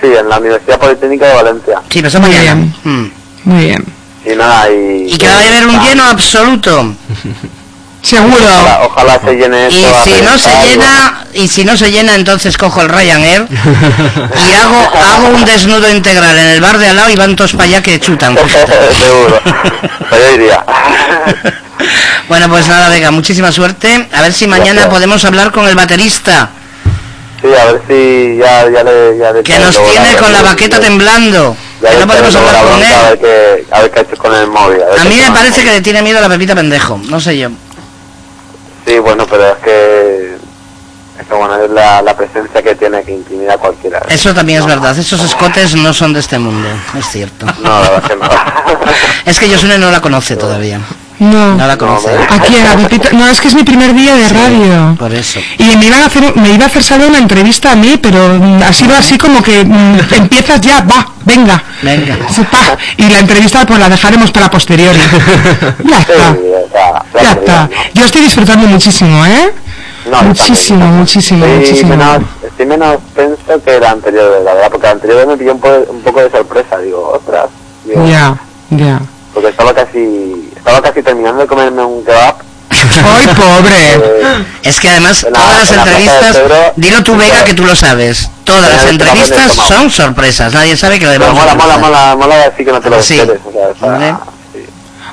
[0.01, 1.81] Sí, en la Universidad Politécnica de Valencia.
[1.91, 2.55] Sí, pasado Muy mañana.
[2.55, 2.75] bien.
[2.85, 3.13] Mm.
[3.45, 3.85] Muy bien.
[4.27, 5.13] Y nada, y...
[5.13, 6.95] Y que va a haber un lleno absoluto.
[8.03, 8.37] Seguro.
[8.45, 11.91] Ojalá, ojalá se llene Y esto a si no se llena, y si no se
[11.91, 16.89] llena, entonces cojo el Ryanair y hago, hago un desnudo integral en el bar de
[16.89, 18.37] al lado y van todos para allá que chutan.
[18.99, 19.41] Seguro.
[20.09, 20.65] Pues yo iría.
[22.29, 24.09] Bueno, pues nada, venga, muchísima suerte.
[24.13, 24.89] A ver si mañana Gracias.
[24.89, 26.51] podemos hablar con el baterista,
[27.41, 29.17] Sí, a ver si ya, ya le...
[29.17, 31.57] Ya le que nos tiene con la baqueta temblando.
[31.81, 33.65] Ya Que no podemos hablar la con A él.
[33.71, 34.81] a ver qué ha hecho con el móvil.
[34.83, 37.39] A qué mí me parece que le tiene miedo a la Pepita Pendejo, no sé
[37.39, 37.51] yo.
[38.89, 40.39] Sí, bueno, pero es que...
[41.21, 44.01] Es que bueno, es la, la presencia que tiene que intimida a cualquiera.
[44.09, 46.67] Eso también es verdad, esos escotes no son de este mundo,
[46.99, 47.45] es cierto.
[47.61, 48.29] No, la verdad es que no.
[49.27, 50.81] Es que Josune no la conoce todavía,
[51.21, 51.55] No.
[51.57, 52.11] no la conoce.
[52.31, 54.97] Aquí en la Pepita- No, es que es mi primer día de radio.
[54.99, 55.41] Por eso.
[55.59, 58.35] Y me iban a hacer, me iba a hacer saber una entrevista a mí, pero
[58.39, 61.63] mm, ha sido así como que mm, empiezas ya, va, venga.
[61.83, 62.17] Venga.
[62.51, 62.77] Pa.
[62.97, 64.99] Y la entrevista pues la dejaremos para posteriori.
[65.85, 66.13] ya Sí,
[66.65, 67.71] está, ya, ya ya está.
[67.95, 69.53] Yo estoy disfrutando muchísimo, ¿eh?
[70.11, 71.01] No, muchísimo, también.
[71.01, 71.91] muchísimo, Estoy muchísimo.
[71.97, 75.61] menos, estoy menos tenso que la anterior la verdad, porque la anterior me pilló un,
[75.61, 77.49] po- un poco de sorpresa, digo, ostras,
[78.09, 78.35] Ya,
[78.71, 79.01] ya.
[79.35, 82.35] porque estaba casi, estaba casi terminando de comerme un kebab.
[82.71, 83.95] ¡Ay, pobre!
[83.95, 87.45] eh, Es que además En la- todas las en la entrevistas, Pedro, dilo tú Vega
[87.45, 91.55] que tú lo sabes, todas las entrevistas son sorpresas, nadie sabe que lo demás mola,
[91.55, 93.19] mola, mola, mola así que no te lo Sí.
[93.19, 94.15] esperes, o sea, está- Hombre.
[94.53, 94.59] sí.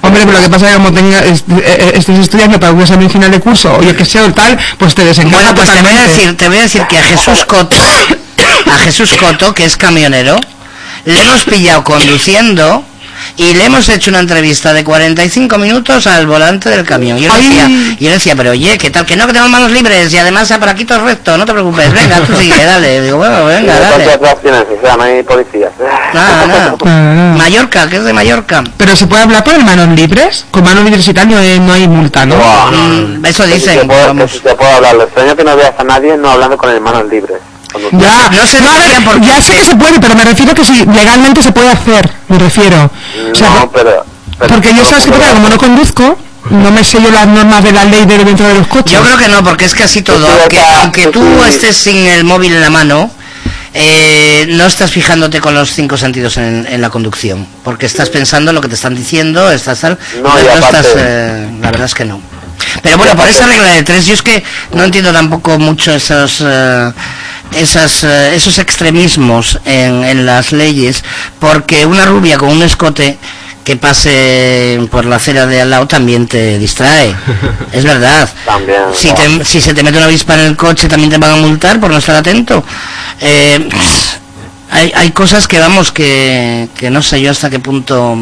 [0.01, 2.73] Hombre, pero lo que pasa es que como tenga, est- eh, eh, estés estudiando para
[2.73, 5.55] un examen final de curso, o yo que sé, o tal, pues te desencaja Bueno,
[5.55, 7.75] pues te voy a decir, te voy a decir que a Jesús Coto,
[8.71, 10.37] a Jesús Coto, que es camionero,
[11.05, 12.83] le hemos pillado conduciendo
[13.37, 17.17] y le hemos hecho una entrevista de 45 minutos al volante del camión.
[17.17, 17.47] Yo le Ay.
[17.47, 17.67] decía,
[17.99, 19.05] yo le decía, pero oye, ¿qué tal?
[19.05, 21.51] Que no, que tenemos manos libres y además por aquí todo es recto, no te
[21.53, 23.01] preocupes, venga, tú sigue, dale.
[23.01, 24.03] Digo, bueno, venga, Y dale.
[24.05, 24.63] ¿Cuántas opciones?
[24.77, 25.71] O sea, no hay policías.
[26.13, 26.75] Nada, nada.
[27.37, 28.63] Mallorca, que es de Mallorca.
[28.77, 31.73] Pero se puede hablar por manos libres, con manos libres y tal no hay, no
[31.73, 32.35] hay multa, ¿no?
[32.35, 32.71] Buah.
[32.71, 34.31] Mm, eso Que si dicen, puedo, que vamos.
[34.31, 36.81] si te puedo hablar, lo extraño que no veas a nadie no hablando con el
[36.81, 37.37] manos libres.
[37.79, 40.63] Cuando- Ya, No se a ver, ya sé que se puede, pero me refiero que
[40.63, 42.89] si legalmente se puede hacer, me refiero.
[43.31, 44.05] O sea, no, pero,
[44.39, 46.17] pero- porque yo sabes que como no conduzco,
[46.49, 48.91] no me sé yo las normas de la ley de dentro de los coches.
[48.93, 50.27] Yo creo que no, porque es casi todo.
[50.41, 53.09] Aunque, aunque tú estés sin el móvil en la mano,
[53.73, 58.51] eh, no estás fijándote con los cinco sentidos en, en la conducción, porque estás pensando
[58.51, 61.93] en lo que te están diciendo, estás tal, No, y estás, eh, la verdad es
[61.93, 62.21] que no.
[62.81, 66.41] Pero bueno, por esa regla de tres, yo es que no entiendo tampoco mucho esos
[66.45, 66.91] eh,
[67.55, 71.03] esas, eh, esos extremismos en, en las leyes,
[71.39, 73.17] porque una rubia con un escote
[73.63, 77.15] que pase por la acera de al lado también te distrae.
[77.71, 78.29] Es verdad.
[78.45, 81.31] También, Si, te- si se te mete una avispa en el coche también te van
[81.31, 82.63] a multar por no estar atento.
[83.21, 83.67] Eh,
[84.69, 88.17] hay, hay cosas que vamos que, que no sé yo hasta qué punto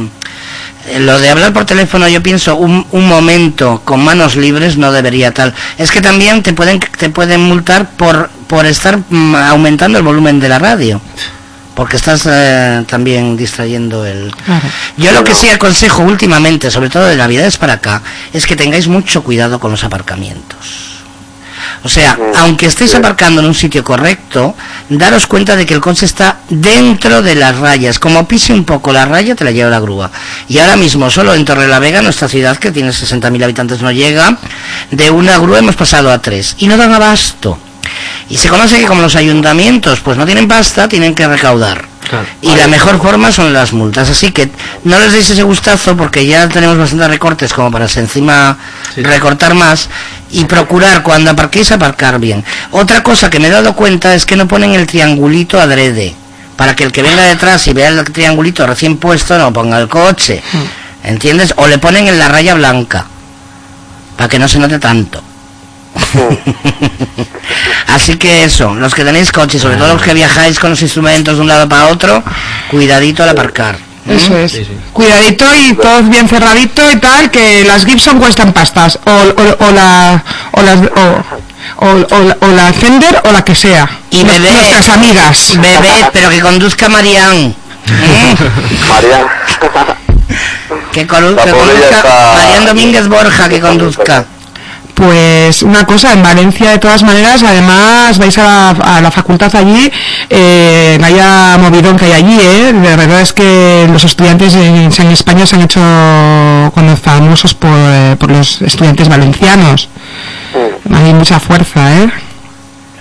[0.99, 5.33] lo de hablar por teléfono yo pienso un, un momento con manos libres no debería
[5.33, 10.03] tal es que también te pueden te pueden multar por por estar mm, aumentando el
[10.03, 11.01] volumen de la radio
[11.73, 14.67] porque estás eh, también distrayendo el Claro.
[14.97, 18.01] yo lo que sí aconsejo últimamente sobre todo de navidades para acá
[18.33, 20.92] es que tengáis mucho cuidado con los aparcamientos
[21.83, 24.55] O sea, aunque estéis aparcando en un sitio correcto,
[24.87, 27.99] daros cuenta de que el coche está dentro de las rayas.
[27.99, 30.09] Como pise un poco la raya, te la lleva la grúa.
[30.47, 34.37] Y ahora mismo, solo en Torrelavega, nuestra ciudad, que tiene 60.000 habitantes, no llega,
[34.91, 36.55] de una grúa hemos pasado a tres.
[36.59, 37.57] Y no dan abasto.
[38.29, 41.85] Y se conoce que como los ayuntamientos pues no tienen pasta, tienen que recaudar.
[42.41, 44.09] Y la mejor forma son las multas.
[44.09, 44.49] Así que
[44.83, 48.57] no les deis ese gustazo porque ya tenemos bastantes recortes como para encima
[48.97, 49.89] recortar más
[50.33, 52.43] y procurar cuando aparquéis aparcar bien.
[52.71, 56.15] Otra cosa que me he dado cuenta es que no ponen el triangulito adrede.
[56.57, 59.87] Para que el que venga detrás y vea el triangulito recién puesto no ponga el
[59.87, 60.41] coche.
[61.03, 61.53] ¿Entiendes?
[61.57, 63.05] O le ponen en la raya blanca.
[64.17, 65.23] Para que no se note tanto.
[67.87, 71.35] Así que eso, los que tenéis coche, sobre todo los que viajáis con los instrumentos
[71.35, 72.23] de un lado para otro,
[72.71, 73.77] cuidadito al aparcar.
[74.07, 74.57] Eso es.
[74.91, 78.99] Cuidadito y todo bien cerradito y tal, que las Gibson cuestan pastas.
[79.05, 80.21] O, o- o la,
[80.51, 81.23] o, las, o,
[81.85, 83.89] o- o la- o la Fender o la que sea.
[84.11, 85.53] Y bebé, Nuestras amigas.
[85.55, 86.89] bebé, pero que conduzca.
[90.91, 94.25] Que, colu- La que ya conduzca Marián Domínguez Borja, que conduzca.
[94.93, 99.53] Pues una cosa, en Valencia de todas maneras, además vais a la, a la facultad
[99.55, 99.91] allí,
[100.29, 102.73] eh, vaya movidón que hay allí, ¿eh?
[102.73, 105.81] De verdad es que los estudiantes en, en España se han hecho
[106.73, 109.89] cuando famosos por, eh, por los estudiantes valencianos.
[110.93, 112.09] Hay mucha fuerza, ¿eh?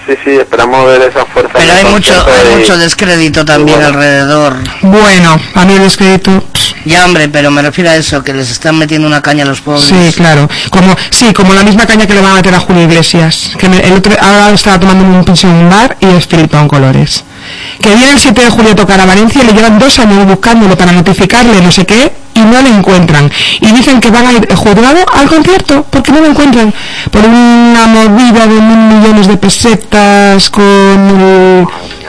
[0.06, 1.52] Sí, sí, esperamos ver esa fuerza.
[1.54, 3.94] Pero hay mucho, hay y- mucho descrédito también bueno.
[3.94, 4.56] alrededor.
[4.82, 6.42] Bueno, a mí el descrédito...
[6.84, 9.60] Ya, hombre, pero me refiero a eso, que les están metiendo una caña a los
[9.60, 9.84] pobres.
[9.84, 10.48] Sí, claro.
[10.70, 13.52] Como, sí, como la misma caña que le van a meter a Julio Iglesias.
[13.58, 16.26] Que me- el otro, ahora estaba tomando un pinche en un bar y es
[16.66, 17.24] colores.
[17.80, 20.26] Que viene el 7 de julio a tocar a Valencia y le llevan dos años
[20.26, 22.12] buscándolo para notificarle no sé qué
[22.42, 23.30] y no le encuentran.
[23.60, 26.72] Y dicen que van a ir juzgado al concierto porque no lo encuentran.
[27.10, 31.66] Por una movida de mil millones de pesetas con el,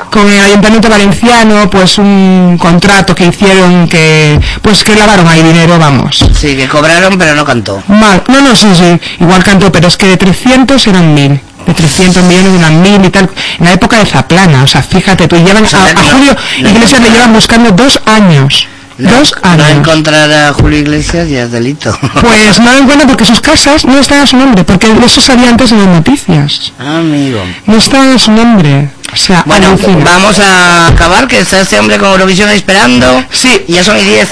[0.09, 5.77] con el ayuntamiento valenciano, pues un contrato que hicieron que, pues que lavaron ahí dinero,
[5.79, 6.25] vamos.
[6.33, 7.81] Sí, que cobraron, pero no cantó.
[7.87, 11.41] Mal, no, no, sí, sí, igual cantó, pero es que de 300 eran 1000.
[11.65, 13.29] De 300 millones eran 1000 y tal.
[13.57, 17.09] En la época de Zaplana, o sea, fíjate, tú llevan a, a Julio Iglesias le
[17.09, 18.67] llevan buscando dos años.
[19.09, 19.69] Dos No años.
[19.71, 21.97] encontrar a Julio Iglesias ya es delito.
[22.21, 25.49] Pues no lo encuentran porque sus casas no están a su nombre, porque eso salía
[25.49, 26.73] antes en las noticias.
[26.79, 27.41] Amigo.
[27.65, 28.89] No están a su nombre.
[29.11, 30.03] O sea, Bueno, alucina.
[30.05, 33.23] vamos a acabar, que está este hombre con Eurovisión esperando.
[33.31, 33.63] Sí.
[33.67, 34.29] Ya son y 10.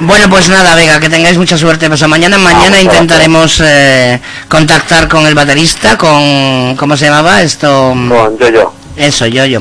[0.00, 1.88] Bueno, pues nada, Vega, que tengáis mucha suerte.
[1.88, 6.74] Pues mañana, mañana intentaremos eh, contactar con el baterista, con...
[6.76, 7.90] ¿Cómo se llamaba esto?
[7.90, 8.74] Con yo, yo.
[8.96, 9.60] Eso, yo, yo.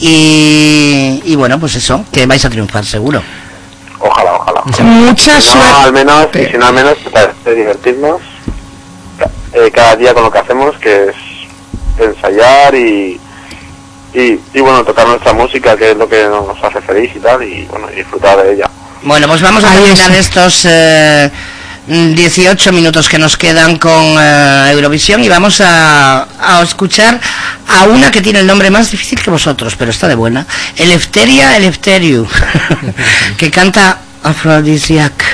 [0.00, 3.22] Y, y bueno, pues eso, que vais a triunfar seguro.
[4.00, 4.62] Ojalá, ojalá.
[4.82, 5.82] Mucha Si no, suerte.
[5.84, 6.96] al menos, y si no, al menos,
[7.44, 8.20] de divertirnos
[9.52, 11.16] eh, cada día con lo que hacemos, que es
[11.98, 13.20] ensayar y,
[14.14, 17.42] y, y, bueno, tocar nuestra música, que es lo que nos hace feliz y tal,
[17.42, 18.70] y bueno, disfrutar de ella.
[19.02, 20.16] Bueno, pues vamos a terminar es.
[20.26, 21.30] estos eh,
[21.90, 27.18] 18 minutos que nos quedan con eh, Eurovisión y vamos a, a escuchar
[27.66, 30.46] a una que tiene el nombre más difícil que vosotros, pero está de buena.
[30.76, 32.28] Elefteria Elefteriu,
[33.36, 35.24] que canta Aphrodisiac.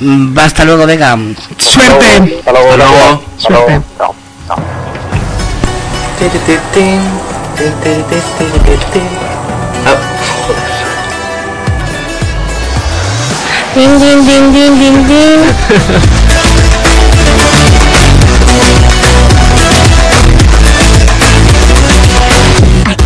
[0.00, 1.16] Mm, Hasta luego, Vega.
[1.56, 2.36] Suerte.
[2.38, 2.70] Hasta luego.
[2.72, 3.22] Hasta luego.
[3.38, 3.74] Hasta luego.
[3.78, 3.80] Suerte.
[3.96, 4.14] Chao.
[4.48, 4.62] Chao.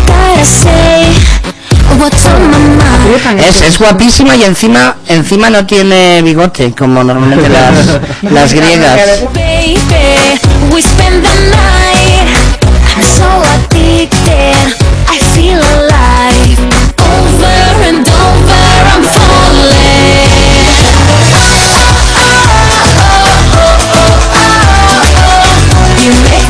[0.05, 1.13] Gotta say
[1.97, 3.39] what's on my mind.
[3.47, 8.99] Es, es guapísima y encima encima no tiene bigote, como normalmente las, las griegas.
[26.07, 26.46] You make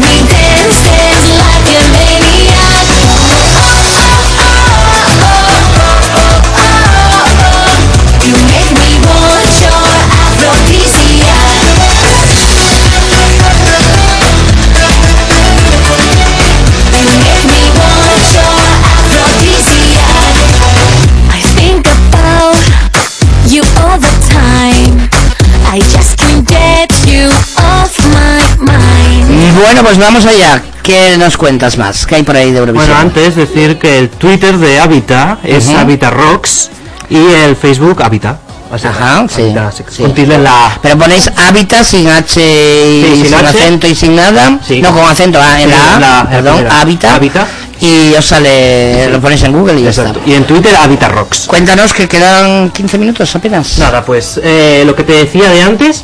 [29.62, 30.62] Bueno, pues vamos allá.
[30.84, 32.06] ¿Qué nos cuentas más?
[32.06, 32.88] ¿Qué hay por ahí de Eurovisión?
[32.88, 35.68] Bueno, antes decir que el Twitter de Habita es.
[35.70, 36.70] Habita Rocks
[37.10, 38.40] y el Facebook Habita.
[38.72, 38.98] a secas.
[38.98, 43.48] Ajá, sí, la Pero ponéis hábitat sin H y Sí, sin sin, H.
[43.48, 44.60] acento y sin nada.
[44.66, 44.82] Sí.
[44.82, 47.12] No, con acento ah, en la A, la- la perdón, hábitat.
[47.16, 47.48] Hábitat.
[47.80, 50.20] Y os sale, lo ponéis en Google y ya Exacto.
[50.20, 50.30] está.
[50.30, 51.46] Y en Twitter Habitat Rocks.
[51.48, 53.78] Cuéntanos que quedan 15 minutos apenas.
[53.78, 56.04] Nada, pues eh, lo que te decía de antes,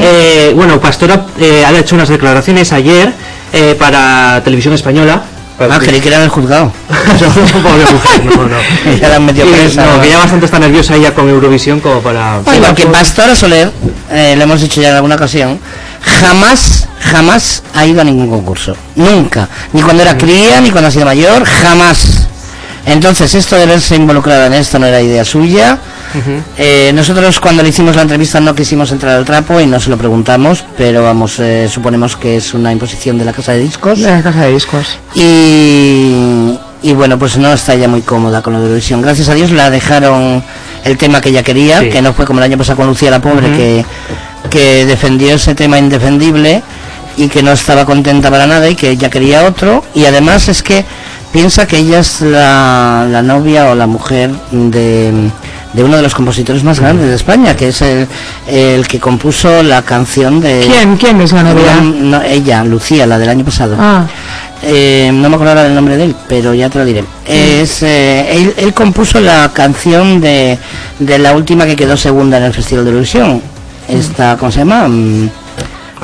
[0.00, 3.12] eh, bueno, Pastora eh, ha hecho unas declaraciones ayer
[3.52, 5.22] eh, para Televisión Española.
[5.60, 6.72] Ah, creí que era el juzgado.
[8.24, 8.56] No, no.
[9.00, 9.84] Ya la han metido presa.
[9.84, 12.38] no, que ya bastante está nerviosa ella con Eurovisión como para...
[12.50, 13.70] Sí, porque Pastora Soler,
[14.10, 15.58] eh, lo hemos dicho ya en alguna ocasión,
[16.02, 18.76] jamás, jamás ha ido a ningún concurso.
[18.96, 19.48] Nunca.
[19.72, 22.26] Ni cuando era cría, ni cuando ha sido mayor, jamás.
[22.86, 25.78] Entonces, esto de verse involucrada en esto no era idea suya.
[26.56, 29.90] Eh, nosotros cuando le hicimos la entrevista no quisimos entrar al trapo y no se
[29.90, 34.00] lo preguntamos, pero vamos, eh, suponemos que es una imposición de la casa de discos.
[34.00, 34.98] De la casa de discos.
[35.14, 39.02] Y, y bueno, pues no está ella muy cómoda con la Eurovisión.
[39.02, 40.42] Gracias a Dios la dejaron
[40.84, 41.90] el tema que ella quería, Sí.
[41.90, 43.84] que no fue como el año pasado con Lucía la Pobre, que,
[44.50, 46.62] que defendió ese tema indefendible
[47.16, 49.84] y que no estaba contenta para nada y que ella quería otro.
[49.94, 50.84] Y además es que
[51.32, 55.12] piensa que ella es la, la novia o la mujer de,
[55.72, 58.06] de uno de los compositores más grandes de España, que es el,
[58.48, 60.66] el que compuso la canción de...
[60.68, 60.96] ¿Quién?
[60.96, 61.80] ¿Quién es la novia?
[61.80, 63.76] No, ella, Lucía, la del año pasado.
[63.78, 64.06] Ah,
[64.62, 67.02] Eh, no me acuerdo ahora del nombre de él, pero ya te lo diré.
[67.24, 70.58] Es, eh, él, él compuso la canción de,
[70.98, 73.40] de la última que quedó segunda en el Festival de Eurovisión.
[73.90, 74.86] Esta, ¿cómo se llama?
[74.88, 75.28] Mm,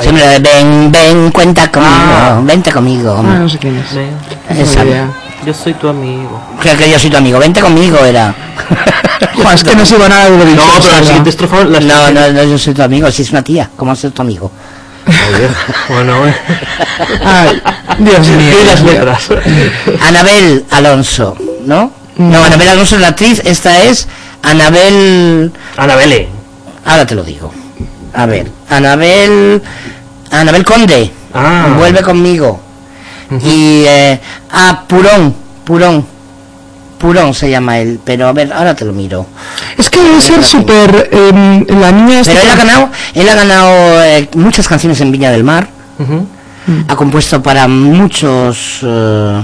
[0.01, 2.41] siempre ven, ven, cuenta conmigo, Ah.
[2.43, 3.17] vente conmigo.
[3.19, 4.59] ah, no sé quién es.
[4.59, 4.85] Esa.
[5.45, 6.41] Yo soy tu amigo.
[6.61, 8.35] Creo que yo soy tu amigo, vente conmigo era.
[9.35, 10.67] Jo, es que no sigo nada de Eurovisión.
[10.67, 11.65] No, pero la siguiente estrofa...
[11.65, 14.23] La No, no, no, yo soy tu amigo, si es una tía, ¿cómo ser tu
[14.23, 14.51] amigo?
[15.89, 16.35] Bueno, eh.
[17.25, 17.63] Ay,
[17.99, 18.53] Dios mío.
[18.63, 19.29] Y las letras.
[20.07, 21.93] Anabel Alonso, ¿no?
[22.17, 24.09] No, Anabel Alonso es la actriz, esta es
[24.43, 25.53] Anabel...
[25.77, 26.29] Anabele.
[26.85, 27.53] Ahora te lo digo.
[28.17, 29.63] A ver, Anabel...
[30.31, 31.75] Anabel Conde, Ah.
[31.77, 32.61] vuelve conmigo.
[33.43, 33.85] Y...
[33.87, 34.21] Eh,
[34.51, 35.35] ah, Purón,
[35.65, 36.07] Purón.
[36.99, 39.27] Purón se llama él, pero a ver, ahora te lo miro.
[39.77, 41.11] Es que debe ser súper...
[41.13, 45.31] eh, la niña Pero él ha ganado, él ha ganado eh, muchas canciones en Viña
[45.31, 45.69] del Mar.
[46.89, 49.43] Ha compuesto para muchos eh,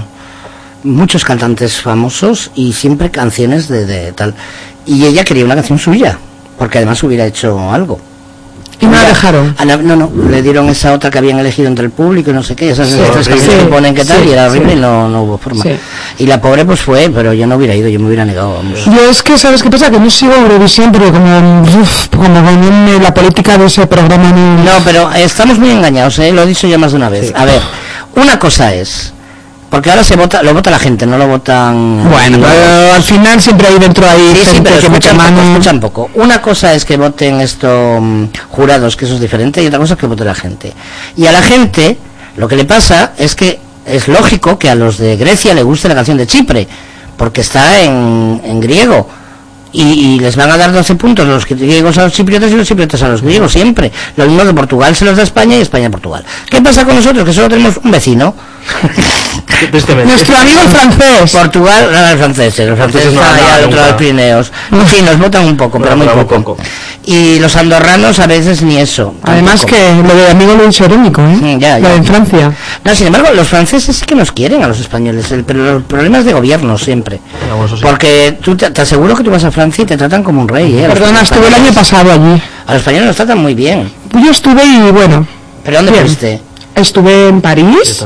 [0.83, 4.35] muchos cantantes famosos y siempre canciones de, de tal
[4.85, 6.17] y ella quería una canción suya
[6.57, 7.97] porque además hubiera hecho algo
[8.83, 9.55] Y no la dejaron.
[9.57, 12.43] Ana- no no le dieron esa otra que habían elegido entre el público y no
[12.43, 12.97] sé qué esas Sí,
[13.31, 15.63] que Sí, ponen que tal y era horrible y no, no hubo forma
[16.17, 18.83] y la pobre pues fue pero yo no hubiera ido yo me hubiera negado vamos.
[18.85, 19.89] Yo es que, ¿sabes qué pasa?
[19.89, 24.63] Que no sigo Eurovisión, pero como, uf, como con la política de ese programa no...
[24.63, 26.31] No, pero estamos muy engañados, ¿eh?
[26.33, 27.31] lo he dicho ya más de una vez.
[27.35, 27.61] A ver,
[28.15, 29.12] una cosa es,
[29.73, 32.07] porque ahora se vota, lo vota la gente, no lo votan...
[32.07, 32.45] Bueno, no.
[32.45, 35.49] pero al final siempre hay dentro ahí Sí, sí, pero que escuchan poco, mano.
[35.49, 36.09] escuchan poco.
[36.13, 39.95] Una cosa es que voten estos mm, jurados, que eso es diferente, y otra cosa
[39.95, 40.71] es que vote la gente.
[41.17, 41.97] Y a la gente,
[42.37, 45.89] lo que le pasa es que es lógico que a los de Grecia le guste
[45.89, 46.67] la canción de Chipre,
[47.17, 49.09] porque está en, en griego.
[49.71, 52.67] Y, y les van a dar 12 puntos los griegos a los chipriotas y los
[52.67, 53.91] chipriotas a los griegos, siempre.
[54.17, 56.23] Lo mismo que Portugal se los da España y España a Portugal.
[56.47, 57.25] ¿Qué pasa con nosotros?
[57.25, 58.35] Que solo tenemos un vecino.
[59.71, 61.31] Nuestro amigo el francés.
[61.31, 63.99] Portugal, no, los franceses, los franceses no, están no, allá al otro lado de los
[64.01, 64.51] Pirineos.
[64.89, 66.55] Sí, nos votan un poco, pero muy Pero muy poco.
[66.55, 66.63] poco.
[67.05, 69.13] Y los andorranos a veces ni eso.
[69.23, 69.75] Además que
[70.05, 71.57] lo de amigo lo hizo irónico, ¿eh?
[71.59, 72.51] Ya, Lo de en Francia.
[72.83, 75.83] No, sin embargo, los franceses sí que nos quieren a los españoles, el- pero los
[75.83, 77.19] problemas de gobierno siempre.
[77.49, 77.83] Bueno, eso sí.
[77.83, 80.47] Porque tú te, te aseguro que tú vas a Francia y te tratan como un
[80.47, 80.87] rey, ¿eh?
[80.87, 82.41] Perdona, estuve el año pasado allí.
[82.67, 83.91] A los españoles nos tratan muy bien.
[84.13, 85.25] Yo estuve y bueno,
[85.65, 86.41] ¿Pero dónde fuiste?
[86.75, 88.05] Estuve en París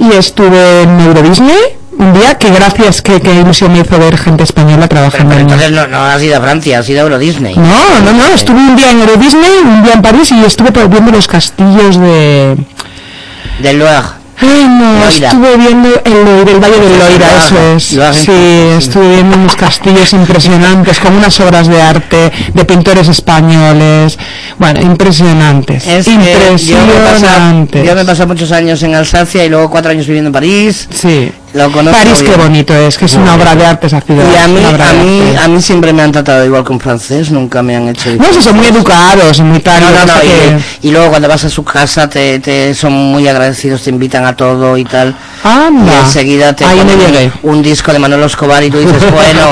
[0.00, 1.56] y estuve en Euro Disney
[1.96, 5.40] un día que gracias que, que ilusión me hizo ver gente española Pero, trabajando pero
[5.42, 7.54] en entonces no, no has ido a Francia, has ido a Euro Disney.
[7.54, 10.72] No, no, no, estuve un día en Euro Disney, un día en París y estuve
[10.72, 12.56] por- viendo los castillos de...
[13.60, 14.23] Del Loire.
[14.44, 15.28] Ay, no, Loira.
[15.28, 18.16] estuve viendo el, Loira, el Valle del Loira, eso es.
[18.18, 18.32] Sí,
[18.78, 24.18] estuve viendo unos castillos impresionantes con unas obras de arte de pintores españoles.
[24.58, 25.86] Bueno, impresionantes.
[25.86, 27.86] Es que yo me, impresionantes.
[27.86, 30.88] yo me he pasado muchos años en Alsacia y luego cuatro años viviendo en París.
[30.90, 31.32] Sí.
[31.54, 32.40] Lo conozco París, qué bien.
[32.40, 34.24] bonito es, que es una obra de arte esa ciudad.
[34.32, 37.30] Y a mí, a mí, a mí siempre me han tratado igual que un francés,
[37.30, 38.10] nunca me han hecho...
[38.16, 39.80] No, sí, son muy educados y muy tal.
[39.80, 42.92] No, no, no, que- y, y luego cuando vas a su casa te, te son
[42.92, 45.14] muy agradecidos, te invitan a todo y tal.
[45.44, 46.00] Y Anda.
[46.00, 49.42] enseguida te ponen un disco de Manolo Escobar y tú dices, bueno,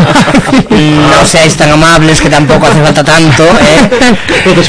[0.70, 4.16] no seáis tan amables que tampoco hace falta tanto, ¿eh?
[4.44, 4.60] Pero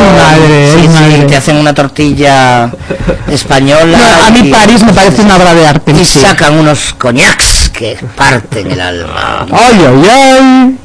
[0.00, 1.22] Ay, madre, sí, ay, sí, madre.
[1.26, 2.70] te hacen una tortilla
[3.30, 3.98] española.
[3.98, 5.92] No, a mí y- París me parece una obra de arte.
[5.92, 6.18] Y sí.
[6.56, 9.46] Unos coñacs que parten el alma.
[9.52, 10.76] Ay, ay, ay.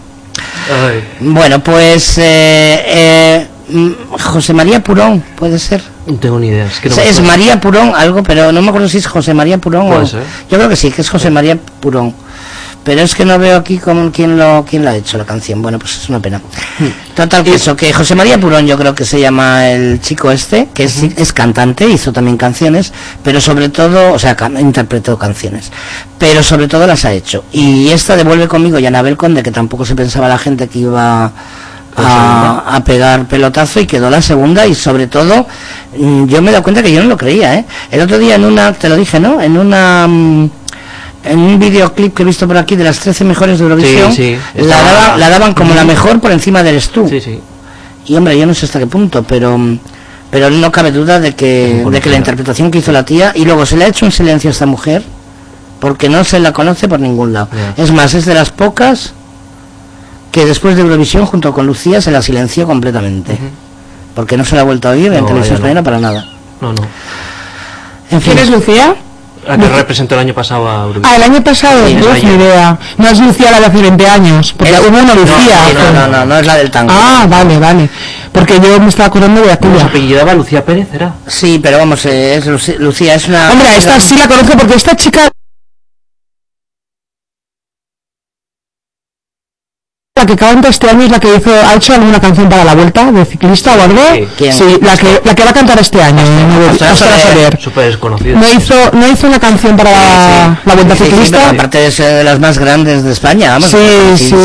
[0.69, 5.81] Ay, Bueno, pues eh, eh, mm, José María Purón, puede ser.
[6.05, 6.65] no tengo ni idea.
[6.65, 7.21] Es que no O sea, me es.
[7.21, 10.05] María Purón, algo, pero no me acuerdo si es José María Purón Puede o.
[10.07, 10.23] ser.
[10.49, 12.13] Yo creo que sí, que es José María Purón.
[12.83, 15.61] Pero es que no veo aquí con quién lo quién la ha hecho la canción.
[15.61, 16.39] Bueno, pues es una pena.
[16.79, 17.13] Hmm.
[17.15, 20.69] Total que eso, que José María Purón yo creo que se llama el chico este,
[20.73, 22.91] que es, es cantante, hizo también canciones,
[23.23, 25.71] pero sobre todo, o sea, can- interpretó canciones,
[26.17, 27.43] pero sobre todo las ha hecho.
[27.51, 31.31] Y esta devuelve conmigo y Anabel Conde, que tampoco se pensaba la gente que iba
[31.97, 35.45] a, a pegar pelotazo y quedó la segunda y sobre todo
[35.97, 37.65] mm, yo me he dado cuenta que yo no lo creía, ¿eh?
[37.91, 39.39] El otro día en una, te lo dije, ¿no?
[39.41, 40.07] En una...
[41.23, 44.35] en un videoclip que he visto por aquí de las 13 mejores de Eurovisión, sí,
[44.55, 47.07] la, estaba- daban, la daban como la mejor por encima del Stu.
[47.07, 47.39] Sí, sí.
[48.07, 49.59] Y hombre, yo no sé hasta qué punto, pero
[50.31, 53.43] pero no cabe duda de que, de que la interpretación que hizo la tía, y
[53.43, 55.03] luego se le ha hecho en silencio a esta mujer,
[55.81, 57.49] porque no se la conoce por ningún lado.
[57.75, 59.13] Es más, es de las pocas
[60.31, 63.37] que después de Eurovisión, junto con Lucía, se la silenció completamente.
[64.15, 65.67] Porque no se la ha vuelto a oír en No, televisión ya no.
[65.67, 66.25] española para nada.
[66.61, 66.81] No, no.
[68.09, 68.33] En fin.
[68.33, 68.95] ¿Quién es Lucía?
[69.47, 71.05] La que representó el año pasado a Eurovisión.
[71.05, 72.77] Ah, el año pasado, Sí, no es ni idea.
[72.97, 75.33] No es Lucía la de hace 20 años, porque Es- hubo una Lucía.
[75.73, 76.93] No, no, hace- no, no, no es la del tango.
[76.95, 77.89] Ah, vale, vale.
[78.31, 79.85] Porque yo me estaba acordando de ¿Cómo se aquella.
[79.85, 80.87] apellidaba Lucía Pérez?
[80.93, 81.13] ¿Era?
[81.27, 82.45] Sí, pero vamos, eh, es
[82.79, 83.51] Lucía es una...
[83.51, 85.29] Hombre, esta sí la conozco porque esta chica...
[90.21, 92.75] La que canta este año es la que hizo, ha hecho alguna canción para la
[92.75, 93.99] vuelta de ciclista o algo.
[94.13, 94.27] Sí.
[94.37, 94.53] ¿Quién?
[94.53, 96.21] Sí, la que, la que va a cantar este año.
[96.95, 97.59] Soler.
[97.59, 98.37] Súper desconocido.
[98.37, 101.49] No hizo, no hizo una canción para la, la vuelta ciclista.
[101.49, 103.71] aparte de ser de las más grandes de España, vamos.
[103.71, 103.77] Sí,
[104.15, 104.35] sí,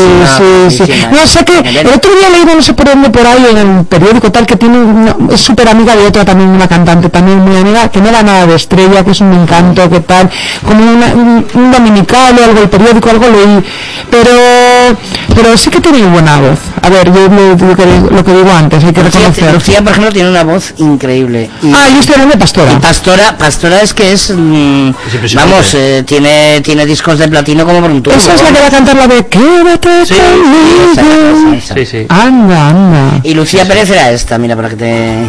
[0.71, 0.93] sí.
[1.11, 3.85] No, sé que el otro día leí no sé por dónde por ahí en el
[3.85, 7.55] periódico tal que tiene una- es súper amiga de otra también una cantante también muy
[7.55, 10.27] amiga que no da nada de estrella que es un encanto que tal
[10.65, 13.63] como una- un, un dominical o algo el periódico algo leí
[14.09, 14.31] pero
[15.35, 17.85] pero sí que tiene buena voz a ver yo lo, lo que,
[18.15, 21.49] lo que digo antes hay que Lucía, reconocer Lucía, por ejemplo, tiene una voz increíble.
[21.61, 24.89] Y, ah yo estoy hablando de Pastora y Pastora, Pastora es que es, mm,
[25.23, 28.15] Es vamos, eh, tiene tiene discos de platino como por un tubo.
[28.15, 31.73] esa es la que va a cantar la de quédate Sí, conmigo Esa, esa, esa.
[31.73, 32.05] Sí, sí.
[32.07, 35.27] anda anda Y Lucía Pérez era esta, mira, para que te...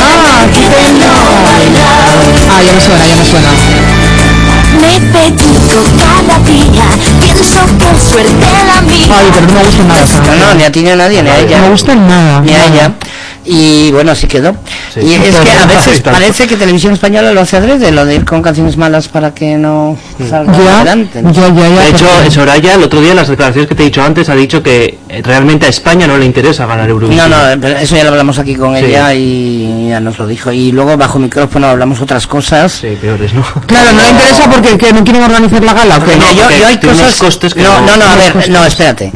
[0.00, 1.12] ah aquí tengo
[2.50, 3.67] ah ya me suena ya me suena
[4.80, 6.84] Me pellizco cada día,
[7.20, 9.06] pienso que suerte la mía.
[9.18, 10.04] ay pero no me gusta nada
[10.38, 11.58] No, no, ni a ti ni a nadie, ni a No ella.
[11.60, 12.40] me gusta nada.
[12.40, 12.68] Ni a nada.
[12.70, 12.92] ella.
[13.50, 14.54] Y bueno, así quedó.
[14.92, 15.00] Sí.
[15.00, 18.24] Y es que a veces parece que Televisión Española lo hace adrede, lo de ir
[18.26, 19.96] con canciones malas para que no
[20.28, 21.22] salga Ya, adelante.
[21.22, 21.32] ¿no?
[21.32, 21.80] ya, ya, ya.
[21.80, 24.34] De hecho, Soraya, el otro día en las declaraciones que te he dicho antes, ha
[24.34, 27.30] dicho que eh, realmente a España no le interesa ganar Eurovisión.
[27.30, 28.84] No, no, pero eso ya lo hablamos aquí con Sí.
[28.84, 30.52] ella y ya nos lo dijo.
[30.52, 32.70] Y luego bajo micrófono hablamos otras cosas.
[32.72, 33.42] Sí, peores, ¿no?
[33.66, 35.96] Claro, no le interesa porque que no quieren organizar la gala.
[35.96, 36.16] ¿o qué?
[36.16, 37.14] No, yo, yo hay cosas...
[37.16, 38.50] costes que no, no- no, no, a ver, costes.
[38.52, 39.10] no, espérate.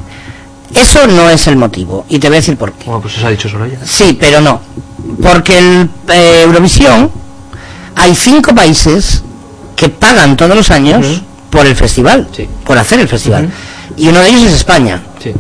[0.75, 2.05] Eso no es el motivo.
[2.09, 2.87] Y te voy a decir por qué.
[2.87, 3.79] Bueno, pues eso ha dicho Soraya.
[3.85, 4.61] Sí, pero no.
[5.23, 7.11] Porque el eh, Eurovisión
[7.97, 9.23] hay cinco países
[9.77, 12.49] que pagan todos los años por el festival, Sí.
[12.65, 13.51] por hacer el festival.
[13.97, 15.03] Y uno de ellos es España.
[15.23, 15.33] Sí.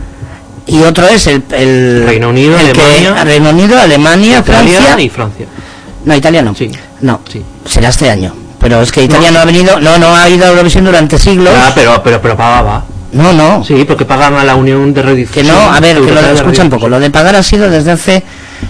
[0.66, 5.00] Y otro es el, el Reino Unido, el que- Alemania, Reino Unido, Alemania, Italia Francia.
[5.04, 5.46] y Francia.
[6.04, 6.54] No, Italia no.
[6.54, 6.70] Sí.
[7.00, 7.42] No, Sí.
[7.66, 8.34] será este año.
[8.60, 11.52] Pero es que Italia no, ha venido, no, no ha ido a Eurovisión durante siglos.
[11.56, 12.84] Ah, pero, pero, pero pagaba.
[13.12, 13.62] No, no.
[13.64, 15.46] Sí, porque pagan a la Unión de Que Redifusión.
[15.48, 16.88] no, a ver, que lo escucha un poco.
[16.88, 18.22] Lo de pagar ha sido desde hace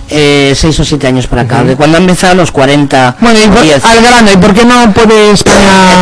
[0.09, 1.62] eh, seis o siete años para acá.
[1.62, 3.16] De cuando han empezado los 40.
[3.20, 3.85] Bueno, y por- 10.
[3.85, 5.56] al grano, ¿y por qué no puede España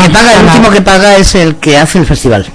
[0.05, 2.47] El que paga, el último que paga es el que hace el festival.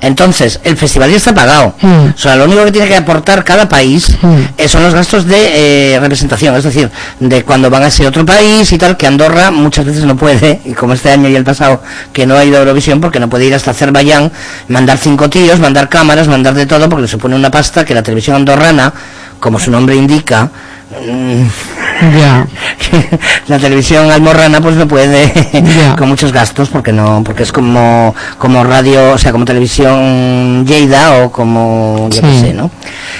[0.00, 1.74] Entonces, el festival ya está pagado.
[1.82, 4.16] O sea, lo único que tiene que aportar cada país
[4.56, 6.90] eh, son los gastos de eh, representación, es decir,
[7.20, 10.60] de cuando van a ese otro país y tal, que Andorra muchas veces no puede,
[10.64, 11.82] y como este año y el pasado,
[12.12, 14.32] que no ha ido a Eurovisión porque no puede ir hasta Azerbaiyán,
[14.68, 18.02] mandar cinco tíos, mandar cámaras, mandar de todo, porque le supone una pasta que la
[18.02, 18.92] televisión andorrana,
[19.40, 20.50] como su nombre indica,
[22.18, 22.46] Ya.
[23.46, 25.96] la televisión almorrana pues no puede Ya.
[25.98, 31.22] con muchos gastos porque no porque es como como radio o sea como televisión Lleida
[31.22, 32.70] o como yo qué sé no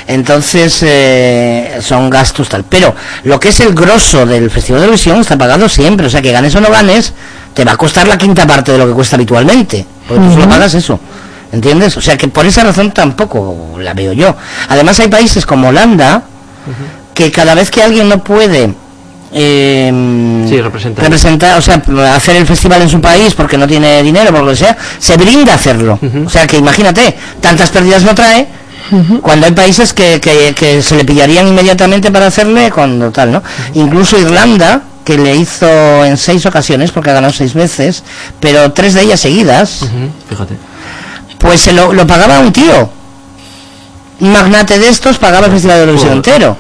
[0.07, 2.65] entonces eh, son gastos tal.
[2.65, 2.95] Pero
[3.25, 6.07] lo que es el grosso del festival de televisión está pagado siempre.
[6.07, 7.13] O sea que ganes o no ganes
[7.55, 9.87] te va a costar la quinta parte de lo que cuesta habitualmente.
[10.07, 10.99] Porque tú solo pagas eso.
[11.53, 11.95] ¿entiendes?
[11.99, 14.35] o sea que por esa razón tampoco la veo yo.
[14.69, 16.23] Además hay países como Holanda
[17.15, 18.75] que cada vez que alguien no puede
[19.35, 21.05] eh, Sí, representar.
[21.05, 21.83] representar, o sea,
[22.15, 25.17] hacer el festival en su país porque no tiene dinero, por lo que sea, se
[25.17, 25.99] brinda a hacerlo.
[26.27, 28.47] O sea, que imagínate, tantas pérdidas no trae,
[29.23, 33.43] cuando hay países que, que, que se le pillarían inmediatamente para hacerle cuando tal, ¿no?
[33.75, 38.03] Incluso Irlanda, que le hizo en seis ocasiones, porque ha ganado seis veces,
[38.39, 39.87] pero tres de ellas seguidas,
[40.29, 40.57] Fíjate.
[41.39, 42.91] pues se lo, lo pagaba un tío.
[44.23, 46.57] Un magnate de estos pagaba el Festival de Eurovisión entero.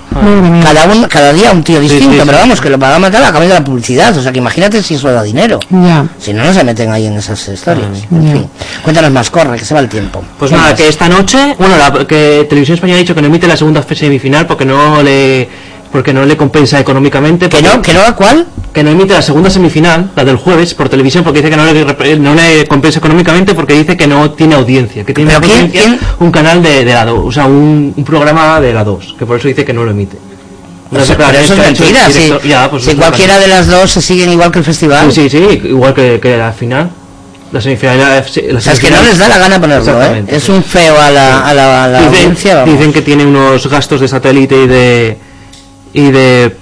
[0.65, 2.43] Cada, un, cada día un tío distinto, sí, pero sí.
[2.43, 4.17] vamos, que lo pagaba tal a cambio de la publicidad.
[4.17, 5.61] O sea, que imagínate si eso da dinero.
[5.71, 6.05] Ya.
[6.19, 7.87] Si no, no se meten ahí en esas historias.
[8.11, 8.51] En fin.
[8.83, 10.25] Cuéntanos más, corre, que se va el tiempo.
[10.41, 10.77] Pues ¿Qué nada, más?
[10.77, 13.81] que esta noche, bueno, la, que Televisión Española ha dicho que no emite la segunda
[13.85, 15.49] semifinal porque no le
[15.93, 17.49] porque no le compensa económicamente.
[17.49, 17.81] ¿Que no?
[17.83, 18.47] ¿Que no a cuál?
[18.73, 21.67] que no emite la segunda semifinal, la del jueves, por televisión, porque dice que no
[21.67, 25.43] le, rep- no le compensa económicamente porque dice que no tiene audiencia, que tiene ¿Pero
[25.53, 25.99] quién- quién?
[26.21, 29.27] un canal de, de la 2, o sea, un, un programa de la 2, que
[29.27, 30.17] por eso dice que no lo emite.
[30.91, 32.07] Unas Pero declaraciones eso es mentira.
[32.11, 35.13] Si, director- ya, pues si cualquiera de las dos se siguen igual que el festival.
[35.13, 36.89] Sí, sí, sí, igual que, que la final.
[37.53, 37.99] La semifinal.
[37.99, 40.25] La, la O sea, es que semifinal- no les da la gana ponerlo, ¿eh?
[40.29, 42.55] Es un feo a la, a la, a la Dicen, audiencia.
[42.57, 42.75] vamos.
[42.75, 45.19] dicen que tiene unos gastos de satélite y de
[45.93, 46.57] y de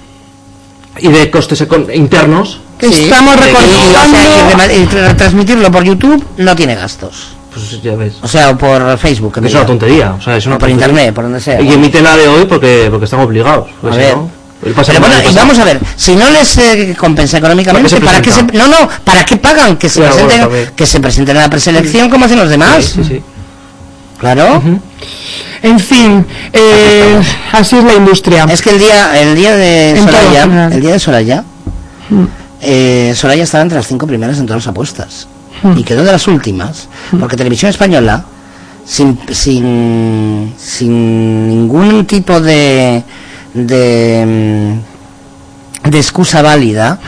[0.99, 1.63] y de costes
[1.93, 3.03] internos Sí.
[3.03, 4.09] Estamos Y, o recortando.
[4.09, 7.27] sea, y rema- y retransmitirlo por YouTube no tiene gastos.
[7.53, 9.33] pues ya ves O sea, o por Facebook.
[9.33, 10.87] que es me una tontería o sea es una O por tontería.
[10.89, 11.61] internet, por donde sea.
[11.61, 14.15] y emiten la de hoy porque porque están obligados A ver.
[14.15, 14.29] no,
[14.63, 18.05] Pero bueno, y vamos a ver, si no les eh, compensa económicamente, ¿Para qué se
[18.05, 18.71] ¿para qué se, presentan?
[18.71, 22.25] no, no, ¿para qué pagan que se presenten que se presenten a la preselección como
[22.25, 22.83] hacen los demás?
[22.85, 23.21] sí, sí,
[24.21, 24.61] Claro.
[25.63, 26.23] En fin,
[26.53, 27.19] eh,
[27.53, 28.45] así es la industria.
[28.45, 31.43] Es que el día el día de En Soraya, el día de Soraya,
[32.61, 35.27] eh, Soraya estaba entre las cinco primeras en todas las apuestas.
[35.75, 36.87] Y quedó de las últimas
[37.19, 38.23] porque Televisión Española
[38.85, 43.03] sin sin sin ningún tipo de
[43.55, 44.77] de
[45.83, 46.99] mm, de excusa válida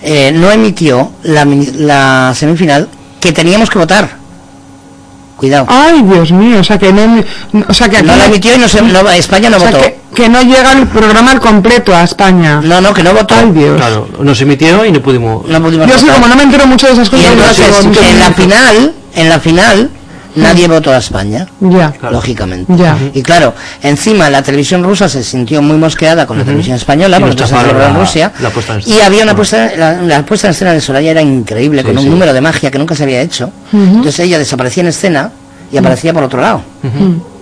[0.00, 2.88] eh, no emitió la, la semifinal
[3.20, 4.25] que teníamos que votar.
[5.36, 5.66] Cuidado.
[5.68, 7.22] Ay, Dios mío, o sea que no,
[7.68, 9.70] o sea que aquí no la emitió y no se, no- España no o sea,
[9.70, 9.82] votó.
[9.82, 12.60] que, que no llega el programa al completo a España.
[12.64, 13.34] No, no, que no votó.
[13.34, 13.76] Ay, Dios.
[13.76, 16.14] claro nos emitió y no pudimos No pudimos Yo sí, votar.
[16.16, 18.00] como no me entero mucho de esas Y cosas, no entonces, mucho.
[18.02, 19.90] en la final, en la final,
[20.36, 22.72] nadie votó a España, Ya, lógicamente.
[22.76, 22.96] ya.
[23.14, 27.38] Y claro, encima la televisión rusa se sintió muy mosqueada con la televisión española, porque
[27.38, 28.32] se celebró en Rusia.
[28.40, 31.22] la puesta en y había una puesta, la, la puesta en escena de Soraya era
[31.22, 32.08] increíble, Sí, con un sí.
[32.10, 33.50] número de magia que nunca se había hecho.
[33.72, 35.30] Entonces ella desaparecía en escena
[35.72, 36.62] y aparecía por otro lado,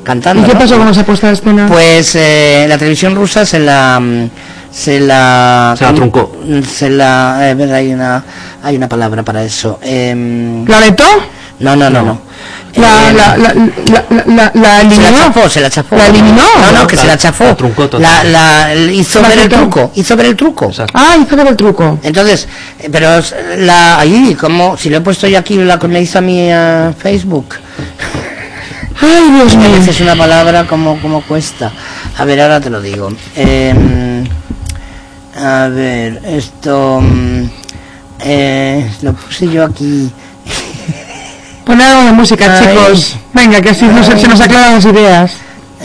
[0.02, 0.42] cantando.
[0.42, 0.60] ¿Y qué ¿no?
[0.60, 1.66] pasó con esa puesta de escena?
[1.66, 4.28] Pues eh, la televisión rusa se la mm,
[4.70, 6.36] se la Se la truncó.
[6.68, 8.22] se la eh, ver, hay una
[8.62, 9.78] hay una palabra para eso.
[9.82, 11.04] Em, ¿La vetó?
[11.60, 12.12] no, no, no, no.
[12.12, 12.16] Eh,
[12.76, 15.10] la, la, la, la, la, la se eliminó.
[15.10, 15.96] la chafó, se la chafó.
[15.96, 16.42] ¿La eliminó?
[16.60, 17.44] No, no, que La- se la chafó.
[17.98, 17.98] la.
[17.98, 20.66] La, la- hizo La ver el truco, hizo ver el truco.
[20.66, 20.92] Exacto.
[20.96, 21.98] Ah, hizo ver el truco.
[22.02, 22.48] Entonces,
[22.80, 26.00] eh, pero es la ahí como si lo he puesto yo aquí la que me
[26.00, 27.54] hizo a mi eh, Facebook.
[29.00, 29.70] Ay, Dios mío.
[29.72, 31.72] veces una palabra como, como cuesta.
[32.16, 33.10] A ver, ahora te lo digo.
[33.36, 34.24] Em,
[35.36, 37.00] a ver, esto...
[37.00, 37.44] mm,
[38.20, 40.10] eh, lo puse yo aquí.
[41.64, 42.66] Pon algo de música, Ay.
[42.68, 43.16] chicos.
[43.32, 45.32] Venga, que así nos- se nos aclaran las ideas.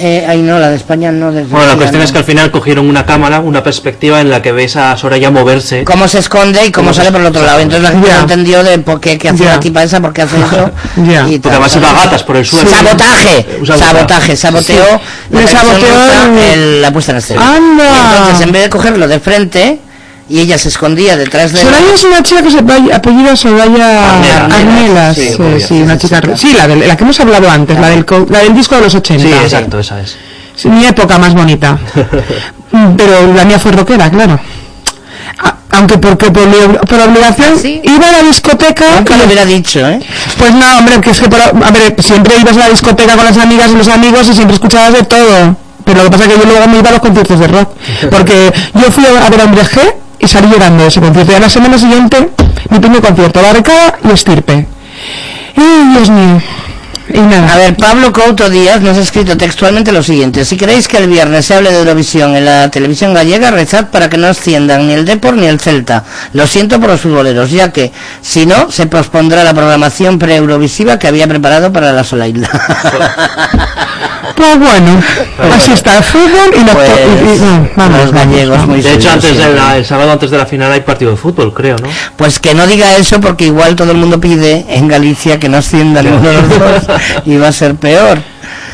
[0.02, 1.30] Eh, ay, no, la de España no.
[1.34, 2.06] De bueno la cuestión no.
[2.06, 5.30] es que al final cogieron una cámara una perspectiva en la que ves a Soraya
[5.30, 7.60] moverse Cómo se esconde y cómo Cómo sale por el otro lado.
[7.60, 9.56] Entonces la gente no entendió de por qué, qué hace Ya.
[9.56, 10.72] la tipa esa, por qué hace eso.
[11.06, 11.28] Ya.
[11.28, 13.78] y porque además iba gatas por el suelo Sabotaje, Un sabotaje.
[13.98, 15.36] sabotaje, saboteó, Sí.
[15.36, 15.88] la saboteó
[16.34, 17.56] el- el- la puesta en escena.
[17.56, 17.84] ¡Anda!
[17.84, 19.80] Y entonces en vez de cogerlo de frente
[20.30, 24.46] y ella se escondía detrás de Soraya es una chica que se apell- apellida Soraya.
[24.46, 25.16] Arnelas.
[25.16, 25.32] Sí,
[25.68, 26.22] Sí, una chica.
[26.36, 28.96] sí, la, de, la que hemos hablado antes, la del, la del disco de los
[28.96, 29.24] 80.
[29.24, 30.16] sí exacto esa es
[30.66, 31.78] mi época más bonita.
[32.98, 34.40] Pero la mía fue rockera, claro.
[35.42, 36.44] A- Aunque porque por,
[36.86, 37.82] por obligación ¿Sí?
[37.84, 40.00] iba a la discoteca Nunca lo hubiera dicho, ¿eh?
[40.38, 43.26] Pues no, hombre, que es que por, a ver, siempre ibas a la discoteca con
[43.26, 45.56] las amigas y los amigos y siempre escuchabas de todo.
[45.86, 47.70] Pero lo que pasa es que yo luego me iba a los conciertos de rock.
[48.12, 49.80] Porque yo fui a ver a Hombre G
[50.20, 51.32] y salí llorando de ese concierto.
[51.32, 52.30] Y a la semana siguiente,
[52.70, 54.68] mi primer concierto, Barricada y Estirpe.
[55.56, 56.42] ¡Ay, Dios mío!
[57.12, 57.54] Y nada.
[57.54, 60.46] A ver, Pablo Couto Díaz nos ha escrito textualmente lo siguiente.
[60.46, 64.10] Si queréis que el viernes se hable de Eurovisión en la televisión gallega, rezad para
[64.10, 66.04] que no asciendan ni el Depor ni el Celta.
[66.34, 67.92] Lo siento por los futboleros, ya que,
[68.22, 72.50] si no, se pospondrá la programación pre-eurovisiva que había preparado para la sola isla.
[74.36, 75.02] Pues bueno,
[75.54, 76.74] así está el fútbol y los...
[76.74, 78.68] Pues, y- y- no, vamos, los gallegos vamos.
[78.70, 81.18] muy de hecho antes de la, el sábado antes de la final hay partido de
[81.18, 84.88] fútbol creo no Pues que no diga eso porque igual todo el mundo pide en
[84.88, 86.50] Galicia que no ascienda ninguno de los
[86.88, 86.98] dos
[87.42, 88.20] va a ser peor.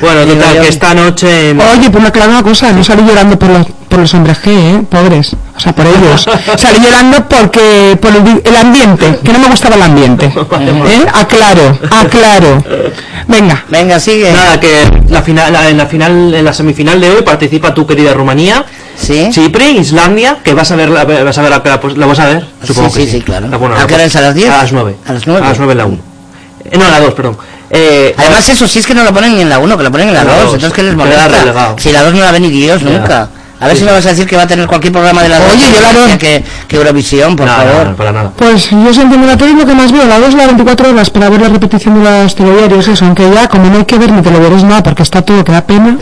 [0.02, 0.62] bueno total yo.
[0.62, 3.68] que esta noche en- Oye, pues me aclaro una cosa, no salí llorando por los,
[3.90, 4.82] por los hombres G, ¿eh?
[4.90, 6.26] pobres, o sea, por ellos.
[6.58, 10.26] Salí llorando porque, por el, el ambiente, que no me gustaba el ambiente.
[10.88, 11.06] ¿eh?
[11.14, 12.64] Aclaro, aclaro.
[13.28, 14.32] Venga, Venga, sigue.
[14.34, 14.70] Nada, que
[15.10, 18.66] la final, la- en la final, en la semifinal de hoy participa tu querida Rumanía
[18.98, 19.28] ¿Sí?
[19.32, 22.26] Chipre, Islandia, que vas a ver, la, vas a ver la, la, la vas a
[22.28, 23.48] ver, supongo Sí, que sí, sí, claro.
[23.50, 24.16] La- bueno, ¿A qué hora es?
[24.16, 24.50] ¿A las 10?
[24.50, 24.96] A las 9.
[25.06, 25.46] ¿A las 9?
[25.46, 25.98] A las 9 en la 1.
[26.72, 27.38] Eh, no, a la 2, perdón.
[27.76, 29.92] Eh, Además eso sí es que no lo ponen ni en la 1, que lo
[29.92, 30.54] ponen en la En la 2, dos.
[30.56, 31.76] entonces que les molesta.
[31.78, 32.90] Si la 2 no la ve ni Dios Ya.
[32.90, 33.30] nunca.
[33.58, 35.30] A ver Sí, si me vas a decir que va a tener cualquier programa de
[35.30, 35.48] la 2.
[35.54, 36.18] Oye, yo la veo.
[36.18, 37.74] Que, que Eurovisión, por no, favor.
[37.86, 38.32] no, no, para nada.
[38.36, 41.10] Pues yo siempre en la tele lo que más veo, la 2 la 24 horas
[41.10, 44.12] para ver la repetición de los telediarios, eso, aunque ya como no hay que ver
[44.12, 45.98] ni telediarios nada, porque está todo que da pena,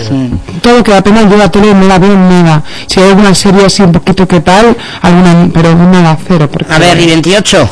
[0.64, 2.64] todo que da pena, yo la tele no la veo nada.
[2.88, 6.50] Si hay alguna serie así un poquito que tal, alguna, pero nada, cero.
[6.52, 6.74] Porque...
[6.74, 7.70] A ver, y 28.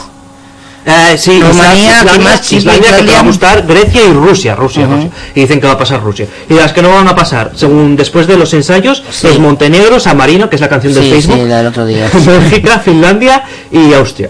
[0.84, 2.03] Eh, sí, Rumanía,
[2.49, 5.10] Islandia, que te va a gustar Grecia y Rusia, Rusia, Rusia.
[5.36, 6.26] Y dicen que va a pasar Rusia.
[6.49, 9.28] Y las que no van a pasar, según después de los ensayos, Sí.
[9.28, 11.86] es Montenegro, San Marino, que es la canción del Sí, Facebook, sí, la del otro
[11.86, 12.10] día.
[12.26, 14.30] Bélgica, Finlandia y Austria.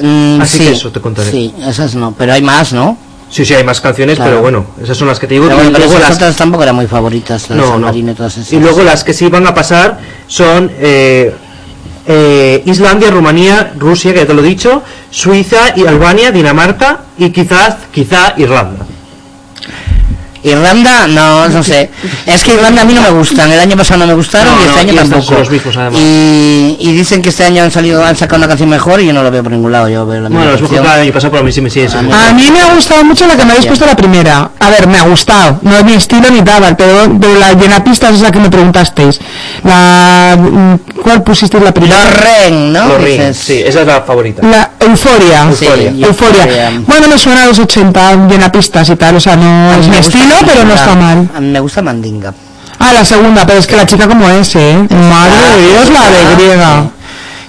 [0.00, 1.30] Mm, Así sí, que eso te contaré.
[1.30, 2.96] Sí, esas no, pero hay más, ¿no?
[3.30, 4.30] Sí, sí, hay más canciones, Claro.
[4.30, 5.46] pero bueno, esas son las que te digo.
[5.46, 7.92] Pero bueno, y luego las, otras tampoco eran muy favoritas, las no, no.
[7.94, 8.52] Y todas esas.
[8.52, 9.98] Y luego las que sí van a pasar
[10.28, 11.34] son eh,
[12.06, 17.30] eh, Islandia, Rumanía, Rusia, que ya te lo he dicho, Suiza y Albania, Dinamarca y
[17.30, 18.86] quizás, quizá Irlanda.
[20.44, 21.90] Irlanda, no, no sé.
[22.26, 23.50] Es que Irlanda a mí no me gustan.
[23.50, 25.34] El año pasado no me gustaron No, y este no, año y tampoco.
[25.38, 25.98] los mismos, además.
[26.00, 29.12] y, y dicen que este año han salido, han sacado una canción mejor y yo
[29.14, 29.88] no lo veo por ningún lado.
[29.88, 31.88] Yo veo la Bueno, el año pasado, pero a mí sí me sigue.
[31.88, 34.50] A mí me ha gustado mucho la que me habéis puesto la primera.
[34.60, 35.58] A ver, me ha gustado.
[35.62, 39.18] No es mi estilo ni tal, pero, pero la llenapistas es la que me preguntasteis.
[39.62, 40.36] La,
[41.02, 41.96] ¿Cuál pusisteis la primera?
[42.04, 42.88] Lorraine, ¿no?
[42.88, 44.42] Lorraine, sí, esa es la favorita.
[44.46, 45.50] La euforia.
[45.58, 45.90] Sí, euforia.
[46.06, 46.72] Euphoria.
[46.86, 50.02] Bueno, me suena a los 80 llenapistas y tal, o sea, no es mi me
[50.34, 51.28] estilo, pero no está mal.
[51.34, 52.34] A mí me gusta Mandinga.
[52.78, 54.86] Ah, la segunda, pero es que la chica como es, ¿eh?
[54.90, 56.90] Madre de Dios, la de griega.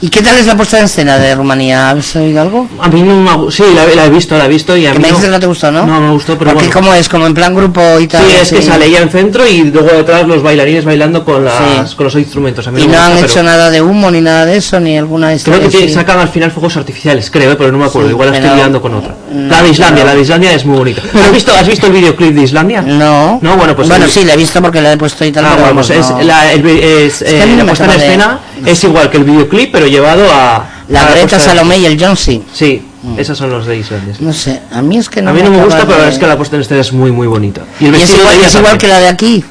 [0.06, 1.90] ¿Y qué tal es la puesta en escena de Rumanía?
[1.90, 2.68] ¿Has oído algo?
[2.80, 5.00] A mí no me sí, la, la he visto, la he visto y a Que
[5.00, 5.84] mí me no, dices que no te gustó, ¿no?
[5.88, 6.80] no me gustó, pero Porque bueno.
[6.80, 8.24] como es, como en plan grupo y tal.
[8.24, 8.68] Sí, es que sí.
[8.68, 11.96] sale ella en centro y luego detrás los bailarines bailando con, las, Sí.
[11.96, 12.68] con los instrumentos.
[12.68, 14.80] A mí Y me no gusta, han hecho nada de humo ni nada de eso,
[14.80, 15.96] ni alguna Creo historia que tiene- así.
[15.96, 18.10] sacan al final fuegos artificiales, creo, eh, pero no me acuerdo.
[18.10, 19.16] Sí, Igual la estoy liando con otra.
[19.32, 21.02] no, la de Islandia, la de Islandia es muy bonita.
[21.26, 22.84] ¿Has visto, ¿Has visto el videoclip de Islandia?
[22.84, 23.40] No.
[23.42, 25.46] No, bueno, pues Bueno, sí, la he visto porque la he puesto y tal.
[25.46, 26.22] Ah, bueno, pues es no.
[26.22, 29.72] la, el es, que eh, no la puesta en escena es igual que el videoclip,
[29.72, 30.70] pero llevado a.
[30.88, 32.42] La Greta Salomé y el John C.
[32.54, 32.84] Sí,
[33.18, 34.16] esos son los de Islandia.
[34.20, 36.28] No sé, a mí es que no a mí no me gusta, pero es que
[36.28, 37.62] la puesta en escena es muy, muy bonita.
[37.80, 39.44] Y el Y es vestido igual, de ella es igual que la de aquí.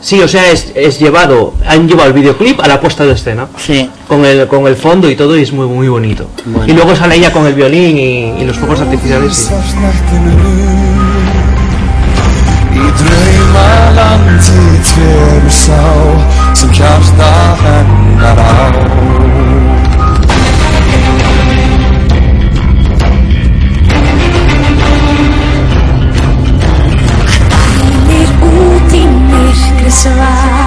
[0.00, 3.46] Sí, o sea, es, es llevado, han llevado el videoclip a la puesta de escena.
[3.56, 3.88] Sí.
[4.08, 6.26] Con el, con el fondo y todo, y es muy, muy bonito.
[6.44, 6.72] Bueno.
[6.72, 9.36] Y luego sale ella con el violín y, y los fuegos artificiales.
[9.36, 9.54] sí.
[13.52, 15.80] Í draumalandi tveru sá
[16.56, 17.28] sem hjarta
[17.60, 18.72] hennar á.
[27.52, 30.61] Bænir út í myrkrið svart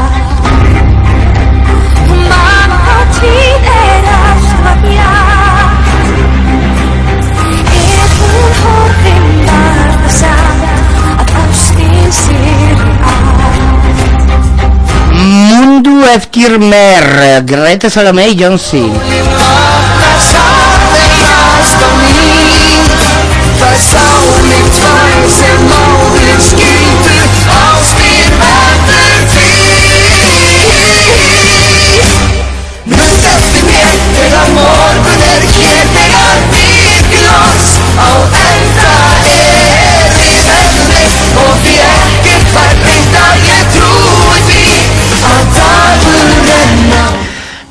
[16.06, 18.78] Mundo eftir mer, Greta Salomé y John C.
[26.38, 27.06] Skildu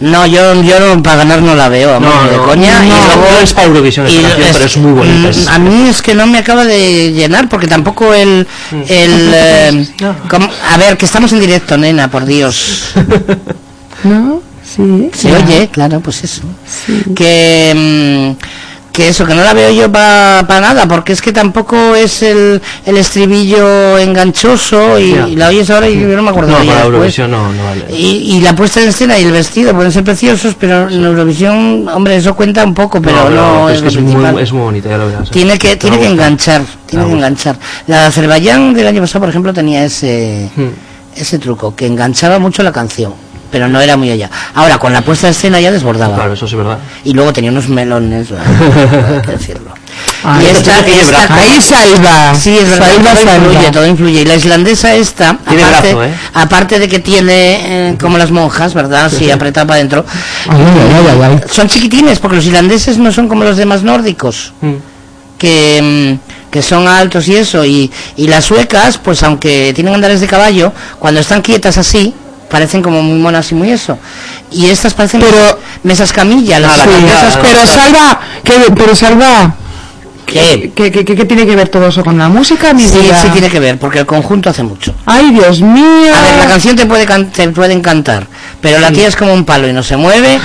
[0.00, 2.78] No, yo, yo no, para ganar no la veo, No, ni de no, coña.
[2.80, 5.48] no, y luego, no es para Eurovisión esta canción, pero es muy bonita, es- mm,
[5.48, 8.46] A mí es que no me acaba de llenar, porque tampoco el...
[8.72, 8.86] el
[9.34, 9.88] eh,
[10.28, 12.92] como- a ver, que estamos en directo, nena, por Dios.
[14.04, 14.42] ¿No?
[14.64, 15.10] Sí.
[15.14, 15.36] Se ya.
[15.36, 16.42] oye, claro, pues eso.
[17.14, 18.44] Que, mm,
[18.94, 22.62] que eso, que no la veo yo para nada, porque es que tampoco es el,
[22.86, 26.72] el estribillo enganchoso y, la oyes ahora y yo no me acuerdo No, de ella
[26.74, 27.18] para después.
[27.18, 27.86] Eurovisión no, no vale.
[27.90, 31.88] Y, y la puesta en escena y el vestido pueden ser preciosos, pero en Eurovisión,
[31.88, 34.88] hombre, eso cuenta un poco, pero no, es es, que es muy, es muy bonita,
[34.88, 35.28] ya lo verás.
[35.28, 37.56] Tiene que, tiene que enganchar, tiene que enganchar.
[37.88, 40.68] La de Azerbaiyán del año pasado, por ejemplo, tenía ese, Hmm.
[41.16, 43.12] ese truco, que enganchaba mucho la canción,
[43.54, 44.28] pero no era muy allá.
[44.52, 46.16] Ahora, con la puesta en escena ya desbordaba.
[46.16, 46.78] Claro, eso sí es verdad.
[47.04, 49.70] Y luego tenía unos melones, hay que decirlo.
[50.24, 51.34] Ah, y esta, esta- brazo.
[51.34, 52.34] Ahí salva.
[52.34, 53.36] Sí, es verdad, Salva, todo salva.
[53.46, 54.20] influye, todo influye.
[54.22, 56.14] Y la islandesa esta, Tiene aparte, brazo, ¿eh?
[56.34, 59.12] aparte de que tiene eh, como las monjas, ¿verdad?
[59.16, 60.04] Sí, apretado para adentro.
[60.48, 61.40] Ay, ay, ay, ay.
[61.48, 64.72] Son chiquitines, porque los islandeses no son como los demás nórdicos, Mm.
[65.38, 67.64] que, mm, que son altos y eso.
[67.64, 72.12] Y, y las suecas, pues aunque tienen andares de caballo, cuando están quietas así,
[72.54, 73.98] parecen como muy monas y muy eso.
[74.52, 77.66] Y estas parecen Pero- mesas camilla, las Sí, mesas pero.
[77.66, 79.56] Salva, ¿qué, pero Salva,
[80.26, 80.72] ¿Qué?
[80.74, 83.20] ¿qué, qué, qué- qué tiene que ver todo eso con la música, mi Sí, vida?
[83.20, 84.94] sí tiene que ver, porque el conjunto hace mucho.
[85.06, 86.12] Ay, Dios mío.
[86.14, 88.26] A ver, la canción te puede, can- te puede encantar,
[88.60, 90.40] pero la tía es como un palo y no se mueve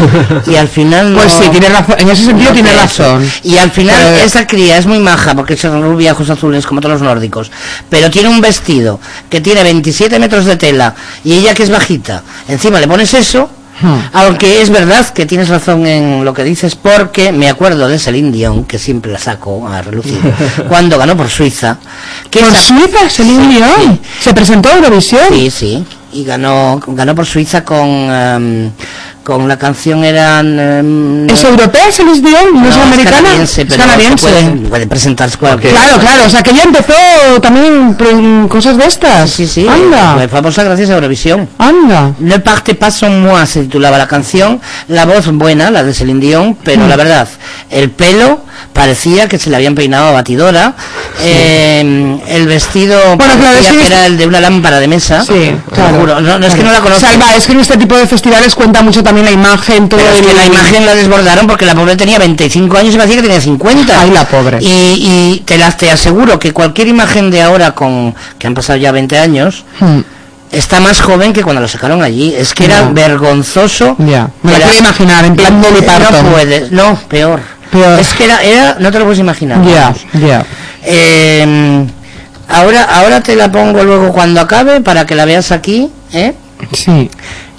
[0.47, 1.19] y al final no...
[1.19, 3.23] Pues sí, tiene razón, en ese sentido no tiene razón.
[3.23, 3.39] eso.
[3.43, 6.81] Y al final Pero- esa cría es muy maja porque es rubia, ojos azules como
[6.81, 7.49] todos los nórdicos,
[7.89, 8.99] pero tiene un vestido
[9.29, 10.93] que tiene 27 metros de tela
[11.23, 13.49] y ella que es bajita, encima le pones eso...
[13.81, 13.99] Hmm.
[14.13, 18.31] Aunque es verdad que tienes razón en lo que dices, porque me acuerdo de Celine
[18.31, 20.19] Dion, que siempre la saco a relucir,
[20.67, 21.77] cuando ganó por Suiza.
[22.29, 23.99] Que ¿Por esa- Suiza, Celine Dion?
[24.19, 25.23] ¿Se presentó a Eurovisión?
[25.31, 25.85] Sí, sí.
[26.11, 28.71] Y ganó, ganó por Suiza con, em,
[29.29, 30.59] con la canción eran...
[30.59, 32.61] em, ¿Es europea Celine Dion?
[32.63, 33.17] ¿No, es americana?
[33.17, 34.17] canadiense, es pero canadiense.
[34.27, 35.73] se Puede, puede presentarse cualquier...
[35.73, 36.93] Claro, claro, o sea que ella empezó
[37.41, 37.93] también
[38.47, 39.29] cosas de estas.
[39.29, 41.47] Sí, sí, Anda, fue famosa gracias a Eurovisión.
[41.59, 42.11] anda.
[42.19, 46.19] Ne parte pas sans moi se titulaba la canción, la voz buena, la de Celine
[46.19, 46.89] Dion, pero Mm.
[46.89, 47.27] la verdad,
[47.69, 48.41] el pelo
[48.73, 50.73] parecía que se le habían peinado a batidora,
[51.21, 55.51] eh, el vestido Bueno, claro, es que era el de una lámpara de mesa, Sí,
[55.73, 55.99] claro.
[55.99, 56.21] juro.
[56.21, 57.05] no, no es que no la conozco.
[57.05, 60.13] Salva, es que en este tipo de festivales cuenta mucho también la imagen, todo Pero
[60.13, 63.17] es el- que la imagen la desbordaron porque la pobre tenía 25 años y parecía
[63.17, 64.01] que tenía 50.
[64.01, 64.57] Ay, la pobre.
[64.61, 68.77] Y, y te, la, te aseguro que cualquier imagen de ahora, con que han pasado
[68.77, 69.99] ya 20 años, Hmm,
[70.51, 72.33] está más joven que cuando lo sacaron allí.
[72.35, 73.95] Es que era vergonzoso.
[73.99, 76.23] Ya, me la Era- quiero imaginar, en plan Dolly Parton.
[76.25, 77.39] No puedes, no, peor.
[77.71, 77.99] Peor.
[77.99, 79.63] Es que era, era, no te lo puedes imaginar.
[79.63, 80.43] Ya, ya.
[80.83, 81.85] Eh,
[82.47, 86.33] ahora, ahora te la pongo luego cuando acabe para que la veas aquí, ¿eh?
[86.73, 87.09] Sí.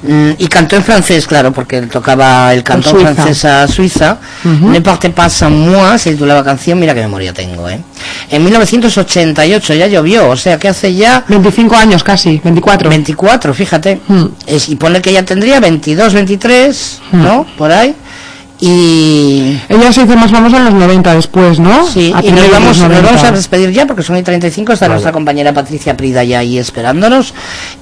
[0.03, 3.15] Mm, y cantó en francés, claro, porque él tocaba el cantón Suiza.
[3.15, 4.19] francés a Suiza.
[4.45, 4.71] Ujú.
[4.71, 7.79] Ne parte pas sans moi, se titulaba canción, mira qué memoria tengo, ¿eh?
[8.31, 12.89] En 1988 ya llovió, o sea que hace ya 25 años casi, 24.
[12.89, 14.01] 24, fíjate.
[14.09, 14.27] Hmm.
[14.47, 17.23] Es- y pone que ella tendría 22, 23, Hmm.
[17.23, 17.47] ¿no?
[17.59, 17.95] Por ahí.
[18.63, 19.59] Y...
[19.71, 21.87] Ella se hizo más famosa en los 90 después, ¿no?
[21.87, 23.07] Sí, A y nos vamos, nos 90.
[23.07, 26.59] vamos a despedir ya porque son y 35, está nuestra compañera Patricia Prida ya ahí
[26.59, 27.33] esperándonos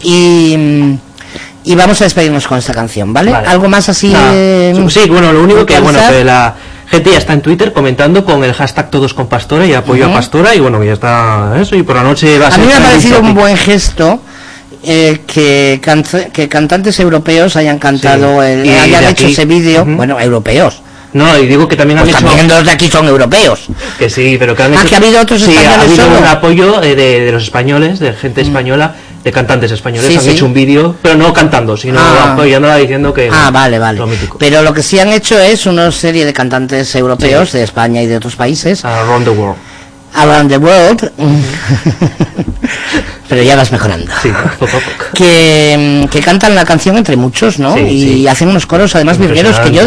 [0.02, 0.94] y, mm,
[1.70, 3.30] y vamos a despedirnos con esta canción, ¿vale?
[3.30, 3.46] Vale.
[3.48, 4.12] Algo más así...
[4.14, 6.54] Eh, sí, bueno, lo único que, bueno, que la
[6.90, 10.12] gente ya está en Twitter comentando con el hashtag todos con Pastora y apoyo a
[10.12, 12.66] Pastora y bueno, ya está eso y por la noche va a A ser mí
[12.66, 14.20] me ha parecido un buen gesto
[14.82, 18.46] eh, que, canc- que cantantes europeos hayan cantado, Sí.
[18.48, 20.80] el- Y hayan hecho aquí- ese vídeo, bueno, europeos.
[21.12, 23.66] No, y digo que también han Pues hecho también los de aquí son europeos.
[23.98, 26.04] que sí, pero que han Ah, hecho que ha habido otros sí, ha españoles habido
[26.06, 26.18] solo.
[26.18, 28.94] un apoyo eh, de, de los españoles, de gente española,
[29.28, 30.30] de cantantes españoles, Sí, han sí.
[30.30, 32.32] hecho un vídeo, pero no cantando, sino Ah.
[32.32, 34.00] apoyándola diciendo que Ah, vale, vale.
[34.38, 38.06] Pero lo que sí han hecho es una serie de cantantes europeos de España y
[38.06, 39.56] de otros países, Around the world.
[40.14, 41.12] around the world,
[43.28, 44.10] pero ya vas mejorando.
[44.22, 45.04] Sí, poco a poco.
[45.14, 47.74] que, que cantan la canción entre muchos, ¿no?
[47.74, 48.28] Sí, y sí.
[48.28, 49.82] hacen unos coros además virgueros que yo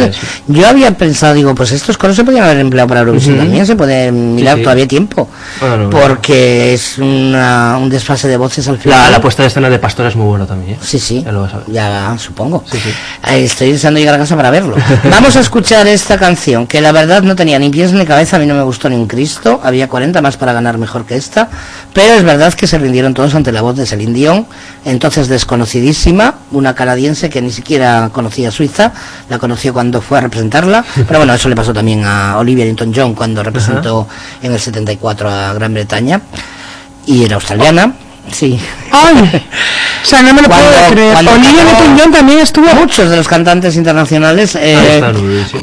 [0.47, 3.75] yo había pensado, digo, pues estos coros se podrían haber empleado para Eurovisión también, se
[3.75, 8.99] puede mirar todavía tiempo, Bueno, no, porque es una- un desfase de voces al final.
[8.99, 10.73] La, la puesta de escena de Pastora es muy buena también.
[10.75, 10.79] ¿eh?
[10.81, 11.65] Sí, sí, Ya lo vas a ver.
[11.71, 12.63] ya supongo.
[12.71, 12.89] Sí, sí.
[13.23, 14.75] Ahí Estoy deseando llegar a casa para verlo.
[15.09, 18.39] Vamos a escuchar esta canción, que la verdad no tenía ni pies ni cabeza, a
[18.39, 21.49] mí no me gustó ni un Cristo, había 40 más para ganar mejor que esta,
[21.93, 24.47] pero es verdad que se rindieron todos ante la voz de Celine Dion,
[24.85, 28.93] entonces desconocidísima, una canadiense que ni siquiera conocía Suiza,
[29.29, 33.13] la conoció cuando fue a representarla, pero bueno, eso le pasó también a Olivia Newton-John
[33.13, 34.07] cuando representó
[34.41, 36.21] en el 74 a Gran Bretaña,
[37.05, 37.93] y era australiana,
[38.31, 38.59] sí.
[38.91, 39.45] Ay,
[40.11, 41.13] sea, no me lo Cuando- puedo creer.
[41.13, 42.67] cuando Olivia Newton-John también estuvo...
[42.75, 45.11] Muchos de los cantantes internacionales eh, está.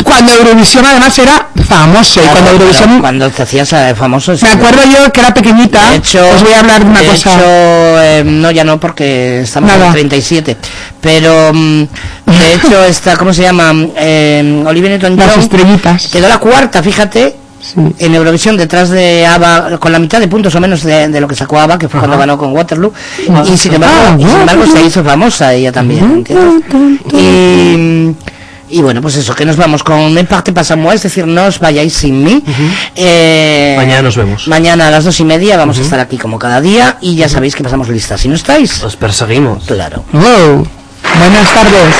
[0.05, 3.01] Cuando Eurovisión además era famoso y Claro, cuando Eurovisión...
[3.01, 4.35] cuando te hacías eh, famoso.
[4.43, 5.91] Me acuerdo yo que era pequeñita.
[5.91, 7.31] de hecho os voy a hablar de una de cosa.
[7.31, 7.41] hecho,
[8.03, 9.87] eh, no ya no porque estamos Nada.
[9.87, 10.57] en 37
[11.01, 11.83] pero mm,
[12.27, 16.09] de hecho esta cómo se llama eh, Olivia Las Newton-John estrellitas.
[16.09, 17.75] quedó la cuarta fíjate Sí.
[17.99, 21.27] en Eurovisión detrás de ABBA con la mitad de puntos o menos de, de lo
[21.27, 22.93] que sacó ABBA que fue cuando ganó con Waterloo
[23.53, 26.25] y sin embargo, Ah, y sin embargo se hizo famosa ella también
[27.13, 28.15] y
[28.71, 31.59] y bueno, pues eso, que nos vamos con Me parte pasamos, es decir, no os
[31.59, 32.45] vayáis sin mí.
[32.95, 34.47] Eh, Mañana nos vemos.
[34.47, 37.31] Mañana a las dos y media vamos a estar aquí como cada día y ya
[37.31, 38.21] sabéis que pasamos listas.
[38.21, 39.65] Si no estáis, Os perseguimos.
[39.65, 40.05] claro.
[40.13, 40.69] Wow.
[41.19, 41.95] Buenas tardes.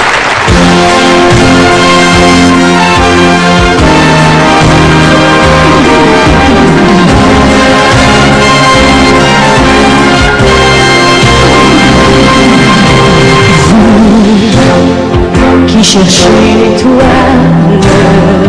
[15.83, 16.29] chercher
[16.59, 18.48] l'étoile.